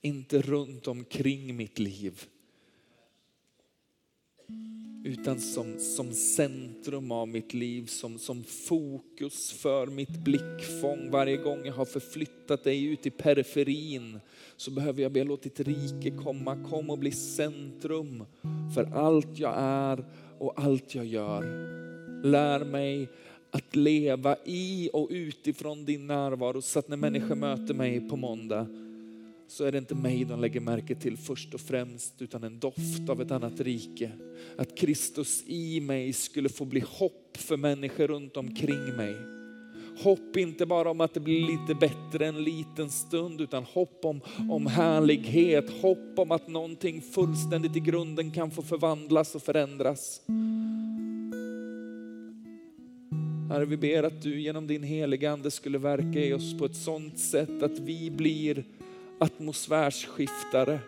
inte 0.00 0.42
runt 0.42 0.86
omkring 0.86 1.56
mitt 1.56 1.78
liv, 1.78 2.24
utan 5.04 5.40
som, 5.40 5.78
som 5.78 6.12
centrum 6.12 7.12
av 7.12 7.28
mitt 7.28 7.54
liv, 7.54 7.86
som, 7.86 8.18
som 8.18 8.44
fokus 8.44 9.52
för 9.52 9.86
mitt 9.86 10.24
blickfång. 10.24 11.10
Varje 11.10 11.36
gång 11.36 11.64
jag 11.64 11.72
har 11.72 11.84
förflyttat 11.84 12.64
dig 12.64 12.84
ut 12.84 13.06
i 13.06 13.10
periferin 13.10 14.20
så 14.56 14.70
behöver 14.70 15.02
jag 15.02 15.12
be 15.12 15.24
låt 15.24 15.42
ditt 15.42 15.60
rike 15.60 16.10
komma. 16.10 16.68
Kom 16.70 16.90
och 16.90 16.98
bli 16.98 17.12
centrum 17.12 18.24
för 18.74 18.84
allt 18.84 19.38
jag 19.38 19.54
är 19.56 20.04
och 20.38 20.60
allt 20.60 20.94
jag 20.94 21.06
gör. 21.06 21.42
Lär 22.24 22.64
mig 22.64 23.08
att 23.54 23.76
leva 23.76 24.36
i 24.44 24.90
och 24.92 25.08
utifrån 25.10 25.84
din 25.84 26.06
närvaro 26.06 26.62
så 26.62 26.78
att 26.78 26.88
när 26.88 26.96
människor 26.96 27.34
möter 27.34 27.74
mig 27.74 28.08
på 28.08 28.16
måndag 28.16 28.66
så 29.48 29.64
är 29.64 29.72
det 29.72 29.78
inte 29.78 29.94
mig 29.94 30.24
de 30.24 30.40
lägger 30.40 30.60
märke 30.60 30.94
till 30.94 31.16
först 31.16 31.54
och 31.54 31.60
främst 31.60 32.22
utan 32.22 32.44
en 32.44 32.58
doft 32.58 33.08
av 33.08 33.22
ett 33.22 33.30
annat 33.30 33.60
rike. 33.60 34.10
Att 34.58 34.78
Kristus 34.78 35.44
i 35.46 35.80
mig 35.80 36.12
skulle 36.12 36.48
få 36.48 36.64
bli 36.64 36.80
hopp 36.80 37.36
för 37.36 37.56
människor 37.56 38.06
runt 38.06 38.36
omkring 38.36 38.96
mig. 38.96 39.14
Hopp 40.02 40.36
inte 40.36 40.66
bara 40.66 40.90
om 40.90 41.00
att 41.00 41.14
det 41.14 41.20
blir 41.20 41.46
lite 41.46 41.74
bättre 41.74 42.26
en 42.26 42.44
liten 42.44 42.90
stund 42.90 43.40
utan 43.40 43.64
hopp 43.64 44.04
om, 44.04 44.20
om 44.50 44.66
härlighet, 44.66 45.70
hopp 45.70 46.18
om 46.18 46.30
att 46.30 46.48
någonting 46.48 47.02
fullständigt 47.02 47.76
i 47.76 47.80
grunden 47.80 48.30
kan 48.30 48.50
få 48.50 48.62
förvandlas 48.62 49.34
och 49.34 49.42
förändras. 49.42 50.20
Herre, 53.48 53.64
vi 53.64 53.76
ber 53.76 54.02
att 54.02 54.22
du 54.22 54.40
genom 54.40 54.66
din 54.66 54.82
heliga 54.82 55.32
Ande 55.32 55.50
skulle 55.50 55.78
verka 55.78 56.20
i 56.20 56.32
oss 56.32 56.58
på 56.58 56.64
ett 56.64 56.76
sådant 56.76 57.18
sätt 57.18 57.62
att 57.62 57.78
vi 57.78 58.10
blir 58.10 58.64
atmosfärsskiftare. 59.18 60.78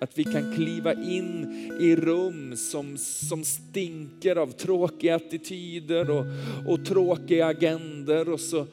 Att 0.00 0.18
vi 0.18 0.24
kan 0.24 0.54
kliva 0.54 0.92
in 0.92 1.46
i 1.80 1.96
rum 1.96 2.56
som, 2.56 2.96
som 2.98 3.44
stinker 3.44 4.36
av 4.36 4.50
tråkiga 4.50 5.16
attityder 5.16 6.10
och, 6.10 6.24
och 6.68 6.84
tråkiga 6.84 7.46
agender 7.46 8.28
och 8.28 8.40
så, 8.40 8.66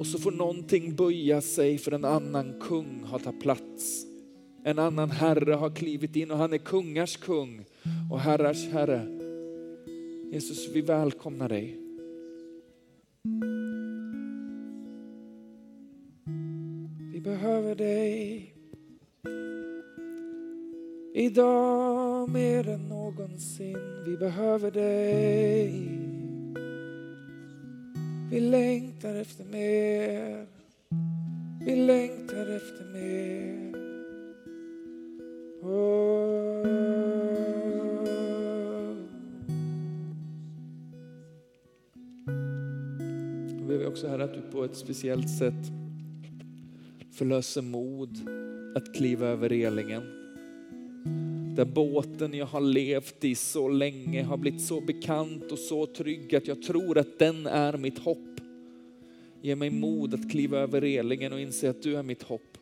och 0.00 0.06
så 0.06 0.18
får 0.18 0.32
någonting 0.32 0.94
böja 0.94 1.40
sig 1.40 1.78
för 1.78 1.92
en 1.92 2.04
annan 2.04 2.60
kung 2.60 3.04
har 3.04 3.18
tagit 3.18 3.42
plats. 3.42 4.06
En 4.64 4.78
annan 4.78 5.10
herre 5.10 5.52
har 5.52 5.70
klivit 5.70 6.16
in 6.16 6.30
och 6.30 6.38
han 6.38 6.52
är 6.52 6.58
kungars 6.58 7.16
kung 7.16 7.64
och 8.10 8.20
herrars 8.20 8.68
herre. 8.68 9.06
Jesus, 10.32 10.68
vi 10.74 10.80
välkomnar 10.80 11.48
dig. 11.48 11.81
Vi 17.12 17.20
behöver 17.20 17.74
dig. 17.74 18.54
Idag 21.14 22.28
mer 22.30 22.68
än 22.68 22.88
någonsin, 22.88 23.78
vi 24.06 24.16
behöver 24.16 24.70
dig. 24.70 25.98
Vi 28.30 28.40
längtar 28.40 29.14
efter 29.14 29.44
mer, 29.44 30.46
vi 31.66 31.76
längtar 31.76 32.56
efter 32.56 32.84
mer. 32.84 33.72
Oh. 35.62 37.21
Också 43.92 44.08
Herre 44.08 44.24
att 44.24 44.34
du 44.34 44.40
på 44.40 44.64
ett 44.64 44.76
speciellt 44.76 45.30
sätt 45.30 45.72
förlöser 47.10 47.62
mod 47.62 48.18
att 48.76 48.94
kliva 48.94 49.26
över 49.26 49.48
relingen. 49.48 50.02
Där 51.56 51.64
båten 51.64 52.34
jag 52.34 52.46
har 52.46 52.60
levt 52.60 53.24
i 53.24 53.34
så 53.34 53.68
länge 53.68 54.22
har 54.22 54.36
blivit 54.36 54.62
så 54.62 54.80
bekant 54.80 55.52
och 55.52 55.58
så 55.58 55.86
trygg 55.86 56.34
att 56.34 56.46
jag 56.46 56.62
tror 56.62 56.98
att 56.98 57.18
den 57.18 57.46
är 57.46 57.76
mitt 57.76 57.98
hopp. 57.98 58.40
Ge 59.42 59.56
mig 59.56 59.70
mod 59.70 60.14
att 60.14 60.30
kliva 60.30 60.58
över 60.58 60.80
relingen 60.80 61.32
och 61.32 61.40
inse 61.40 61.70
att 61.70 61.82
du 61.82 61.96
är 61.96 62.02
mitt 62.02 62.22
hopp. 62.22 62.58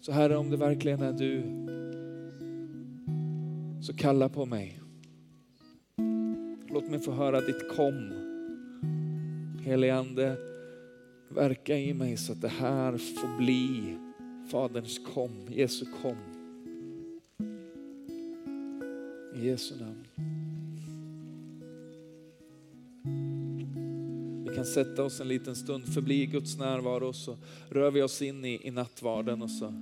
Så 0.00 0.12
Herre, 0.12 0.36
om 0.36 0.50
det 0.50 0.56
verkligen 0.56 1.02
är 1.02 1.12
du, 1.12 1.42
så 3.82 3.96
kalla 3.96 4.28
på 4.28 4.46
mig. 4.46 4.80
Låt 6.70 6.90
mig 6.90 7.00
få 7.00 7.12
höra 7.12 7.40
ditt 7.40 7.68
kom. 7.76 8.27
Helige 9.68 9.94
Ande, 9.94 10.36
verka 11.28 11.78
i 11.78 11.94
mig 11.94 12.16
så 12.16 12.32
att 12.32 12.40
det 12.40 12.48
här 12.48 12.98
får 12.98 13.38
bli 13.38 13.96
Faderns 14.50 15.00
kom, 15.14 15.30
Jesu 15.50 15.86
kom. 16.02 16.16
I 19.34 19.46
Jesu 19.46 19.74
namn. 19.80 20.06
Vi 24.48 24.56
kan 24.56 24.64
sätta 24.64 25.04
oss 25.04 25.20
en 25.20 25.28
liten 25.28 25.56
stund, 25.56 25.94
förbli 25.94 26.22
i 26.22 26.26
Guds 26.26 26.58
närvaro 26.58 27.08
och 27.08 27.16
så 27.16 27.36
rör 27.70 27.90
vi 27.90 28.02
oss 28.02 28.22
in 28.22 28.44
i, 28.44 28.60
i 28.62 28.70
nattvarden 28.70 29.42
och 29.42 29.50
så, 29.50 29.72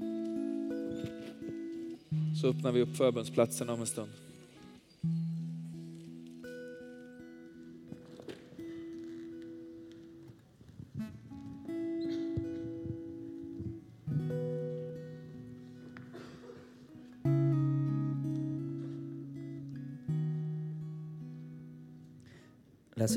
så 2.41 2.49
öppnar 2.49 2.73
vi 2.73 2.83
upp 2.83 2.97
förbönsplatsen 2.97 3.69
om 3.69 3.81
en 3.81 3.87
stund. 3.87 4.26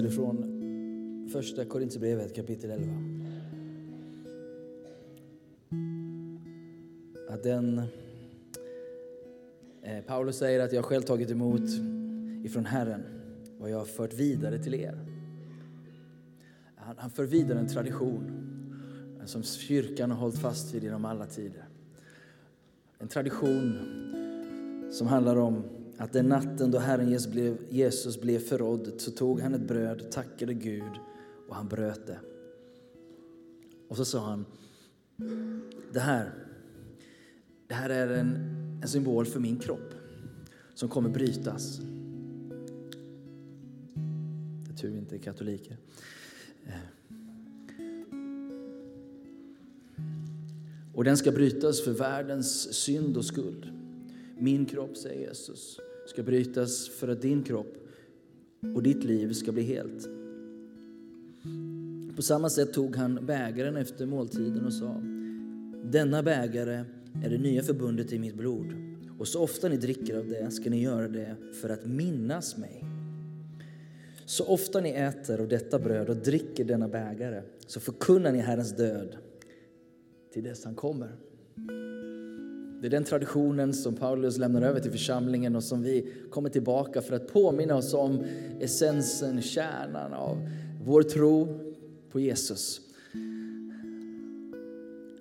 Läser 0.03 0.15
från 0.15 1.29
första 1.31 1.65
Korintierbrevet 1.65 2.35
kapitel 2.35 2.71
11. 2.71 2.87
Att 7.29 7.43
den, 7.43 7.81
eh, 9.81 10.03
Paulus 10.07 10.37
säger 10.37 10.59
att 10.59 10.73
jag 10.73 10.85
själv 10.85 11.01
tagit 11.01 11.31
emot 11.31 11.69
ifrån 12.43 12.65
Herren 12.65 13.03
vad 13.59 13.69
jag 13.69 13.77
har 13.77 13.85
fört 13.85 14.13
vidare 14.13 14.63
till 14.63 14.73
er. 14.73 15.05
Han, 16.75 16.95
han 16.97 17.09
för 17.09 17.25
vidare 17.25 17.59
en 17.59 17.67
tradition 17.67 18.31
som 19.25 19.43
kyrkan 19.43 20.11
har 20.11 20.17
hållit 20.17 20.39
fast 20.39 20.73
vid 20.73 20.83
genom 20.83 21.05
alla 21.05 21.25
tider. 21.25 21.65
En 22.99 23.07
tradition 23.07 23.79
som 24.91 25.07
handlar 25.07 25.35
om 25.35 25.78
att 25.99 26.13
den 26.13 26.25
natten 26.25 26.71
då 26.71 26.77
Herren 26.77 27.09
Jesus 27.09 27.31
blev, 27.31 27.57
Jesus 27.69 28.21
blev 28.21 28.39
förrådd 28.39 28.91
så 28.97 29.11
tog 29.11 29.39
han 29.39 29.53
ett 29.53 29.67
bröd, 29.67 30.11
tackade 30.11 30.53
Gud 30.53 30.99
och 31.47 31.55
han 31.55 31.67
bröt 31.67 32.07
det. 32.07 32.19
Och 33.87 33.97
så 33.97 34.05
sa 34.05 34.19
han, 34.25 34.45
det 35.93 35.99
här, 35.99 36.33
det 37.67 37.73
här 37.73 37.89
är 37.89 38.07
en, 38.07 38.35
en 38.81 38.87
symbol 38.87 39.25
för 39.25 39.39
min 39.39 39.59
kropp 39.59 39.93
som 40.73 40.89
kommer 40.89 41.09
brytas. 41.09 41.79
Det 44.65 44.71
är 44.71 44.77
tur 44.77 44.89
vi 44.89 44.97
inte 44.97 45.15
är 45.15 45.19
katoliker. 45.19 45.77
Eh. 46.65 46.73
Och 50.93 51.03
den 51.03 51.17
ska 51.17 51.31
brytas 51.31 51.83
för 51.83 51.91
världens 51.91 52.73
synd 52.73 53.17
och 53.17 53.25
skuld. 53.25 53.73
Min 54.37 54.65
kropp, 54.65 54.97
säger 54.97 55.27
Jesus, 55.27 55.79
ska 56.09 56.23
brytas 56.23 56.89
för 56.89 57.07
att 57.07 57.21
din 57.21 57.43
kropp 57.43 57.77
och 58.75 58.83
ditt 58.83 59.03
liv 59.03 59.33
ska 59.33 59.51
bli 59.51 59.63
helt. 59.63 60.09
På 62.15 62.21
samma 62.21 62.49
sätt 62.49 62.73
tog 62.73 62.95
han 62.95 63.25
bägaren 63.25 63.77
efter 63.77 64.05
måltiden 64.05 64.65
och 64.65 64.73
sa 64.73 65.01
Denna 65.83 66.23
bägare 66.23 66.85
är 67.23 67.29
det 67.29 67.37
nya 67.37 67.63
förbundet 67.63 68.13
i 68.13 68.19
mitt 68.19 68.35
blod 68.35 68.73
och 69.19 69.27
så 69.27 69.43
ofta 69.43 69.69
ni 69.69 69.77
dricker 69.77 70.17
av 70.17 70.27
det 70.27 70.51
ska 70.51 70.69
ni 70.69 70.81
göra 70.81 71.07
det 71.07 71.35
för 71.61 71.69
att 71.69 71.85
minnas 71.85 72.57
mig. 72.57 72.83
Så 74.25 74.45
ofta 74.45 74.79
ni 74.79 74.89
äter 74.89 75.41
av 75.41 75.47
detta 75.47 75.79
bröd 75.79 76.09
och 76.09 76.15
dricker 76.15 76.65
denna 76.65 76.87
bägare 76.87 77.41
så 77.67 77.79
förkunnar 77.79 78.31
ni 78.31 78.39
Herrens 78.39 78.75
död 78.75 79.17
till 80.33 80.43
dess 80.43 80.65
han 80.65 80.75
kommer. 80.75 81.15
Det 82.81 82.87
är 82.87 82.91
den 82.91 83.03
traditionen 83.03 83.73
som 83.73 83.95
Paulus 83.95 84.37
lämnar 84.37 84.61
över 84.61 84.79
till 84.79 84.91
församlingen 84.91 85.55
och 85.55 85.63
som 85.63 85.81
vi 85.81 86.13
kommer 86.29 86.49
tillbaka 86.49 87.01
för 87.01 87.15
att 87.15 87.27
påminna 87.27 87.75
oss 87.75 87.93
om 87.93 88.23
essensen, 88.59 89.41
kärnan 89.41 90.13
av 90.13 90.49
vår 90.83 91.03
tro 91.03 91.59
på 92.11 92.19
Jesus. 92.19 92.81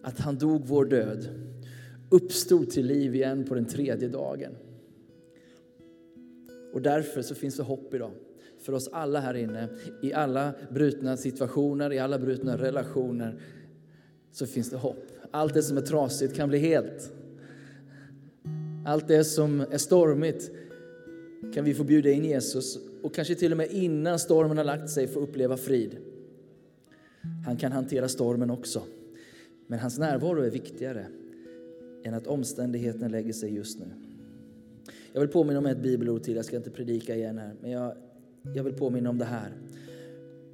Att 0.03 0.19
han 0.19 0.39
dog 0.39 0.63
vår 0.67 0.85
död, 0.85 1.29
uppstod 2.11 2.71
till 2.71 2.87
liv 2.87 3.15
igen 3.15 3.45
på 3.45 3.55
den 3.55 3.65
tredje 3.65 4.09
dagen. 4.09 4.53
Och 6.73 6.83
därför 6.83 7.23
så 7.23 7.35
finns 7.35 7.57
det 7.57 7.63
hopp 7.63 7.95
idag 7.95 8.11
för 8.61 8.73
oss 8.73 8.89
alla 8.93 9.21
här 9.21 9.35
inne. 9.35 9.69
I 10.03 10.13
alla 10.13 10.53
brutna 10.71 11.17
situationer, 11.17 11.93
i 11.93 11.99
alla 11.99 12.19
brutna 12.19 12.59
relationer 12.59 13.41
så 14.33 14.47
finns 14.47 14.71
det 14.71 14.77
hopp. 14.77 15.07
Allt 15.31 15.55
det 15.55 15.63
som 15.63 15.77
är 15.77 15.83
trasigt 15.83 16.37
kan 16.37 16.49
bli 16.49 16.59
helt. 16.59 17.13
Allt 18.89 19.09
det 19.09 19.25
som 19.25 19.61
är 19.61 19.79
stormigt 19.79 20.51
kan 21.55 21.65
vi 21.65 21.75
få 21.75 21.85
bjuda 21.85 22.11
in 22.11 22.25
Jesus 22.25 22.79
och 23.03 23.15
kanske 23.15 23.35
till 23.35 23.53
och 23.53 23.59
med 23.59 23.71
innan 23.71 24.19
stormen 24.19 24.57
har 24.57 24.65
lagt 24.65 24.91
sig 24.91 25.07
få 25.07 25.21
uppleva 25.21 25.57
frid. 25.57 25.97
Han 27.47 27.57
kan 27.57 27.73
hantera 27.73 28.09
stormen 28.09 28.51
också. 28.51 28.83
Men 29.67 29.79
hans 29.79 29.99
närvaro 29.99 30.41
är 30.41 30.51
viktigare 30.51 31.07
än 32.05 32.15
att 32.15 32.27
omständigheterna 32.27 33.09
lägger 33.09 33.33
sig 33.33 33.55
just 33.55 33.79
nu. 33.79 33.87
Jag 35.13 35.21
vill 35.21 35.31
påminna 35.31 35.59
om 35.59 35.67
ett 35.67 35.83
bibelord 35.83 36.23
till, 36.23 36.37
jag 36.37 36.45
ska 36.45 36.57
inte 36.57 36.71
predika 36.71 37.17
igen 37.17 37.39
här, 37.39 37.55
men 37.61 37.71
jag, 37.71 37.97
jag 38.55 38.65
vill 38.65 38.75
påminna 38.75 39.11
om 39.11 39.19
det 39.19 39.25
här. 39.25 39.53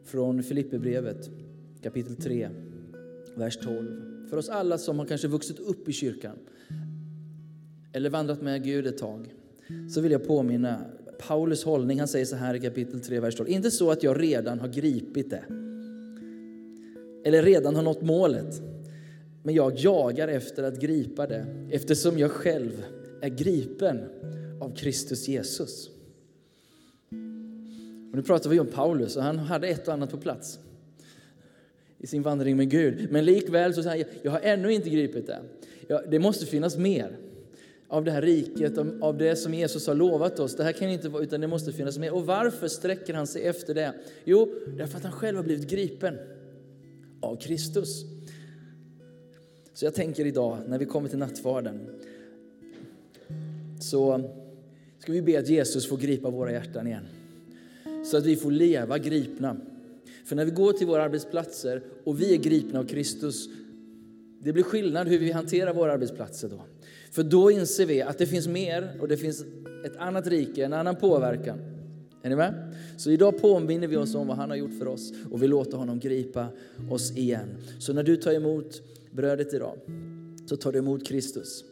Från 0.04 0.42
Filipperbrevet 0.42 1.30
kapitel 1.82 2.16
3, 2.16 2.48
vers 3.36 3.56
12. 3.56 4.26
För 4.30 4.36
oss 4.36 4.48
alla 4.48 4.78
som 4.78 4.98
har 4.98 5.06
kanske 5.06 5.28
vuxit 5.28 5.58
upp 5.58 5.88
i 5.88 5.92
kyrkan, 5.92 6.36
eller 7.94 8.10
vandrat 8.10 8.42
med 8.42 8.64
Gud 8.64 8.86
ett 8.86 8.98
tag, 8.98 9.34
så 9.90 10.00
vill 10.00 10.12
jag 10.12 10.26
påminna 10.26 10.80
Paulus 11.18 11.64
hållning. 11.64 11.98
Han 11.98 12.08
säger 12.08 12.24
så 12.24 12.36
här 12.36 12.54
i 12.54 12.60
kapitel 12.60 13.00
3, 13.00 13.20
vers 13.20 13.34
12. 13.34 13.48
Inte 13.48 13.70
så 13.70 13.90
att 13.90 14.02
jag 14.02 14.22
redan 14.22 14.60
har 14.60 14.68
gripit 14.68 15.30
det, 15.30 15.44
eller 17.24 17.42
redan 17.42 17.76
har 17.76 17.82
nått 17.82 18.02
målet, 18.02 18.62
men 19.42 19.54
jag 19.54 19.78
jagar 19.78 20.28
efter 20.28 20.62
att 20.62 20.80
gripa 20.80 21.26
det, 21.26 21.46
eftersom 21.70 22.18
jag 22.18 22.30
själv 22.30 22.84
är 23.20 23.28
gripen 23.28 24.00
av 24.60 24.74
Kristus 24.76 25.28
Jesus. 25.28 25.88
Och 28.10 28.16
nu 28.16 28.22
pratar 28.22 28.50
vi 28.50 28.60
om 28.60 28.66
Paulus 28.66 29.16
och 29.16 29.22
han 29.22 29.38
hade 29.38 29.68
ett 29.68 29.88
och 29.88 29.94
annat 29.94 30.10
på 30.10 30.16
plats. 30.16 30.58
i 31.98 32.06
sin 32.06 32.22
vandring 32.22 32.56
med 32.56 32.70
Gud. 32.70 33.08
Men 33.10 33.24
likväl 33.24 33.74
så 33.74 33.82
säger 33.82 34.04
han, 34.04 34.14
jag 34.22 34.30
har 34.30 34.40
ännu 34.40 34.72
inte 34.72 34.90
gripit 34.90 35.26
det. 35.26 35.38
Det 36.10 36.18
måste 36.18 36.46
finnas 36.46 36.76
mer 36.76 37.16
av 37.88 38.04
det 38.04 38.10
här 38.10 38.22
riket, 38.22 38.78
av 39.00 39.18
det 39.18 39.36
som 39.36 39.54
Jesus 39.54 39.86
har 39.86 39.94
lovat 39.94 40.40
oss. 40.40 40.56
Det 40.56 40.64
här 40.64 40.72
kan 40.72 40.88
inte 40.88 41.08
vara, 41.08 41.22
utan 41.22 41.40
det 41.40 41.46
måste 41.46 41.72
finnas 41.72 41.98
med. 41.98 42.12
Och 42.12 42.26
varför 42.26 42.68
sträcker 42.68 43.14
han 43.14 43.26
sig 43.26 43.46
efter 43.46 43.74
det? 43.74 43.94
Jo, 44.24 44.54
därför 44.76 44.96
att 44.96 45.04
han 45.04 45.12
själv 45.12 45.36
har 45.36 45.44
blivit 45.44 45.70
gripen 45.70 46.18
av 47.20 47.36
Kristus. 47.36 48.04
Så 49.74 49.84
jag 49.84 49.94
tänker 49.94 50.26
idag, 50.26 50.58
när 50.68 50.78
vi 50.78 50.84
kommer 50.84 51.08
till 51.08 51.18
nattvarden, 51.18 51.80
så 53.80 54.30
ska 54.98 55.12
vi 55.12 55.22
be 55.22 55.38
att 55.38 55.48
Jesus 55.48 55.88
får 55.88 55.96
gripa 55.96 56.30
våra 56.30 56.52
hjärtan 56.52 56.86
igen. 56.86 57.04
Så 58.04 58.16
att 58.16 58.26
vi 58.26 58.36
får 58.36 58.50
leva 58.50 58.98
gripna. 58.98 59.56
För 60.24 60.36
när 60.36 60.44
vi 60.44 60.50
går 60.50 60.72
till 60.72 60.86
våra 60.86 61.02
arbetsplatser 61.02 61.82
och 62.04 62.20
vi 62.20 62.34
är 62.34 62.38
gripna 62.38 62.78
av 62.78 62.84
Kristus, 62.84 63.48
det 64.40 64.52
blir 64.52 64.62
skillnad 64.62 65.08
hur 65.08 65.18
vi 65.18 65.32
hanterar 65.32 65.74
våra 65.74 65.92
arbetsplatser 65.92 66.48
då. 66.48 66.62
För 67.14 67.22
då 67.22 67.50
inser 67.50 67.86
vi 67.86 68.02
att 68.02 68.18
det 68.18 68.26
finns 68.26 68.46
mer 68.46 68.96
och 69.00 69.08
det 69.08 69.16
finns 69.16 69.44
ett 69.84 69.96
annat 69.96 70.26
rike, 70.26 70.64
en 70.64 70.72
annan 70.72 70.96
påverkan. 70.96 71.58
Är 72.22 72.28
ni 72.28 72.36
med? 72.36 72.74
Så 72.96 73.10
idag 73.10 73.40
påminner 73.40 73.86
vi 73.86 73.96
oss 73.96 74.14
om 74.14 74.26
vad 74.26 74.36
han 74.36 74.50
har 74.50 74.56
gjort 74.56 74.78
för 74.78 74.88
oss 74.88 75.12
och 75.30 75.42
vi 75.42 75.48
låter 75.48 75.76
honom 75.76 75.98
gripa 75.98 76.48
oss 76.90 77.16
igen. 77.16 77.48
Så 77.78 77.92
när 77.92 78.02
du 78.02 78.16
tar 78.16 78.32
emot 78.32 78.82
brödet 79.10 79.54
idag 79.54 79.78
så 80.46 80.56
tar 80.56 80.72
du 80.72 80.78
emot 80.78 81.06
Kristus 81.06 81.64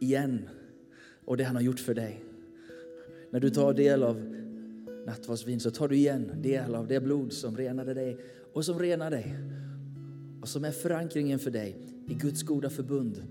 igen 0.00 0.48
och 1.24 1.36
det 1.36 1.44
han 1.44 1.56
har 1.56 1.62
gjort 1.62 1.80
för 1.80 1.94
dig. 1.94 2.24
När 3.30 3.40
du 3.40 3.50
tar 3.50 3.74
del 3.74 4.02
av 4.02 4.16
nattvardsvin 5.06 5.60
så 5.60 5.70
tar 5.70 5.88
du 5.88 5.96
igen 5.96 6.30
del 6.42 6.74
av 6.74 6.88
det 6.88 7.00
blod 7.00 7.32
som 7.32 7.56
renade 7.56 7.94
dig 7.94 8.18
och 8.52 8.64
som 8.64 8.78
renar 8.78 9.10
dig 9.10 9.36
och 10.42 10.48
som 10.48 10.64
är 10.64 10.70
förankringen 10.70 11.38
för 11.38 11.50
dig 11.50 11.76
i 12.08 12.14
Guds 12.14 12.42
goda 12.42 12.70
förbund 12.70 13.22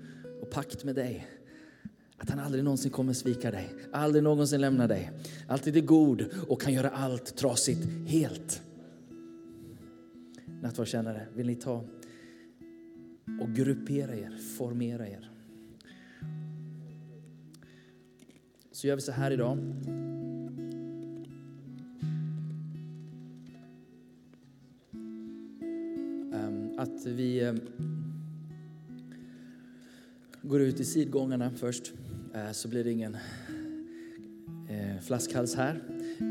och 0.41 0.49
pakt 0.49 0.83
med 0.83 0.95
dig. 0.95 1.27
Att 2.21 2.29
han 2.29 2.39
aldrig 2.39 2.63
någonsin 2.63 2.91
kommer 2.91 3.13
svika 3.13 3.51
dig, 3.51 3.73
aldrig 3.91 4.23
någonsin 4.23 4.61
lämna 4.61 4.87
dig. 4.87 5.11
Alltid 5.47 5.77
är 5.77 5.81
god 5.81 6.25
och 6.47 6.61
kan 6.61 6.73
göra 6.73 6.89
allt 6.89 7.35
trasigt 7.35 7.87
helt. 8.07 8.61
Nattvardskännare, 10.61 11.27
vill 11.35 11.47
ni 11.47 11.55
ta 11.55 11.85
och 13.41 13.49
gruppera 13.55 14.15
er, 14.15 14.37
formera 14.57 15.07
er. 15.07 15.31
Så 18.71 18.87
gör 18.87 18.95
vi 18.95 19.01
så 19.01 19.11
här 19.11 19.31
idag. 19.31 19.57
Ehm, 26.33 26.79
att 26.79 27.05
vi 27.05 27.43
ehm, 27.43 27.59
går 30.41 30.61
ut 30.61 30.79
i 30.79 30.85
sidgångarna 30.85 31.51
först, 31.51 31.93
Eh, 32.35 32.51
så 32.51 32.67
blir 32.67 32.83
det 32.83 32.91
ingen 32.91 33.17
eh, 34.69 35.01
flaskhals 35.01 35.55
här. 35.55 35.81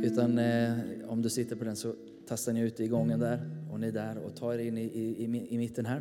Utan 0.05 0.39
eh, 0.39 0.73
om 1.09 1.23
du 1.23 1.31
sitter 1.31 1.57
på 1.57 1.65
den 1.65 1.77
så 1.77 1.95
tastar 2.27 2.53
ni 2.53 2.61
ut 2.61 2.81
i 2.81 2.89
gången 2.89 3.21
där 3.21 3.41
och 3.73 3.81
ni 3.81 3.87
är 3.87 3.93
där 3.93 4.19
och 4.19 4.37
tar 4.37 4.55
er 4.55 4.59
in 4.59 4.79
i, 4.79 4.83
i, 4.83 5.47
i 5.51 5.59
mitten 5.59 5.87
här. 5.87 5.97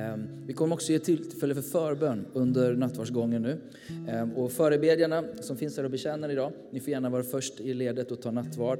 Ehm, 0.00 0.46
vi 0.46 0.52
kommer 0.52 0.74
också 0.74 0.92
ge 0.92 0.98
tillfälle 0.98 1.54
för 1.54 1.62
förbön 1.62 2.26
under 2.32 2.74
nattvardsgången 2.74 3.42
nu. 3.42 3.60
Ehm, 4.08 4.32
och 4.32 4.52
förebedjarna 4.52 5.24
som 5.40 5.56
finns 5.56 5.76
här 5.76 5.84
och 5.84 5.90
betjänar 5.90 6.28
idag, 6.28 6.52
ni 6.70 6.80
får 6.80 6.90
gärna 6.90 7.10
vara 7.10 7.22
först 7.22 7.60
i 7.60 7.74
ledet 7.74 8.10
och 8.10 8.22
ta 8.22 8.30
nattvard. 8.30 8.78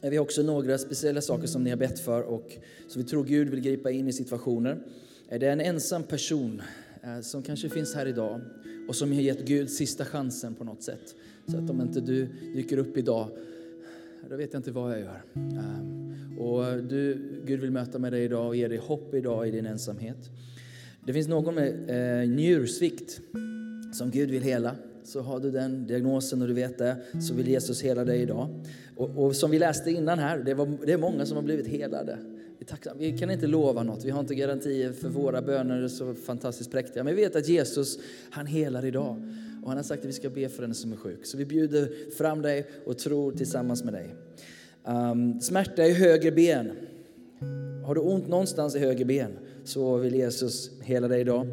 Vi 0.00 0.16
har 0.16 0.24
också 0.24 0.42
några 0.42 0.78
speciella 0.78 1.20
saker 1.20 1.46
som 1.46 1.64
ni 1.64 1.70
har 1.70 1.76
bett 1.76 1.98
för 1.98 2.22
och 2.22 2.56
som 2.88 3.02
vi 3.02 3.08
tror 3.08 3.24
Gud 3.24 3.48
vill 3.48 3.60
gripa 3.60 3.90
in 3.90 4.08
i 4.08 4.12
situationer. 4.12 4.78
Det 5.28 5.46
är 5.46 5.52
en 5.52 5.60
ensam 5.60 6.02
person 6.02 6.62
Eh, 7.02 7.20
som 7.20 7.42
kanske 7.42 7.68
finns 7.68 7.94
här 7.94 8.06
idag 8.06 8.40
och 8.88 8.96
som 8.96 9.12
har 9.12 9.20
gett 9.20 9.44
Gud 9.44 9.70
sista 9.70 10.04
chansen 10.04 10.54
på 10.54 10.64
något 10.64 10.82
sätt. 10.82 11.14
Så 11.46 11.56
att 11.56 11.70
om 11.70 11.80
inte 11.80 12.00
du 12.00 12.28
dyker 12.54 12.78
upp 12.78 12.96
idag, 12.96 13.28
då 14.30 14.36
vet 14.36 14.52
jag 14.52 14.60
inte 14.60 14.70
vad 14.70 14.92
jag 14.92 15.00
gör. 15.00 15.22
Eh, 15.34 16.38
och 16.38 16.84
du, 16.84 17.18
Gud 17.44 17.60
vill 17.60 17.70
möta 17.70 17.98
med 17.98 18.12
dig 18.12 18.24
idag 18.24 18.46
och 18.46 18.56
ge 18.56 18.68
dig 18.68 18.78
hopp 18.78 19.14
idag 19.14 19.48
i 19.48 19.50
din 19.50 19.66
ensamhet. 19.66 20.30
Det 21.04 21.12
finns 21.12 21.28
någon 21.28 21.54
med 21.54 21.90
eh, 22.22 22.28
njursvikt 22.28 23.20
som 23.92 24.10
Gud 24.10 24.30
vill 24.30 24.42
hela. 24.42 24.74
Så 25.04 25.20
har 25.20 25.40
du 25.40 25.50
den 25.50 25.86
diagnosen 25.86 26.42
och 26.42 26.48
du 26.48 26.54
vet 26.54 26.78
det, 26.78 26.96
så 27.20 27.34
vill 27.34 27.48
Jesus 27.48 27.82
hela 27.82 28.04
dig 28.04 28.22
idag. 28.22 28.64
Och, 28.96 29.24
och 29.24 29.36
som 29.36 29.50
vi 29.50 29.58
läste 29.58 29.90
innan 29.90 30.18
här, 30.18 30.38
det, 30.38 30.54
var, 30.54 30.78
det 30.86 30.92
är 30.92 30.98
många 30.98 31.26
som 31.26 31.36
har 31.36 31.42
blivit 31.42 31.66
helade 31.66 32.18
tacksamma. 32.64 32.96
Vi 32.98 33.18
kan 33.18 33.30
inte 33.30 33.46
lova 33.46 33.82
något, 33.82 34.04
vi 34.04 34.10
har 34.10 34.20
inte 34.20 34.34
garantier 34.34 34.92
för 34.92 35.08
våra 35.08 35.42
böner 35.42 35.82
är 35.82 35.88
så 35.88 36.14
fantastiskt 36.14 36.70
präktiga. 36.70 37.04
Men 37.04 37.16
vi 37.16 37.22
vet 37.22 37.36
att 37.36 37.48
Jesus, 37.48 37.98
han 38.30 38.46
helar 38.46 38.84
idag. 38.84 39.22
Och 39.62 39.68
han 39.68 39.76
har 39.76 39.84
sagt 39.84 40.02
att 40.02 40.08
vi 40.08 40.12
ska 40.12 40.30
be 40.30 40.48
för 40.48 40.62
den 40.62 40.74
som 40.74 40.92
är 40.92 40.96
sjuk. 40.96 41.26
Så 41.26 41.36
vi 41.36 41.44
bjuder 41.44 42.10
fram 42.16 42.42
dig 42.42 42.66
och 42.84 42.98
tror 42.98 43.32
tillsammans 43.32 43.84
med 43.84 43.92
dig. 43.92 44.14
Um, 44.84 45.40
smärta 45.40 45.86
i 45.86 45.92
höger 45.92 46.32
ben. 46.32 46.70
Har 47.84 47.94
du 47.94 48.00
ont 48.00 48.28
någonstans 48.28 48.76
i 48.76 48.78
höger 48.78 49.04
ben 49.04 49.30
så 49.64 49.96
vill 49.96 50.14
Jesus 50.14 50.70
hela 50.80 51.08
dig 51.08 51.20
idag. 51.20 51.46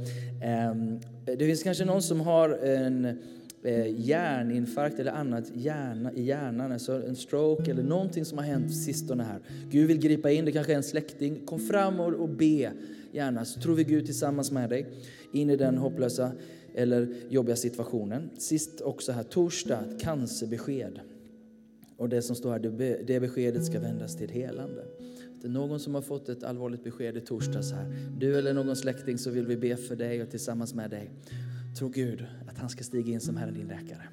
Um, 0.71 0.99
det 1.25 1.45
finns 1.45 1.63
kanske 1.63 1.85
någon 1.85 2.01
som 2.01 2.21
har 2.21 2.49
en 2.49 3.17
Eh, 3.65 3.87
hjärninfarkt 3.99 4.99
eller 4.99 5.11
annat 5.11 5.51
hjärna, 5.55 6.13
i 6.13 6.23
hjärnan, 6.23 6.71
alltså 6.71 7.07
en 7.07 7.15
stroke 7.15 7.71
eller 7.71 7.83
någonting 7.83 8.25
som 8.25 8.37
har 8.37 8.45
hänt 8.45 8.75
sistone 8.75 9.23
här. 9.23 9.39
Gud 9.69 9.87
vill 9.87 9.99
gripa 9.99 10.31
in, 10.31 10.45
det 10.45 10.51
kanske 10.51 10.71
är 10.71 10.77
en 10.77 10.83
släkting. 10.83 11.45
Kom 11.45 11.59
fram 11.59 11.99
och, 11.99 12.13
och 12.13 12.29
be 12.29 12.71
gärna, 13.11 13.45
så 13.45 13.59
tror 13.59 13.75
vi 13.75 13.83
Gud 13.83 14.05
tillsammans 14.05 14.51
med 14.51 14.69
dig 14.69 14.87
in 15.31 15.49
i 15.49 15.55
den 15.55 15.77
hopplösa 15.77 16.31
eller 16.75 17.07
jobbiga 17.29 17.55
situationen. 17.55 18.29
Sist 18.37 18.81
också 18.81 19.11
här, 19.11 19.23
torsdag, 19.23 19.83
cancerbesked. 19.99 20.99
Och 21.97 22.09
det 22.09 22.21
som 22.21 22.35
står 22.35 22.51
här, 22.51 23.03
det 23.07 23.19
beskedet 23.19 23.65
ska 23.65 23.79
vändas 23.79 24.17
till 24.17 24.29
helande. 24.29 24.83
Det 25.41 25.47
är 25.47 25.51
någon 25.51 25.79
som 25.79 25.95
har 25.95 26.01
fått 26.01 26.29
ett 26.29 26.43
allvarligt 26.43 26.83
besked 26.83 27.17
i 27.17 27.21
torsdags 27.21 27.71
här. 27.71 27.95
Du 28.17 28.37
eller 28.37 28.53
någon 28.53 28.75
släkting 28.75 29.17
så 29.17 29.29
vill 29.29 29.45
vi 29.47 29.57
be 29.57 29.77
för 29.77 29.95
dig 29.95 30.21
och 30.21 30.29
tillsammans 30.29 30.73
med 30.73 30.89
dig. 30.89 31.09
Tro 31.75 31.89
Gud 31.89 32.25
att 32.47 32.57
han 32.57 32.69
ska 32.69 32.83
stiga 32.83 33.13
in 33.13 33.21
som 33.21 33.37
Herre 33.37 33.51
din 33.51 33.67
läkare. 33.67 34.07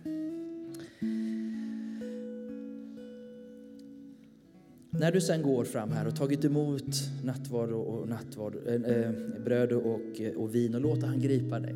När 4.90 5.12
du 5.12 5.20
sen 5.20 5.42
går 5.42 5.64
fram 5.64 5.90
här 5.90 6.06
och 6.06 6.16
tagit 6.16 6.44
emot 6.44 6.84
nattvard 7.24 7.70
och 7.70 8.08
nattvard, 8.08 8.56
äh, 8.66 9.10
bröd 9.44 9.72
och, 9.72 10.00
och 10.36 10.54
vin 10.54 10.74
och 10.74 10.80
låter 10.80 11.06
han 11.06 11.20
gripa 11.20 11.60
dig. 11.60 11.74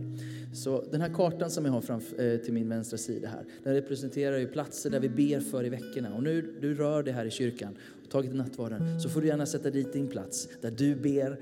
Så 0.55 0.85
den 0.91 1.01
här 1.01 1.15
kartan 1.15 1.51
som 1.51 1.65
jag 1.65 1.73
har 1.73 1.81
fram, 1.81 2.01
äh, 2.19 2.25
eh, 2.25 2.41
till 2.41 2.53
min 2.53 2.69
vänstra 2.69 2.99
sida 2.99 3.29
här, 3.29 3.45
den 3.65 3.75
representerar 3.75 4.39
ju 4.39 4.47
platser 4.47 4.91
där 4.91 5.01
vi 5.01 5.09
ber 5.09 5.41
för 5.41 5.65
i 5.65 5.69
veckorna. 5.69 6.15
Och 6.15 6.23
nu 6.23 6.55
du 6.61 6.75
rör 6.75 7.03
dig 7.03 7.13
här 7.13 7.25
i 7.25 7.31
kyrkan 7.31 7.77
och 8.05 8.11
tagit 8.11 8.35
nattvarden 8.35 9.01
så 9.01 9.09
får 9.09 9.21
du 9.21 9.27
gärna 9.27 9.47
sätta 9.47 9.71
dit 9.71 9.93
din 9.93 10.09
plats 10.09 10.49
där 10.61 10.71
du 10.71 10.95
ber 10.95 11.39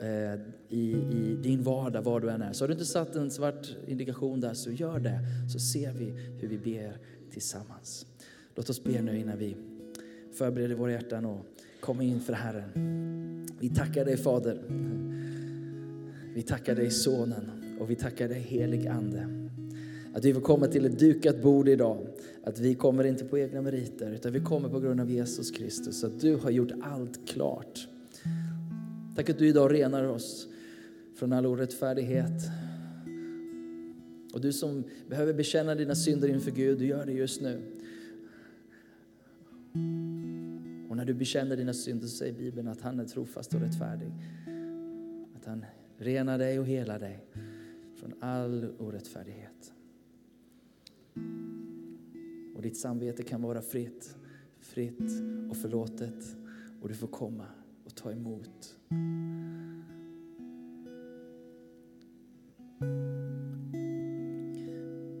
Eh, 0.00 0.40
i, 0.68 0.90
i 0.92 1.38
din 1.42 1.62
vardag, 1.62 2.02
var 2.02 2.20
du 2.20 2.30
än 2.30 2.42
är. 2.42 2.52
Så 2.52 2.64
har 2.64 2.68
du 2.68 2.72
inte 2.72 2.86
satt 2.86 3.16
en 3.16 3.30
svart 3.30 3.76
indikation 3.86 4.40
där, 4.40 4.54
så 4.54 4.70
gör 4.70 4.98
det. 4.98 5.20
Så 5.52 5.58
ser 5.58 5.92
vi 5.92 6.04
hur 6.40 6.48
vi 6.48 6.58
ber 6.58 6.98
tillsammans. 7.30 8.06
Låt 8.54 8.70
oss 8.70 8.84
be 8.84 9.02
nu 9.02 9.18
innan 9.18 9.38
vi 9.38 9.56
förbereder 10.32 10.74
våra 10.74 10.92
hjärtan 10.92 11.24
och 11.24 11.46
kommer 11.80 12.04
inför 12.04 12.32
Herren. 12.32 13.46
Vi 13.60 13.68
tackar 13.68 14.04
dig 14.04 14.16
Fader. 14.16 14.62
Vi 16.34 16.42
tackar 16.42 16.74
dig 16.74 16.90
Sonen 16.90 17.50
och 17.80 17.90
vi 17.90 17.94
tackar 17.94 18.28
dig 18.28 18.40
helig 18.40 18.86
Ande. 18.86 19.28
Att 20.14 20.24
vi 20.24 20.34
får 20.34 20.40
komma 20.40 20.66
till 20.66 20.84
ett 20.84 20.98
dukat 20.98 21.42
bord 21.42 21.68
idag. 21.68 22.06
Att 22.44 22.58
vi 22.58 22.74
kommer 22.74 23.04
inte 23.04 23.24
på 23.24 23.38
egna 23.38 23.62
meriter 23.62 24.10
utan 24.10 24.32
vi 24.32 24.40
kommer 24.40 24.68
på 24.68 24.80
grund 24.80 25.00
av 25.00 25.10
Jesus 25.10 25.50
Kristus. 25.50 26.04
Att 26.04 26.20
du 26.20 26.36
har 26.36 26.50
gjort 26.50 26.72
allt 26.82 27.28
klart. 27.28 27.88
Tack 29.16 29.30
att 29.30 29.38
du 29.38 29.48
idag 29.48 29.72
renar 29.72 30.04
oss 30.04 30.48
från 31.14 31.32
all 31.32 31.46
orättfärdighet. 31.46 32.50
Och 34.32 34.40
du 34.40 34.52
som 34.52 34.84
behöver 35.08 35.32
bekänna 35.32 35.74
dina 35.74 35.94
synder 35.94 36.28
inför 36.28 36.50
Gud, 36.50 36.78
du 36.78 36.86
gör 36.86 37.06
det 37.06 37.12
just 37.12 37.40
nu. 37.40 37.62
Och 40.88 40.96
när 40.96 41.04
du 41.04 41.14
bekänner 41.14 41.56
dina 41.56 41.72
synder 41.72 42.06
så 42.06 42.16
säger 42.16 42.32
Bibeln 42.32 42.68
att 42.68 42.80
han 42.80 43.00
är 43.00 43.04
trofast 43.04 43.54
och 43.54 43.60
rättfärdig. 43.60 44.12
Att 45.36 45.44
han 45.44 45.64
renar 45.98 46.38
dig 46.38 46.58
och 46.58 46.66
helar 46.66 46.98
dig 46.98 47.26
från 47.96 48.14
all 48.20 48.68
orättfärdighet. 48.78 49.72
Och 52.54 52.62
ditt 52.62 52.76
samvete 52.76 53.22
kan 53.22 53.42
vara 53.42 53.62
fritt, 53.62 54.16
fritt 54.60 55.10
och 55.50 55.56
förlåtet 55.56 56.36
och 56.82 56.88
du 56.88 56.94
får 56.94 57.08
komma 57.08 57.46
och 57.96 58.02
ta 58.02 58.12
emot. 58.12 58.76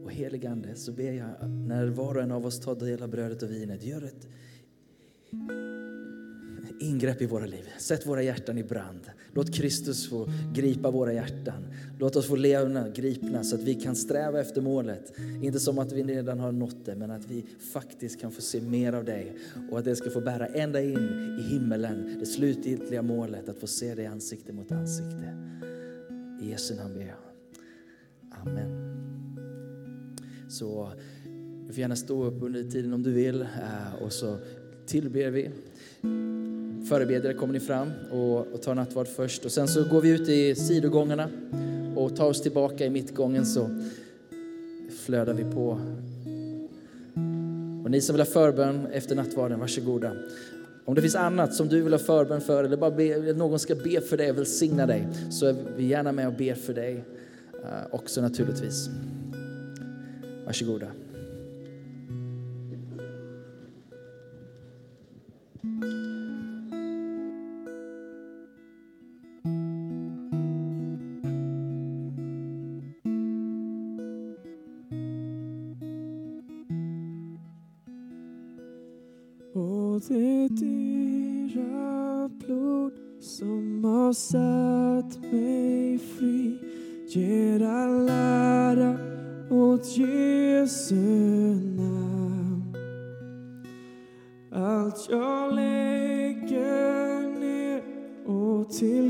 Och 0.04 0.12
heligande 0.12 0.76
så 0.76 0.92
ber 0.92 1.12
jag 1.12 1.50
när 1.50 1.86
var 1.86 2.14
och 2.14 2.22
en 2.22 2.32
av 2.32 2.46
oss 2.46 2.60
tar 2.60 2.74
del 2.74 3.02
av 3.02 3.08
brödet 3.08 3.42
och 3.42 3.50
vinet, 3.50 3.84
gör 3.84 4.04
ett 4.04 4.28
ingrepp 6.96 7.22
i 7.22 7.26
våra 7.26 7.46
liv. 7.46 7.68
Sätt 7.78 8.06
våra 8.06 8.22
hjärtan 8.22 8.58
i 8.58 8.64
brand. 8.64 9.00
Låt 9.32 9.54
Kristus 9.54 10.08
få 10.08 10.28
gripa 10.54 10.90
våra 10.90 11.12
hjärtan. 11.12 11.66
Låt 11.98 12.16
oss 12.16 12.26
få 12.26 12.36
leva 12.36 12.88
gripna 12.88 13.44
så 13.44 13.56
att 13.56 13.62
vi 13.62 13.74
kan 13.74 13.96
sträva 13.96 14.40
efter 14.40 14.60
målet. 14.60 15.12
Inte 15.42 15.60
som 15.60 15.78
att 15.78 15.92
vi 15.92 16.02
redan 16.02 16.40
har 16.40 16.52
nått 16.52 16.84
det, 16.84 16.94
men 16.94 17.10
att 17.10 17.30
vi 17.30 17.44
faktiskt 17.72 18.20
kan 18.20 18.32
få 18.32 18.42
se 18.42 18.60
mer 18.60 18.92
av 18.92 19.04
dig 19.04 19.36
och 19.70 19.78
att 19.78 19.84
det 19.84 19.96
ska 19.96 20.10
få 20.10 20.20
bära 20.20 20.46
ända 20.46 20.82
in 20.82 21.38
i 21.40 21.42
himmelen, 21.42 22.16
det 22.20 22.26
slutgiltiga 22.26 23.02
målet, 23.02 23.48
att 23.48 23.58
få 23.58 23.66
se 23.66 23.94
dig 23.94 24.06
ansikte 24.06 24.52
mot 24.52 24.72
ansikte. 24.72 25.36
I 26.42 26.50
Jesu 26.50 26.74
namn 26.74 26.94
ber 26.94 27.06
jag. 27.06 27.16
Amen. 28.42 28.96
Så 30.48 30.92
du 31.66 31.72
får 31.72 31.80
gärna 31.80 31.96
stå 31.96 32.24
upp 32.24 32.42
under 32.42 32.62
tiden 32.62 32.92
om 32.92 33.02
du 33.02 33.12
vill 33.12 33.42
eh, 33.42 34.02
och 34.02 34.12
så 34.12 34.38
tillber 34.86 35.30
vi. 35.30 35.50
Förebedjare 36.88 37.34
kommer 37.34 37.52
ni 37.52 37.60
fram 37.60 37.90
och, 38.10 38.38
och 38.38 38.62
tar 38.62 38.74
nattvard 38.74 39.06
först 39.06 39.44
och 39.44 39.52
sen 39.52 39.68
så 39.68 39.84
går 39.84 40.00
vi 40.00 40.08
ut 40.08 40.28
i 40.28 40.54
sidogångarna 40.54 41.28
och 41.96 42.16
tar 42.16 42.26
oss 42.26 42.42
tillbaka 42.42 42.84
i 42.86 42.90
mittgången 42.90 43.46
så 43.46 43.70
flödar 45.04 45.34
vi 45.34 45.44
på. 45.44 45.80
Och 47.84 47.90
ni 47.90 48.00
som 48.00 48.14
vill 48.14 48.20
ha 48.20 48.32
förbön 48.32 48.86
efter 48.92 49.14
nattvarden, 49.14 49.60
varsågoda. 49.60 50.12
Om 50.84 50.94
det 50.94 51.02
finns 51.02 51.14
annat 51.14 51.54
som 51.54 51.68
du 51.68 51.82
vill 51.82 51.92
ha 51.92 51.98
förbön 51.98 52.40
för 52.40 52.64
eller 52.64 52.76
bara 52.76 52.90
be, 52.90 53.32
någon 53.32 53.58
ska 53.58 53.74
be 53.74 54.00
för 54.00 54.16
dig 54.16 54.30
och 54.30 54.38
välsigna 54.38 54.86
dig 54.86 55.08
så 55.30 55.46
är 55.46 55.56
vi 55.76 55.86
gärna 55.86 56.12
med 56.12 56.26
och 56.26 56.34
ber 56.34 56.54
för 56.54 56.74
dig 56.74 57.04
uh, 57.54 57.94
också 57.94 58.20
naturligtvis. 58.20 58.88
Varsågoda. 60.46 60.86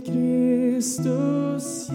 Kristus 0.07 1.91